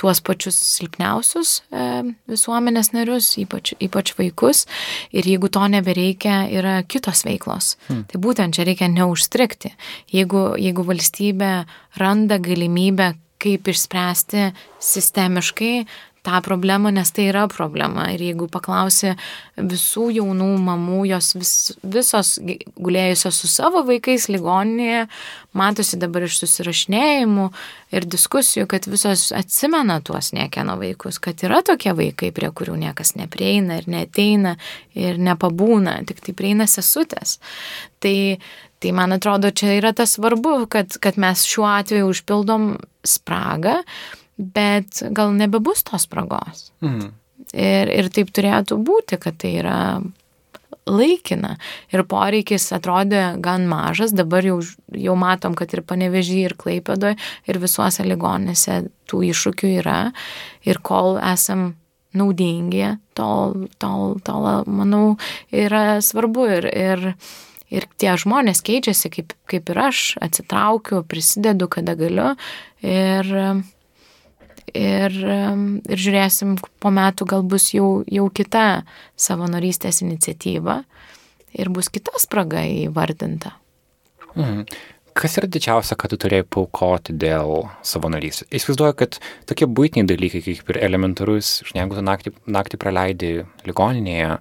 tuos 0.00 0.20
pačius 0.24 0.56
silpniausius 0.56 1.54
e, 1.72 1.86
visuomenės 2.30 2.92
narius, 2.96 3.32
ypač, 3.40 3.74
ypač 3.80 4.14
vaikus. 4.18 4.66
Ir 5.12 5.28
jeigu 5.28 5.50
to 5.52 5.64
nebereikia, 5.72 6.42
yra 6.52 6.80
kitos 6.88 7.24
veiklos. 7.28 7.74
Hmm. 7.88 8.04
Tai 8.10 8.20
būtent 8.22 8.56
čia 8.56 8.68
reikia 8.68 8.90
neužstrikti. 8.92 9.74
Jeigu, 10.12 10.50
jeigu 10.60 10.86
valstybė 10.88 11.52
randa 12.00 12.40
galimybę 12.40 13.14
kaip 13.40 13.68
išspręsti 13.72 14.50
sistemiškai 14.84 15.74
tą 16.22 16.40
problemą, 16.44 16.90
nes 16.92 17.12
tai 17.12 17.28
yra 17.30 17.46
problema. 17.48 18.10
Ir 18.12 18.20
jeigu 18.20 18.48
paklausi 18.52 19.14
visų 19.56 20.10
jaunų 20.18 20.50
mamų, 20.60 21.00
jos 21.08 21.32
vis, 21.38 21.52
visos 21.80 22.34
gulėjusios 22.76 23.40
su 23.40 23.48
savo 23.48 23.82
vaikais 23.88 24.28
ligoninėje, 24.32 25.06
matosi 25.56 25.98
dabar 26.00 26.26
iš 26.28 26.40
susirašinėjimų 26.42 27.48
ir 27.96 28.08
diskusijų, 28.12 28.68
kad 28.70 28.88
visos 28.90 29.30
atsimena 29.36 30.00
tuos 30.04 30.32
niekieno 30.36 30.76
vaikus, 30.80 31.18
kad 31.22 31.40
yra 31.46 31.62
tokie 31.66 31.94
vaikai, 31.96 32.32
prie 32.36 32.52
kurių 32.52 32.76
niekas 32.84 33.16
neprieina 33.18 33.80
ir 33.80 33.88
neteina 33.90 34.56
ir 34.94 35.20
nepabūna, 35.20 36.02
tik 36.08 36.20
tai 36.26 36.36
prieina 36.36 36.68
sesutės. 36.70 37.38
Tai, 38.00 38.16
tai 38.80 38.96
man 38.96 39.16
atrodo, 39.16 39.52
čia 39.52 39.72
yra 39.80 39.94
tas 39.96 40.18
svarbu, 40.18 40.66
kad, 40.72 41.00
kad 41.00 41.20
mes 41.20 41.48
šiuo 41.48 41.68
atveju 41.68 42.12
užpildom 42.12 42.74
spragą 43.08 43.80
bet 44.40 45.02
gal 45.16 45.34
nebebus 45.36 45.84
tos 45.86 46.08
spragos. 46.08 46.70
Mhm. 46.84 47.12
Ir, 47.50 47.90
ir 47.90 48.08
taip 48.14 48.30
turėtų 48.30 48.76
būti, 48.86 49.18
kad 49.18 49.40
tai 49.42 49.56
yra 49.58 49.78
laikina. 50.90 51.54
Ir 51.92 52.04
poreikis 52.08 52.68
atrodė 52.74 53.40
gan 53.42 53.66
mažas, 53.70 54.14
dabar 54.16 54.46
jau, 54.46 54.60
jau 54.94 55.16
matom, 55.18 55.56
kad 55.58 55.72
ir 55.74 55.82
panevežį, 55.86 56.38
ir 56.48 56.56
klaipėdoje, 56.60 57.18
ir 57.50 57.60
visuose 57.62 58.06
ligonėse 58.06 58.82
tų 59.10 59.22
iššūkių 59.30 59.74
yra. 59.80 60.00
Ir 60.66 60.80
kol 60.86 61.18
esam 61.18 61.72
naudingi, 62.16 62.96
tol, 63.14 63.68
tol, 63.78 64.18
tol 64.26 64.48
manau, 64.66 65.16
yra 65.54 66.00
svarbu. 66.04 66.46
Ir, 66.58 66.70
ir, 66.70 67.04
ir 67.70 67.86
tie 68.00 68.14
žmonės 68.18 68.64
keičiasi, 68.66 69.12
kaip, 69.14 69.36
kaip 69.50 69.70
ir 69.70 69.82
aš, 69.90 70.06
atsitraukiu, 70.22 71.04
prisidedu, 71.06 71.70
kada 71.70 71.96
galiu. 71.98 72.32
Ir 72.82 73.30
ir, 74.74 75.16
ir 75.20 76.04
žiūrėsim, 76.04 76.56
po 76.82 76.92
metų 76.94 77.26
gal 77.32 77.44
bus 77.46 77.70
jau, 77.74 78.02
jau 78.10 78.28
kita 78.34 78.82
savanorystės 79.18 80.02
iniciatyva 80.04 80.80
ir 81.58 81.70
bus 81.74 81.90
kita 81.92 82.14
spraga 82.22 82.64
įvardinta. 82.66 83.56
Mhm. 84.36 84.64
Kas 85.20 85.34
yra 85.40 85.48
didžiausia, 85.50 85.96
kad 85.98 86.12
tu 86.12 86.16
turėjai 86.22 86.46
paukoti 86.46 87.12
dėl 87.18 87.66
savanorystės? 87.84 88.46
Įsivaizduoju, 88.54 88.94
kad 89.00 89.18
tokie 89.50 89.66
būtiniai 89.66 90.06
dalykai, 90.06 90.40
kaip 90.46 90.70
ir 90.70 90.78
elementarus, 90.86 91.58
jeigu 91.74 91.98
tu 91.98 92.04
naktį, 92.06 92.32
naktį 92.46 92.78
praleidi 92.80 93.32
ligoninėje 93.66 94.36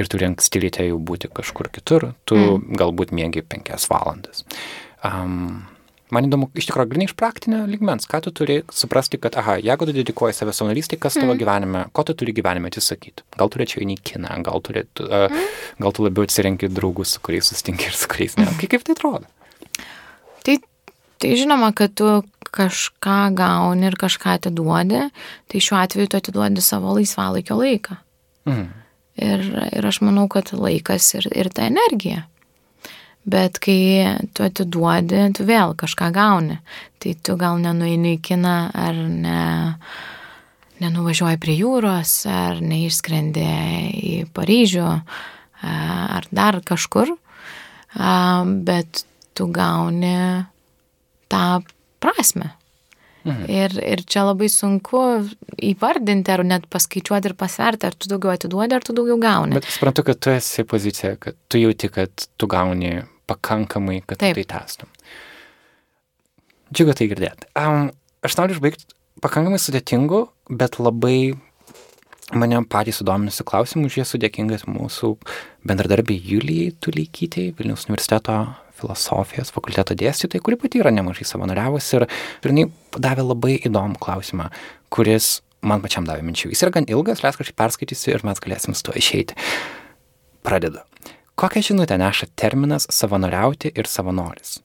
ir 0.00 0.10
turi 0.10 0.26
anksti 0.28 0.62
ryte 0.66 0.86
jau 0.86 0.98
būti 0.98 1.30
kažkur 1.34 1.70
kitur, 1.72 2.10
tu 2.28 2.38
mm. 2.38 2.74
galbūt 2.80 3.14
mėgi 3.16 3.44
penkias 3.46 3.86
valandas. 3.90 4.44
Um, 5.06 5.62
Man 6.14 6.26
įdomu, 6.26 6.48
iš 6.58 6.66
tikrųjų, 6.68 6.90
grinai 6.90 7.06
iš 7.06 7.14
praktinio 7.18 7.60
ligmens, 7.70 8.08
ką 8.10 8.18
tu 8.24 8.32
turi 8.34 8.60
suprasti, 8.74 9.20
kad, 9.22 9.36
aha, 9.38 9.58
jeigu 9.62 9.86
tu 9.86 9.94
dedikuoji 9.94 10.34
save 10.34 10.54
savanorystį, 10.56 10.98
kas 11.02 11.18
tavo 11.18 11.32
mm. 11.32 11.40
gyvenime, 11.42 11.84
ko 11.94 12.04
tu 12.06 12.16
turi 12.18 12.34
gyvenime 12.34 12.70
atsisakyti? 12.70 13.26
Gal 13.38 13.52
turėčiau 13.52 13.84
į 13.84 13.98
kiną, 14.10 14.32
gal, 14.46 14.62
turėtų, 14.66 15.06
uh, 15.06 15.26
mm. 15.30 15.52
gal 15.84 15.94
tu 15.94 16.06
labiau 16.06 16.26
atsirenki 16.26 16.70
draugus, 16.72 17.14
su 17.14 17.22
kuriais 17.22 17.52
sustinki 17.52 17.90
ir 17.90 17.96
su 17.98 18.10
kuriais 18.10 18.34
ne. 18.40 18.48
Kaip, 18.58 18.74
kaip 18.74 18.86
tai 18.88 18.96
atrodo? 18.98 19.30
Tai, 20.46 20.56
tai 21.22 21.32
žinoma, 21.38 21.70
kad 21.78 21.94
tu 21.94 22.10
kažką 22.50 23.20
gauni 23.38 23.86
ir 23.86 23.96
kažką 24.00 24.34
atiduodi, 24.40 25.06
tai 25.50 25.62
šiuo 25.62 25.78
atveju 25.78 26.10
tu 26.10 26.18
atiduodi 26.18 26.64
savo 26.64 26.96
laisvalaikio 26.98 27.58
laiką. 27.60 28.00
Mm. 28.50 28.66
Ir, 29.20 29.46
ir 29.76 29.86
aš 29.86 30.00
manau, 30.02 30.26
kad 30.32 30.50
laikas 30.56 31.12
ir, 31.18 31.28
ir 31.36 31.50
ta 31.54 31.68
energija. 31.68 32.24
Bet 33.30 33.60
kai 33.62 34.16
tu 34.34 34.44
atiduodi, 34.46 35.26
tu 35.36 35.46
vėl 35.48 35.74
kažką 35.78 36.10
gauni. 36.14 36.58
Tai 37.00 37.12
tu 37.24 37.36
gal 37.40 37.60
nenueini 37.62 38.16
į 38.16 38.22
kiną 38.26 38.56
ar 38.74 38.96
ne, 38.96 39.42
nenuvažiuoji 40.82 41.40
prie 41.40 41.56
jūros, 41.60 42.14
ar 42.28 42.60
neišskrendi 42.64 43.46
į 44.00 44.14
Paryžių, 44.36 44.88
ar 45.62 46.28
dar 46.34 46.60
kažkur, 46.66 47.14
bet 48.66 49.04
tu 49.36 49.50
gauni 49.52 50.16
tą 51.30 51.44
prasme. 52.00 52.54
Mhm. 53.24 53.44
Ir, 53.52 53.74
ir 53.84 54.02
čia 54.08 54.24
labai 54.24 54.48
sunku 54.48 55.00
įvardinti 55.60 56.32
ar 56.32 56.40
net 56.46 56.64
paskaičiuoti 56.72 57.28
ir 57.28 57.34
pasverti, 57.36 57.90
ar 57.90 57.96
tu 57.96 58.08
daugiau 58.08 58.32
atiduodi, 58.32 58.76
ar 58.76 58.86
tu 58.86 58.96
daugiau 58.96 59.18
gauni. 59.20 59.58
Bet 59.58 59.68
suprantu, 59.68 60.06
kad 60.08 60.20
tu 60.24 60.32
esi 60.32 60.64
pozicija, 60.64 61.18
kad 61.20 61.36
tu 61.52 61.60
jauti, 61.60 61.90
kad 61.92 62.28
tu 62.40 62.48
gauni 62.48 62.94
pakankamai, 63.30 64.00
kad 64.04 64.20
Taip. 64.22 64.38
tai 64.38 64.46
testum. 64.54 64.90
Džiugu 66.70 66.94
tai 66.98 67.08
girdėti. 67.10 67.48
Um, 67.58 67.88
aš 68.26 68.36
noriu 68.38 68.58
išbaigti 68.58 68.90
pakankamai 69.24 69.58
sudėtingų, 69.62 70.24
bet 70.60 70.78
labai 70.82 71.34
mane 72.36 72.60
patys 72.70 73.00
sudominusių 73.00 73.46
klausimų, 73.48 73.88
už 73.88 73.98
jie 73.98 74.04
esu 74.04 74.20
dėkingas 74.22 74.66
mūsų 74.70 75.14
bendradarbiai 75.66 76.20
Julijai 76.30 76.74
Tuleikytei, 76.82 77.50
Vilniaus 77.58 77.88
universiteto 77.88 78.36
filosofijos 78.80 79.52
fakulteto 79.52 79.96
dėstytojai, 79.98 80.42
kuri 80.44 80.58
pati 80.60 80.80
yra 80.80 80.92
nemažai 80.94 81.26
savanoriavusi 81.28 81.98
ir, 81.98 82.06
ir 82.44 82.52
jinai 82.54 82.66
davė 82.96 83.26
labai 83.26 83.56
įdomų 83.68 84.00
klausimą, 84.02 84.48
kuris 84.94 85.40
man 85.66 85.82
pačiam 85.84 86.06
davė 86.08 86.24
minčių. 86.26 86.52
Jis 86.54 86.64
yra 86.64 86.74
gan 86.78 86.88
ilgas, 86.88 87.24
leisk 87.24 87.42
kažkaip 87.42 87.58
perskaitysiu 87.60 88.14
ir 88.14 88.24
mes 88.26 88.40
galėsim 88.40 88.76
su 88.76 88.86
to 88.86 88.96
išeiti. 88.96 89.36
Pradedu. 90.46 90.80
Kokią 91.40 91.60
žinutę 91.62 91.96
neša 91.98 92.26
terminas 92.36 92.84
savanoriauti 92.92 93.70
ir 93.80 93.86
savanoris? 93.88 94.58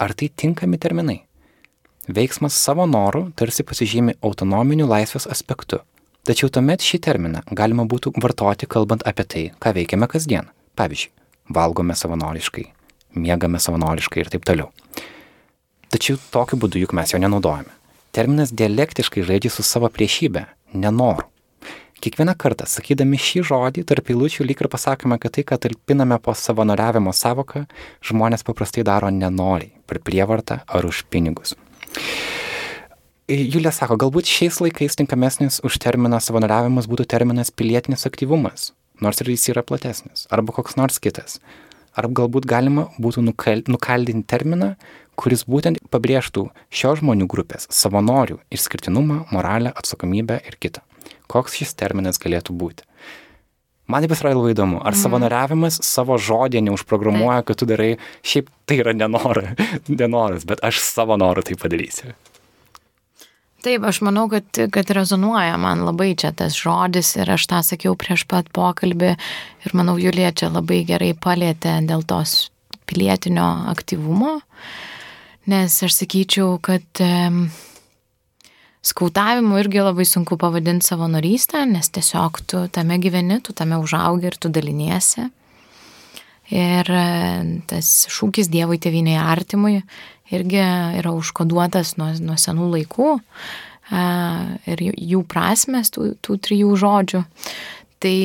Ar 0.00 0.14
tai 0.16 0.30
tinkami 0.40 0.78
terminai? 0.80 1.18
Veiksmas 2.08 2.56
savo 2.56 2.86
norų 2.88 3.20
tarsi 3.36 3.66
pasižymi 3.68 4.14
autonominiu 4.24 4.86
laisvės 4.88 5.26
aspektu. 5.34 5.82
Tačiau 6.24 6.48
tuomet 6.48 6.80
šį 6.80 7.02
terminą 7.04 7.42
galima 7.60 7.84
būtų 7.84 8.14
vartoti 8.24 8.64
kalbant 8.74 9.04
apie 9.04 9.26
tai, 9.34 9.42
ką 9.60 9.74
veikiame 9.76 10.08
kasdien. 10.08 10.48
Pavyzdžiui, 10.80 11.12
valgome 11.52 11.98
savanoriškai, 12.00 12.64
miegame 13.12 13.60
savanoriškai 13.60 14.24
ir 14.24 14.32
taip 14.32 14.48
toliau. 14.48 14.70
Tačiau 15.92 16.16
tokiu 16.32 16.56
būdu 16.64 16.80
juk 16.80 16.96
mes 16.96 17.12
jo 17.12 17.20
nenaudojame. 17.20 17.76
Terminas 18.16 18.56
dialektiškai 18.56 19.28
žaidžia 19.28 19.52
su 19.52 19.68
savo 19.68 19.92
priešybė- 19.92 20.46
nenoru. 20.86 21.28
Kiekvieną 22.02 22.34
kartą, 22.34 22.66
sakydami 22.66 23.18
šį 23.22 23.44
žodį, 23.46 23.84
tarp 23.86 24.08
eilučių 24.10 24.42
lyg 24.48 24.58
ir 24.64 24.68
pasakome, 24.72 25.20
kad 25.22 25.36
tai, 25.36 25.44
ką 25.46 25.58
talpiname 25.62 26.18
po 26.18 26.34
savanoriavimo 26.34 27.12
savoką, 27.14 27.62
žmonės 28.02 28.42
paprastai 28.42 28.82
daro 28.82 29.10
nenoriai, 29.14 29.70
per 29.86 30.02
prievartą 30.02 30.58
ar 30.66 30.88
už 30.88 31.04
pinigus. 31.14 31.54
Julė 33.30 33.70
sako, 33.70 34.00
galbūt 34.02 34.26
šiais 34.26 34.58
laikais 34.64 34.98
tinkamesnis 34.98 35.60
už 35.62 35.78
terminą 35.78 36.18
savanoriavimas 36.18 36.90
būtų 36.90 37.06
terminas 37.14 37.54
pilietinis 37.54 38.08
aktyvumas, 38.10 38.72
nors 38.98 39.22
ir 39.22 39.30
jis 39.30 39.52
yra 39.54 39.62
platesnis, 39.62 40.26
arba 40.34 40.58
koks 40.58 40.74
nors 40.80 40.98
kitas 40.98 41.38
ar 41.96 42.08
galbūt 42.08 42.46
galima 42.48 42.88
būtų 43.00 43.24
nukal, 43.28 43.62
nukaldinti 43.68 44.26
terminą, 44.28 44.72
kuris 45.18 45.44
būtent 45.44 45.80
pabrėžtų 45.92 46.48
šios 46.72 47.02
žmonių 47.02 47.28
grupės 47.30 47.68
savanorių 47.70 48.40
išskirtinumą, 48.54 49.26
moralę, 49.32 49.74
atsakomybę 49.76 50.40
ir 50.48 50.56
kitą. 50.58 50.82
Koks 51.32 51.56
šis 51.60 51.76
terminas 51.78 52.20
galėtų 52.22 52.56
būti? 52.56 52.88
Man 53.90 54.04
taip 54.04 54.14
yra 54.14 54.32
labai 54.32 54.52
įdomu, 54.54 54.78
ar 54.80 54.94
mm. 54.94 55.00
savanoriavimas 55.02 55.80
savo 55.84 56.16
žodį 56.16 56.62
neužprogramuoja, 56.68 57.42
kad 57.48 57.58
tu 57.60 57.66
darai, 57.68 57.96
šiaip 58.24 58.50
tai 58.68 58.78
yra 58.84 58.94
nenora, 58.96 59.56
nenoras, 60.00 60.46
bet 60.48 60.62
aš 60.64 60.80
savo 60.84 61.18
norų 61.20 61.44
tai 61.48 61.58
padarysiu. 61.60 62.14
Taip, 63.62 63.84
aš 63.86 64.00
manau, 64.02 64.24
kad, 64.30 64.46
kad 64.74 64.88
rezonuoja 64.90 65.54
man 65.60 65.84
labai 65.86 66.12
čia 66.18 66.32
tas 66.34 66.56
žodis 66.58 67.12
ir 67.14 67.30
aš 67.30 67.44
tą 67.50 67.60
sakiau 67.62 67.94
prieš 67.98 68.24
pat 68.30 68.48
pokalbį 68.54 69.12
ir 69.14 69.76
manau, 69.78 69.94
Julija 70.02 70.32
čia 70.34 70.48
labai 70.50 70.80
gerai 70.88 71.12
palėtė 71.14 71.76
dėl 71.86 72.02
tos 72.02 72.48
pilietinio 72.90 73.46
aktyvumo, 73.70 74.40
nes 75.52 75.76
aš 75.86 75.94
sakyčiau, 76.00 76.56
kad 76.64 77.04
um, 77.06 77.44
skautavimu 78.82 79.60
irgi 79.62 79.82
labai 79.84 80.06
sunku 80.08 80.36
pavadinti 80.40 80.86
savanorystę, 80.86 81.62
nes 81.70 81.90
tiesiog 81.94 82.40
tu 82.50 82.64
tame 82.74 82.98
gyveni, 83.02 83.38
tu 83.44 83.54
tame 83.54 83.78
užaugi 83.78 84.30
ir 84.30 84.38
tu 84.40 84.50
daliniesi. 84.52 85.28
Ir 86.52 86.88
e, 86.90 87.04
tas 87.70 87.92
šūkis 88.12 88.50
Dievui 88.52 88.80
tėviniai 88.82 89.20
artimui 89.22 89.78
irgi 90.32 90.60
yra 90.98 91.12
užkoduotas 91.14 91.94
nuo, 92.00 92.10
nuo 92.20 92.36
senų 92.40 92.68
laikų 92.76 93.12
ir 94.72 94.82
jų 94.82 95.22
prasmes, 95.28 95.90
tų, 95.92 96.14
tų 96.24 96.38
trijų 96.46 96.76
žodžių. 96.80 97.22
Tai 98.02 98.16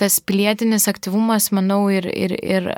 tas 0.00 0.18
pilietinis 0.24 0.88
aktyvumas, 0.90 1.50
manau, 1.54 1.84
ir, 1.92 2.08
ir, 2.08 2.32
ir 2.40 2.70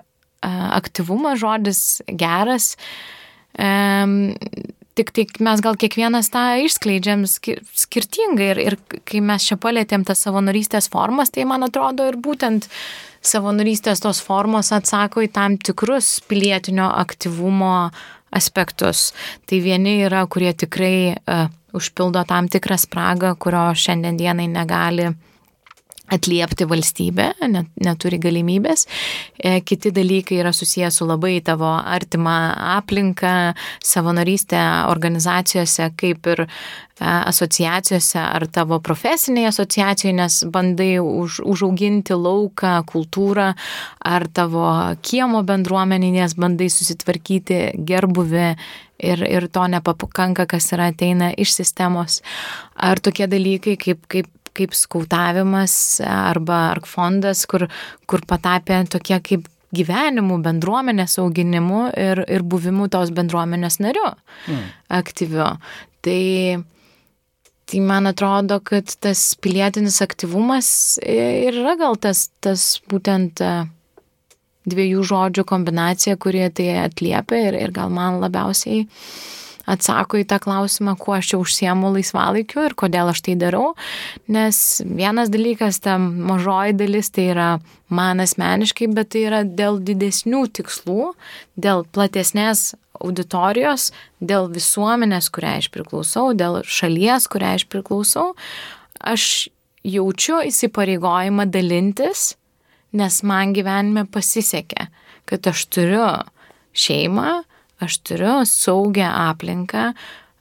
aktyvumas 0.44 1.38
žodis 1.40 2.02
geras. 2.10 2.74
Tik, 4.94 5.10
tik 5.10 5.38
mes 5.42 5.58
gal 5.58 5.74
kiekvienas 5.74 6.28
tą 6.30 6.42
išskleidžiam 6.62 7.24
skirtingai 7.26 8.52
ir, 8.52 8.60
ir 8.62 8.76
kai 9.02 9.18
mes 9.24 9.48
čia 9.48 9.58
palėtėm 9.58 10.04
tas 10.06 10.22
savanorystės 10.22 10.86
formas, 10.92 11.32
tai 11.34 11.48
man 11.50 11.66
atrodo 11.66 12.06
ir 12.06 12.18
būtent 12.22 12.68
savanorystės 13.24 14.04
tos 14.04 14.20
formos 14.22 14.70
atsako 14.76 15.24
į 15.26 15.32
tam 15.34 15.58
tikrus 15.58 16.20
pilietinio 16.30 16.86
aktyvumo 16.94 17.74
aspektus. 18.34 19.10
Tai 19.50 19.60
vieni 19.64 19.96
yra, 20.06 20.24
kurie 20.30 20.52
tikrai 20.54 20.96
uh, 21.14 21.48
užpildo 21.74 22.22
tam 22.28 22.46
tikrą 22.50 22.78
spragą, 22.78 23.34
kurio 23.34 23.72
šiandien 23.74 24.18
dienai 24.20 24.46
negali 24.50 25.10
atliepti 26.12 26.66
valstybė, 26.68 27.30
net, 27.48 27.70
neturi 27.80 28.18
galimybės. 28.20 28.84
E, 29.38 29.56
kiti 29.64 29.92
dalykai 29.94 30.42
yra 30.42 30.52
susijęs 30.52 31.00
su 31.00 31.08
labai 31.08 31.38
tavo 31.44 31.70
artima 31.80 32.36
aplinka, 32.76 33.54
savanorystė 33.84 34.60
organizacijose, 34.92 35.88
kaip 35.96 36.28
ir 36.34 36.44
e, 36.44 36.48
asociacijose 37.08 38.20
ar 38.20 38.46
tavo 38.52 38.80
profesiniai 38.84 39.48
asociacijai, 39.48 40.14
nes 40.20 40.42
bandai 40.52 40.98
už, 41.00 41.40
užauginti 41.40 42.16
lauką, 42.20 42.76
kultūrą, 42.90 43.52
ar 44.04 44.28
tavo 44.36 44.68
kiemo 45.00 45.40
bendruomeninės 45.48 46.36
bandai 46.36 46.68
susitvarkyti 46.68 47.62
gerbuvi 47.88 48.52
ir, 49.00 49.24
ir 49.24 49.48
to 49.48 49.64
nepakanka, 49.72 50.44
kas 50.52 50.68
yra 50.76 50.92
ateina 50.92 51.32
iš 51.32 51.56
sistemos. 51.56 52.20
Ar 52.76 53.00
tokie 53.00 53.26
dalykai 53.30 53.78
kaip, 53.80 54.04
kaip 54.12 54.28
kaip 54.56 54.76
skautavimas 54.76 56.00
arba 56.06 56.60
ar 56.74 56.82
fondas, 56.88 57.44
kur, 57.50 57.66
kur 58.10 58.24
patapė 58.28 58.84
tokie 58.92 59.18
kaip 59.24 59.50
gyvenimu, 59.74 60.38
bendruomenės 60.44 61.18
auginimu 61.22 61.88
ir, 61.98 62.22
ir 62.30 62.44
buvimu 62.46 62.88
tos 62.92 63.10
bendruomenės 63.14 63.80
nariu 63.82 64.06
mm. 64.12 64.62
aktyviu. 65.00 65.48
Tai, 66.04 66.20
tai 67.70 67.82
man 67.84 68.10
atrodo, 68.10 68.60
kad 68.64 68.92
tas 69.02 69.26
pilietinis 69.42 70.00
aktyvumas 70.04 70.68
ir 71.02 71.62
yra 71.64 71.76
gal 71.80 71.98
tas, 72.00 72.28
tas 72.44 72.66
būtent 72.90 73.42
e, 73.44 73.52
dviejų 74.70 75.06
žodžių 75.10 75.46
kombinacija, 75.48 76.18
kurie 76.20 76.46
tai 76.54 76.70
atliepia 76.84 77.48
ir, 77.48 77.58
ir 77.66 77.74
gal 77.74 77.92
man 77.92 78.20
labiausiai 78.22 78.84
atsako 79.70 80.20
į 80.20 80.26
tą 80.28 80.38
klausimą, 80.44 80.96
kuo 81.00 81.16
aš 81.16 81.32
čia 81.32 81.40
užsiemu 81.40 81.92
laisvalaikiu 81.96 82.64
ir 82.66 82.76
kodėl 82.78 83.12
aš 83.12 83.22
tai 83.26 83.36
darau. 83.40 83.72
Nes 84.28 84.82
vienas 84.84 85.32
dalykas, 85.32 85.80
ta 85.84 85.96
mažoji 85.98 86.76
dalis 86.78 87.10
tai 87.14 87.30
yra 87.32 87.48
man 87.94 88.22
asmeniškai, 88.24 88.90
bet 88.96 89.12
tai 89.14 89.26
yra 89.28 89.42
dėl 89.44 89.80
didesnių 89.84 90.44
tikslų, 90.58 91.12
dėl 91.56 91.84
platesnės 91.94 92.74
auditorijos, 93.00 93.90
dėl 94.20 94.48
visuomenės, 94.52 95.30
kuriai 95.34 95.62
aš 95.62 95.70
priklausau, 95.74 96.32
dėl 96.36 96.62
šalies, 96.62 97.28
kuriai 97.30 97.58
aš 97.58 97.66
priklausau. 97.72 98.32
Aš 99.00 99.48
jaučiu 99.84 100.40
įsipareigojimą 100.48 101.48
dalintis, 101.52 102.34
nes 102.94 103.20
man 103.26 103.52
gyvenime 103.56 104.06
pasisekė, 104.06 104.88
kad 105.28 105.50
aš 105.50 105.66
turiu 105.72 106.06
šeimą, 106.74 107.42
aš 107.82 107.98
turiu 108.06 108.42
saugią 108.48 109.08
aplinką, 109.30 109.92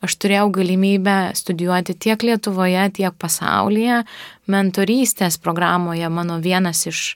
aš 0.04 0.18
turėjau 0.20 0.50
galimybę 0.54 1.18
studijuoti 1.38 1.96
tiek 1.96 2.24
Lietuvoje, 2.24 2.90
tiek 3.00 3.16
pasaulyje. 3.20 4.04
Mentorystės 4.52 5.40
programoje 5.40 6.10
mano 6.12 6.40
vienas 6.44 6.86
iš 6.90 7.14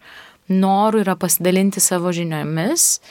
norų 0.48 1.04
yra 1.04 1.18
pasidalinti 1.20 1.84
savo 1.84 2.14
žiniomis. 2.16 3.02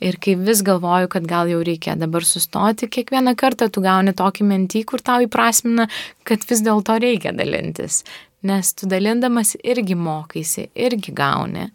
Ir 0.00 0.16
kai 0.16 0.32
vis 0.40 0.62
galvoju, 0.64 1.10
kad 1.12 1.26
gal 1.28 1.50
jau 1.50 1.60
reikia 1.60 1.92
dabar 2.00 2.24
sustoti, 2.24 2.88
kiekvieną 2.88 3.34
kartą 3.36 3.68
tu 3.68 3.82
gauni 3.84 4.14
tokį 4.16 4.46
mentį, 4.48 4.80
kur 4.88 5.02
tau 5.04 5.20
įprasmina, 5.20 5.90
kad 6.24 6.46
vis 6.48 6.64
dėlto 6.64 6.96
reikia 7.04 7.34
dalintis 7.36 8.00
nes 8.46 8.72
tu 8.74 8.88
dalindamas 8.88 9.54
irgi 9.60 9.94
mokaisi, 9.98 10.68
irgi 10.74 11.12
gauni. 11.16 11.66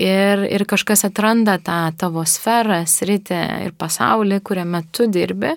Ir, 0.00 0.42
ir 0.48 0.64
kažkas 0.70 1.04
atranda 1.06 1.56
tą 1.62 1.78
tavo 1.98 2.24
sferą, 2.26 2.80
sritį 2.88 3.40
ir 3.66 3.74
pasaulį, 3.78 4.40
kuriame 4.46 4.82
tu 4.94 5.06
dirbi. 5.10 5.54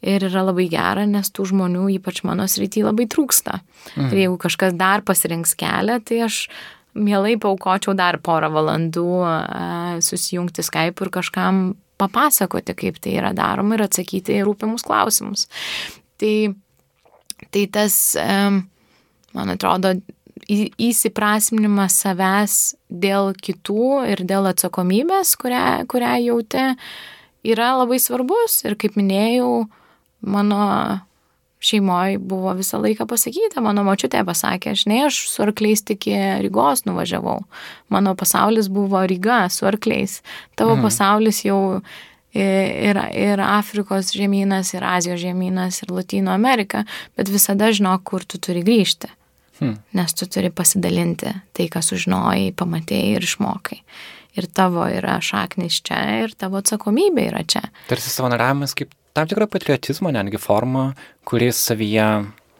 Ir 0.00 0.24
yra 0.30 0.46
labai 0.46 0.68
gera, 0.72 1.04
nes 1.08 1.28
tų 1.28 1.50
žmonių, 1.50 1.88
ypač 1.98 2.22
mano 2.24 2.46
srity, 2.48 2.84
labai 2.86 3.08
trūksta. 3.10 3.58
Mhm. 3.96 4.08
Ir 4.08 4.22
jeigu 4.24 4.40
kažkas 4.40 4.76
dar 4.78 5.04
pasirinks 5.04 5.52
kelią, 5.60 6.00
tai 6.04 6.22
aš 6.28 6.46
mielai 6.96 7.36
paukočiau 7.40 7.94
dar 7.94 8.18
porą 8.24 8.48
valandų 8.50 9.06
susijungti 10.02 10.64
Skype 10.66 11.04
ir 11.04 11.12
kažkam 11.14 11.62
papasakoti, 12.00 12.74
kaip 12.74 12.98
tai 13.02 13.18
yra 13.20 13.34
daroma 13.36 13.76
ir 13.76 13.84
atsakyti 13.84 14.38
į 14.38 14.44
rūpimus 14.48 14.86
klausimus. 14.86 15.46
Tai, 16.20 16.34
tai 17.52 17.64
tas 17.72 17.96
um, 18.20 18.62
man 19.36 19.52
atrodo, 19.54 19.94
įsiprasminimas 20.50 21.98
savęs 22.02 22.56
dėl 22.88 23.34
kitų 23.38 24.06
ir 24.10 24.24
dėl 24.26 24.48
atsakomybės, 24.50 25.36
kurią, 25.38 25.84
kurią 25.90 26.16
jauti, 26.24 26.64
yra 27.46 27.74
labai 27.78 28.00
svarbus. 28.02 28.60
Ir 28.66 28.76
kaip 28.80 28.96
minėjau, 28.98 29.68
mano 30.20 30.64
šeimoje 31.60 32.18
buvo 32.18 32.54
visą 32.56 32.80
laiką 32.80 33.04
pasakyta, 33.08 33.60
mano 33.60 33.84
močiutė 33.84 34.22
pasakė, 34.24 34.72
aš 34.72 34.86
ne, 34.88 35.02
aš 35.10 35.18
su 35.28 35.44
arkliais 35.44 35.84
tik 35.84 36.08
į 36.08 36.20
Rygos 36.46 36.86
nuvažiavau. 36.88 37.42
Mano 37.92 38.14
pasaulis 38.16 38.70
buvo 38.72 39.02
Ryga 39.04 39.44
su 39.52 39.68
arkliais. 39.68 40.20
Tavo 40.56 40.78
mhm. 40.78 40.86
pasaulis 40.88 41.44
jau 41.44 41.60
ir, 42.32 42.96
ir 43.12 43.44
Afrikos 43.44 44.14
žemynas, 44.16 44.72
ir 44.72 44.88
Azijos 44.88 45.20
žemynas, 45.20 45.82
ir 45.84 45.92
Latino 45.92 46.32
Amerika, 46.32 46.86
bet 47.16 47.28
visada 47.28 47.68
žinok, 47.76 48.06
kur 48.08 48.24
tu 48.24 48.40
turi 48.40 48.64
grįžti. 48.64 49.12
Hmm. 49.60 49.76
Nes 49.96 50.16
tu 50.16 50.26
turi 50.30 50.50
pasidalinti 50.52 51.34
tai, 51.56 51.68
ką 51.72 51.82
sužinojai, 51.84 52.50
pamatėjai 52.56 53.18
ir 53.18 53.26
išmokai. 53.28 53.80
Ir 54.38 54.46
tavo 54.54 54.86
yra 54.88 55.18
šaknis 55.24 55.80
čia, 55.84 55.98
ir 56.24 56.34
tavo 56.38 56.60
atsakomybė 56.62 57.26
yra 57.32 57.42
čia. 57.44 57.62
Tarsi 57.90 58.12
savanoriavimas 58.12 58.76
kaip 58.78 58.94
tam 59.16 59.28
tikra 59.28 59.48
patriotizmo 59.50 60.12
netgi 60.14 60.40
forma, 60.40 60.92
kuris 61.28 61.60
savyje 61.68 62.06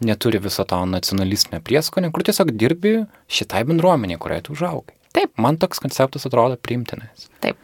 neturi 0.04 0.40
viso 0.42 0.64
to 0.64 0.78
nacionalistinio 0.88 1.60
prieskonio, 1.64 2.10
kur 2.12 2.24
tiesiog 2.26 2.52
dirbi 2.56 2.94
šitai 3.30 3.64
bendruomeniai, 3.68 4.20
kurioje 4.20 4.48
tu 4.48 4.56
užaugai. 4.56 4.96
Taip. 5.16 5.32
Man 5.42 5.58
toks 5.60 5.82
konceptas 5.82 6.26
atrodo 6.28 6.58
priimtinas. 6.60 7.28
Taip. 7.44 7.58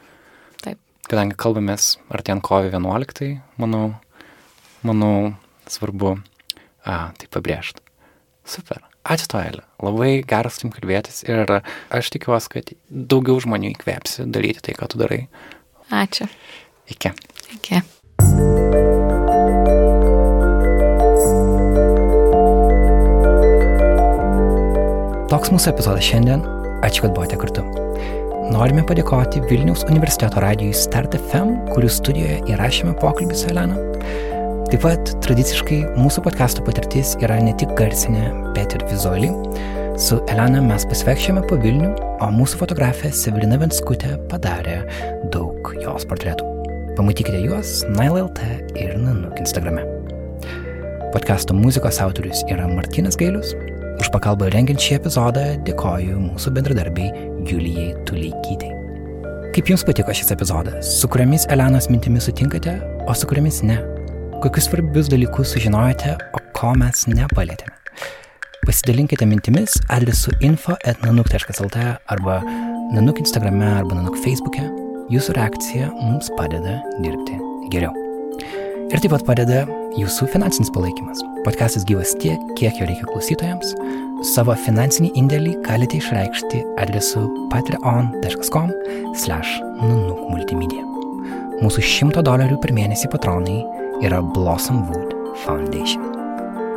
Taip. 0.63 0.81
Kadangi 1.07 1.39
kalbamės 1.39 1.95
artėjant 2.11 2.45
kovo 2.47 2.67
11, 2.73 3.37
manau, 3.63 3.85
manau 4.87 5.15
svarbu 5.71 6.17
a, 6.87 7.13
tai 7.19 7.31
pabrėžti. 7.31 7.83
Super. 8.47 8.86
Ačiū 9.07 9.29
Toelė, 9.31 9.63
labai 9.87 10.11
geras 10.27 10.59
tim 10.59 10.73
kalbėtis 10.75 11.21
ir 11.29 11.47
aš 11.95 12.09
tikiuosi, 12.11 12.51
kad 12.51 12.73
daugiau 12.91 13.39
žmonių 13.45 13.71
įkvėpsi 13.77 14.27
daryti 14.35 14.65
tai, 14.67 14.75
ką 14.75 14.89
tu 14.91 14.99
darai. 14.99 15.21
Ačiū. 15.95 16.27
Iki. 16.91 17.13
Iki. 17.55 17.83
Toks 25.31 25.53
mūsų 25.55 25.71
epizodas 25.71 26.07
šiandien. 26.07 26.43
Ačiū, 26.87 27.07
kad 27.07 27.15
buvote 27.15 27.39
kartu. 27.39 27.63
Norime 28.51 28.83
padėkoti 28.87 29.43
Vilniaus 29.47 29.87
universiteto 29.87 30.43
radijui 30.43 30.75
Start 30.75 31.15
FM, 31.19 31.69
kurių 31.75 31.91
studijoje 31.91 32.41
įrašėme 32.51 32.99
pokalbį 32.99 33.39
su 33.39 33.51
Elena. 33.55 33.79
Taip 34.67 34.83
pat 34.83 35.11
tradiciškai 35.23 35.77
mūsų 35.95 36.25
podcast'o 36.25 36.65
patirtis 36.67 37.13
yra 37.23 37.37
ne 37.39 37.53
tik 37.55 37.71
garsinė, 37.79 38.25
bet 38.57 38.73
ir 38.75 38.83
vizuali. 38.91 39.29
Su 40.03 40.19
Elena 40.27 40.59
mes 40.65 40.83
pasveikščiame 40.91 41.45
po 41.47 41.55
Vilnių, 41.63 41.93
o 42.19 42.29
mūsų 42.35 42.59
fotografė 42.65 43.13
Severina 43.15 43.61
Venskutė 43.63 44.17
padarė 44.27 44.81
daug 45.31 45.71
jos 45.79 46.09
portretų. 46.11 46.51
Pamatykite 46.99 47.45
juos 47.45 47.85
NailLT 47.95 48.43
ir 48.75 48.97
Nanuk 48.99 49.39
Instagrame. 49.39 49.87
Podcast'o 51.15 51.55
muzikos 51.55 52.03
autorius 52.03 52.43
yra 52.51 52.67
Martinas 52.67 53.15
Gailius. 53.21 53.55
Už 54.03 54.11
pagalbą 54.11 54.51
rengiant 54.51 54.83
šį 54.83 54.99
epizodą 54.99 55.45
dėkoju 55.69 56.19
mūsų 56.25 56.57
bendradarbiai 56.59 57.29
Julijai 57.47 57.93
Tuleikytei. 58.09 58.75
Kaip 59.55 59.71
jums 59.71 59.87
patiko 59.87 60.11
šis 60.11 60.35
epizodas? 60.35 60.91
Su 60.99 61.07
kuriamis 61.07 61.47
Elenos 61.55 61.87
mintimis 61.87 62.27
sutinkate, 62.27 62.81
o 63.07 63.15
su 63.15 63.31
kuriamis 63.31 63.63
ne? 63.63 63.79
Kokius 64.43 64.69
svarbius 64.69 65.09
dalykus 65.09 65.55
sužinojote, 65.55 66.17
o 66.37 66.41
ko 66.57 66.73
mes 66.79 67.07
nepalėtėme. 67.09 67.75
Pasidalinkite 68.67 69.27
mintimis 69.29 69.77
adresu 69.95 70.33
info.nanuk.lt 70.45 71.85
arba 72.13 72.41
nanuk 72.93 73.21
Instagrame 73.23 73.69
arba 73.79 73.95
nanuk 73.95 74.19
Facebook'e. 74.25 74.65
Jūsų 75.13 75.37
reakcija 75.37 75.93
mums 75.95 76.33
padeda 76.39 76.81
dirbti 77.05 77.39
geriau. 77.71 77.93
Ir 78.91 79.03
taip 79.03 79.13
pat 79.15 79.25
padeda 79.29 79.63
jūsų 79.99 80.29
finansinis 80.35 80.73
palaikymas. 80.75 81.23
Podcastas 81.47 81.87
gyvas 81.87 82.17
tiek, 82.19 82.43
kiek 82.59 82.81
jo 82.81 82.91
reikia 82.91 83.07
klausytojams. 83.07 83.73
Savo 84.35 84.57
finansinį 84.67 85.13
indėlį 85.21 85.55
galite 85.67 86.01
išreikšti 86.01 86.65
adresu 86.83 87.23
patreon.com 87.53 88.75
slash 89.15 89.57
nunukmultimedia. 89.79 90.83
Mūsų 91.63 91.87
100 91.87 92.27
dolerių 92.27 92.59
per 92.61 92.75
mėnesį 92.77 93.09
patronai 93.15 93.61
yra 94.03 94.21
Blossom 94.23 94.85
Wood 94.89 95.15
Foundation. 95.45 96.03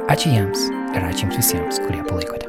Ačiū 0.10 0.32
jiems 0.34 0.68
ir 0.96 1.06
ačiū 1.06 1.28
jums 1.28 1.40
visiems, 1.40 1.82
kurie 1.86 2.02
palaikote. 2.08 2.48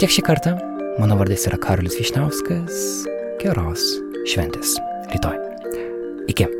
Tiek 0.00 0.14
šį 0.14 0.24
kartą, 0.26 0.54
mano 1.00 1.18
vardas 1.20 1.46
yra 1.50 1.60
Karolis 1.60 1.98
Višnauskas, 2.00 2.78
geros 3.42 3.84
šventės 4.30 4.78
rytoj. 5.12 5.36
Iki. 6.32 6.57